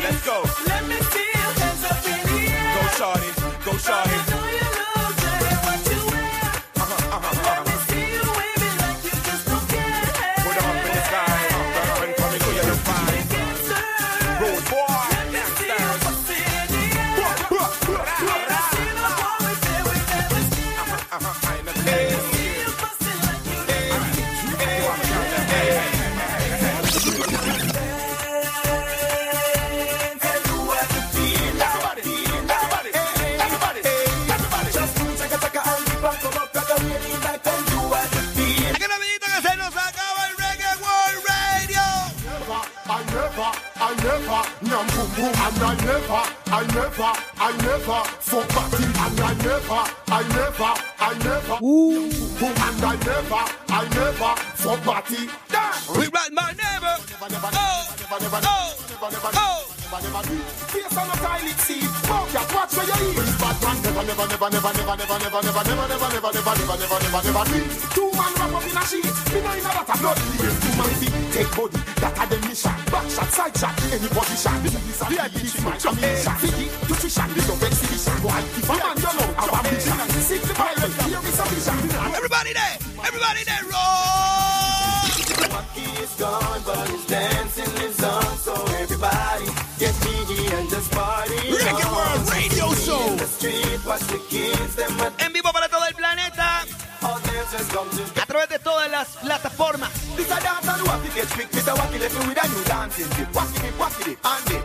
[0.03, 0.43] Let's go.
[0.68, 2.76] Let me see your hands up in the air.
[2.76, 4.20] Go shawty, go shawty.
[46.61, 47.11] I never,
[47.41, 49.81] I never, fuck party, and I never,
[50.13, 52.05] I never, I never, boom,
[52.38, 55.25] and I never, I never, fuck party.
[55.97, 56.95] We run my neighbor.
[57.53, 58.91] Oh, oh,
[59.33, 59.61] oh.
[59.91, 63.35] Face on a toilet seat, smoke ya, watch where you eat.
[63.41, 66.75] Bad man never, never, never, never, never, never, never, never, never, never, never, never, never,
[66.77, 67.59] never, never, never do.
[67.91, 70.53] Two man wrap up in a sheet, me know in a that a blood leak.
[70.61, 72.77] Two man feet, take body, that a them mission.
[72.88, 74.55] Back shot, side shot, any position.
[74.63, 75.35] This is a VIP
[75.65, 76.50] man, ammunition.
[76.72, 78.14] Figgy, nutrition, this of exhibition.
[78.23, 79.98] Why, if a man don't know, our ambition.
[80.22, 81.76] Sick the pilot, here is a vision.
[82.15, 85.11] Everybody there, everybody there, roll.
[85.76, 88.38] He is gone, but his dancing lives on.
[88.38, 89.45] So everybody
[89.80, 91.35] get jiggy and just party.
[91.52, 93.02] Reggae World Radio Show.
[93.11, 96.65] In the street, watch the kids, them En vivo para todo el planeta.
[97.03, 99.89] all dancers come to A través de todas las plataformas.
[100.15, 101.49] This a dance and wacky get trick.
[101.52, 101.73] Mr.
[101.76, 103.27] Wacky left me with a new dancing tip.
[103.34, 104.60] Wacky dip, wacky dip, and dip.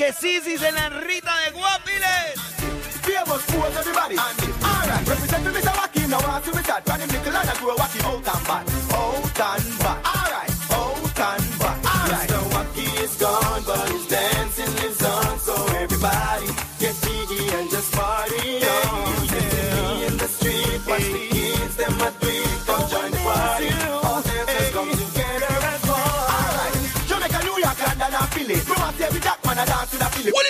[0.00, 2.40] Por ahí para los que en la Rita de Guapiles.
[3.02, 4.16] Famous fools, everybody.
[4.16, 4.64] And.
[4.64, 5.72] Alright, representing Mr.
[5.72, 6.18] Wacky now.
[6.18, 6.84] I see me start.
[6.84, 7.79] Brand new nickel and I grow
[30.28, 30.49] What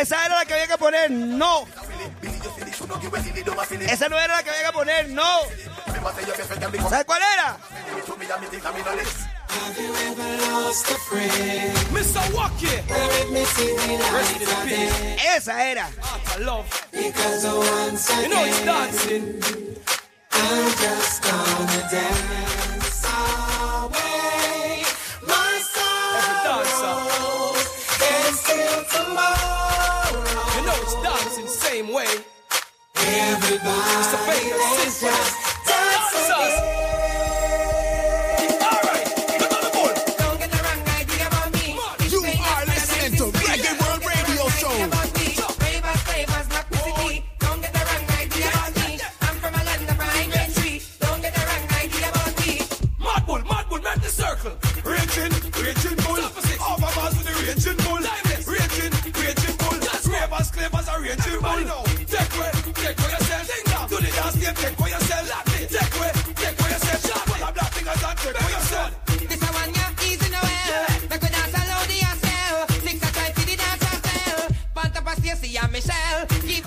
[0.00, 1.66] Esa era la que había que poner, no.
[3.92, 5.40] Esa no era la que había que poner, no.
[6.90, 7.56] ¿Sabes cuál era?
[9.62, 11.76] Have you ever lost a friend?
[11.92, 12.22] Mr.
[12.34, 12.80] Walker.
[15.36, 15.86] Esa era.
[16.90, 19.26] Because once again, you know it's dancing.
[20.32, 24.82] I'm just gonna dance away
[25.28, 27.60] my sorrows
[28.00, 30.24] Dance till tomorrow.
[30.56, 32.08] You know it's dancing the same way.
[32.96, 34.18] Everybody, Mr.
[34.26, 35.34] Baker, just dance,
[35.66, 36.79] dance.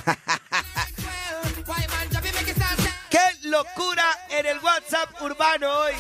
[3.10, 5.94] ¡Qué locura en el WhatsApp urbano hoy!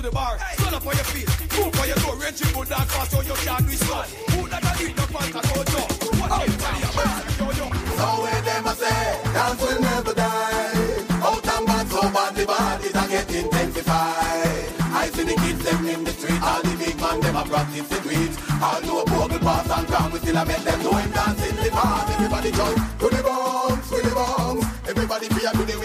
[0.00, 0.36] to the bar.
[0.38, 0.56] Hey.
[0.56, 1.28] Stand up on your feet.
[1.56, 2.16] Move for your door.
[2.16, 4.08] Range you that fast so you can't do it.
[4.32, 5.88] Who that I need no pants and no job.
[6.16, 6.40] What oh.
[6.40, 7.66] everybody a man yo yo.
[7.98, 9.02] So when them a say,
[9.34, 11.20] dance will never die.
[11.20, 14.64] Out and back so bad the bodies are getting intensified.
[15.00, 16.40] I see the kids them in the street.
[16.40, 18.32] All the big man them a practice the tweet.
[18.62, 20.12] All know about the pass and crown.
[20.12, 22.12] We still a make them know him dancing the party.
[22.14, 24.64] Everybody jump to the bombs, to the bombs.
[24.88, 25.76] Everybody fear to the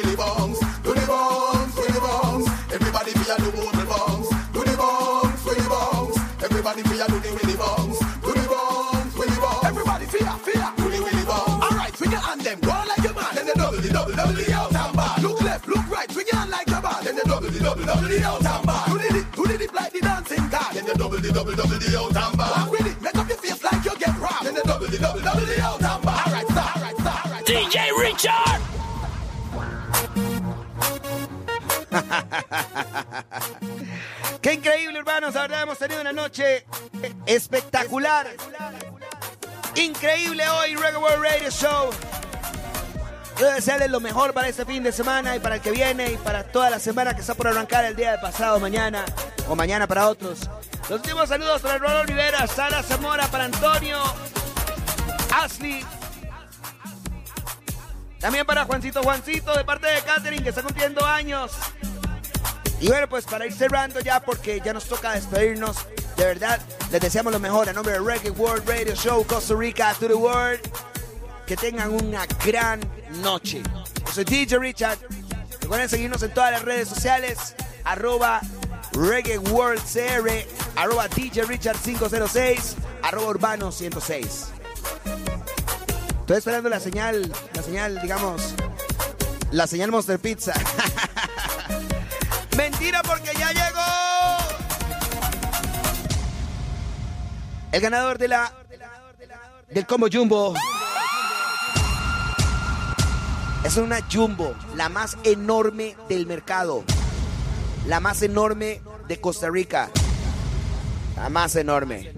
[18.06, 18.88] double the out and back.
[18.88, 20.74] You did it, you did it like the dancing god.
[20.74, 22.58] Then you double the double double the out and back.
[22.58, 24.46] Walk with it, make up your face like you get robbed.
[24.46, 26.28] Then you double the double double the out and back.
[26.28, 27.46] All right, stop, all right, stop, all right.
[27.46, 27.56] Stop.
[27.56, 28.62] DJ Richard.
[34.42, 35.36] Qué increíble, hermanos.
[35.36, 36.66] Ahora hemos tenido una noche
[37.26, 38.36] espectacular.
[39.76, 41.90] Increíble hoy, Reggae World Radio Show.
[43.36, 46.18] Quiero desearles lo mejor para este fin de semana y para el que viene y
[46.18, 49.04] para toda la semana que está por arrancar el día de pasado, mañana
[49.50, 50.50] o mañana para otros.
[50.84, 53.98] Los últimos saludos para Eduardo Rivera, Sara Zamora, para Antonio,
[55.34, 55.86] Ashley.
[58.22, 61.52] También para Juancito Juancito de parte de Catherine que está cumpliendo años.
[62.80, 65.86] Y bueno, pues para ir cerrando ya porque ya nos toca despedirnos.
[66.16, 69.94] De verdad, les deseamos lo mejor a nombre de Reggae World Radio Show Costa Rica
[70.00, 70.62] to the World.
[71.46, 72.80] Que tengan una gran
[73.22, 73.62] noche.
[74.06, 74.98] Yo soy DJ Richard.
[75.62, 77.56] Recuerden seguirnos en todas las redes sociales.
[77.84, 78.42] Arroba
[78.94, 80.30] Reggae World CR.
[80.76, 82.76] Arroba DJ Richard 506.
[83.04, 84.48] Arroba Urbano 106.
[86.22, 88.56] Estoy esperando la señal, la señal, digamos,
[89.52, 90.54] la señal Monster Pizza.
[92.58, 93.82] Mentira porque ya llegó.
[97.72, 98.52] El ganador de la
[99.70, 100.56] del combo Jumbo.
[103.66, 106.84] Es una Jumbo, la más enorme del mercado.
[107.88, 109.90] La más enorme de Costa Rica.
[111.16, 112.14] La más enorme.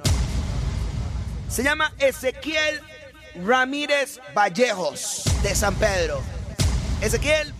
[1.47, 2.81] Se llama Ezequiel
[3.45, 6.19] Ramírez Vallejos de San Pedro.
[6.99, 7.53] Ezequiel,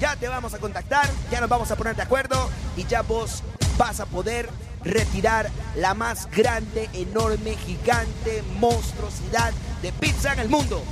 [0.00, 3.42] ya te vamos a contactar, ya nos vamos a poner de acuerdo y ya vos
[3.76, 4.48] vas a poder
[4.82, 9.52] retirar la más grande, enorme, gigante monstruosidad
[9.82, 10.82] de pizza en el mundo.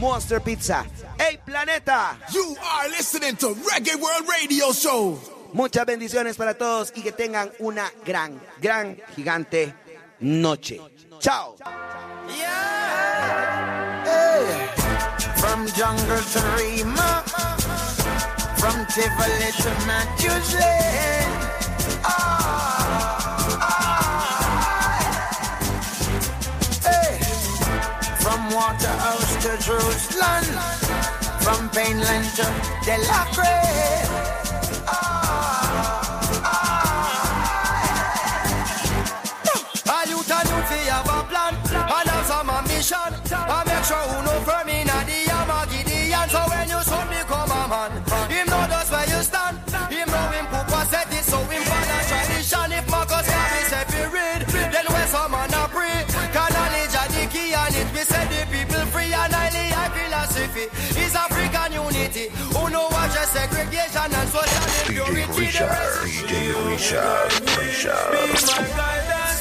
[0.00, 0.86] Monster Pizza.
[1.18, 2.16] ¡Hey, planeta!
[2.32, 5.18] You are listening to Reggae World Radio Show.
[5.52, 9.74] Muchas bendiciones para todos y que tengan una gran, gran, gigante
[10.20, 10.80] noche.
[11.18, 11.56] Chao.
[14.06, 14.68] Hey.
[15.36, 17.22] From jungle to Rima,
[18.56, 21.32] from Tivoli to Matthews Lane.
[22.04, 22.39] Ah,
[28.60, 30.44] Waterhouse to Jerusalem,
[31.40, 32.44] from Painland to
[32.84, 33.56] Delacre.
[39.88, 43.96] All you can do fi have a plan And have some ambition And make sure
[43.96, 45.09] who know firm in a
[63.70, 65.66] segregation And social impurity DJ
[66.66, 68.10] Richard, Richard.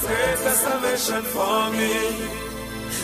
[0.01, 1.93] greatest salvation for me.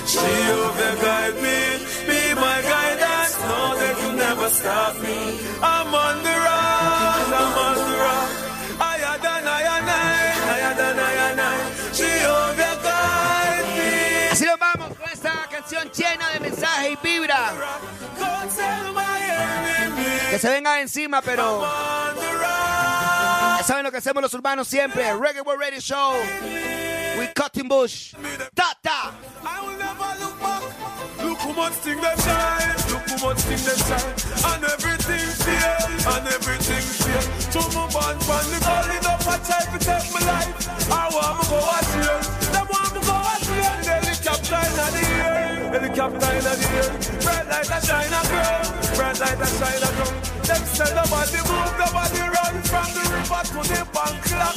[0.05, 1.59] Jehovah guide me,
[2.05, 3.33] be my guidance.
[3.41, 5.17] Know that you never stop me.
[5.61, 8.29] I'm on the rock, I'm on the rock.
[8.77, 11.65] Higher than higher night.
[11.93, 14.29] Jehovah guide me.
[14.31, 17.53] Así nos vamos con esta canción llena de mensaje y vibra.
[20.35, 21.65] Que se venga encima, pero.
[23.63, 25.13] Saben lo que hacemos los urbanos siempre.
[25.13, 26.13] Reggae World Radio Show.
[27.17, 28.13] We cutting bush.
[28.53, 29.13] Ta ta.
[29.45, 30.61] I will never look back.
[31.23, 31.39] Look.
[31.45, 31.55] Look.
[44.57, 44.95] And.
[44.95, 45.04] And.
[45.75, 46.87] Helicopter in the air.
[47.19, 48.63] Bright light shine a girl.
[48.95, 50.15] Bright light shine a girl.
[50.47, 54.55] Them say nobody move, nobody run from the river to the bank clock.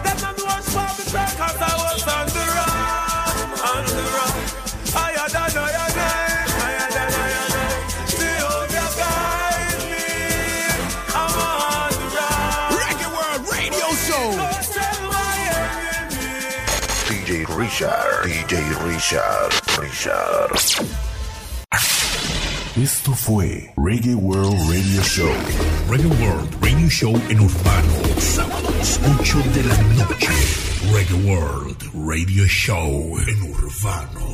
[0.00, 0.16] Them
[0.48, 0.88] what's for
[1.36, 2.72] cause I was on the run,
[3.68, 4.32] on the run.
[4.96, 7.76] Higher than higher than, higher than higher than.
[8.96, 10.08] Guide me.
[11.12, 12.80] I'm on the run.
[12.80, 14.40] Reggae World Radio Show.
[14.40, 15.36] Go tell my
[15.92, 16.64] enemy.
[17.12, 18.56] DJ Richard, DJ
[18.88, 19.52] Richard,
[22.76, 25.30] Esto fue Reggae World Radio Show.
[25.90, 30.32] Reggae World Radio Show en Urbano, sábados 8 de la noche.
[30.94, 34.25] Reggae World Radio Show en Urbano.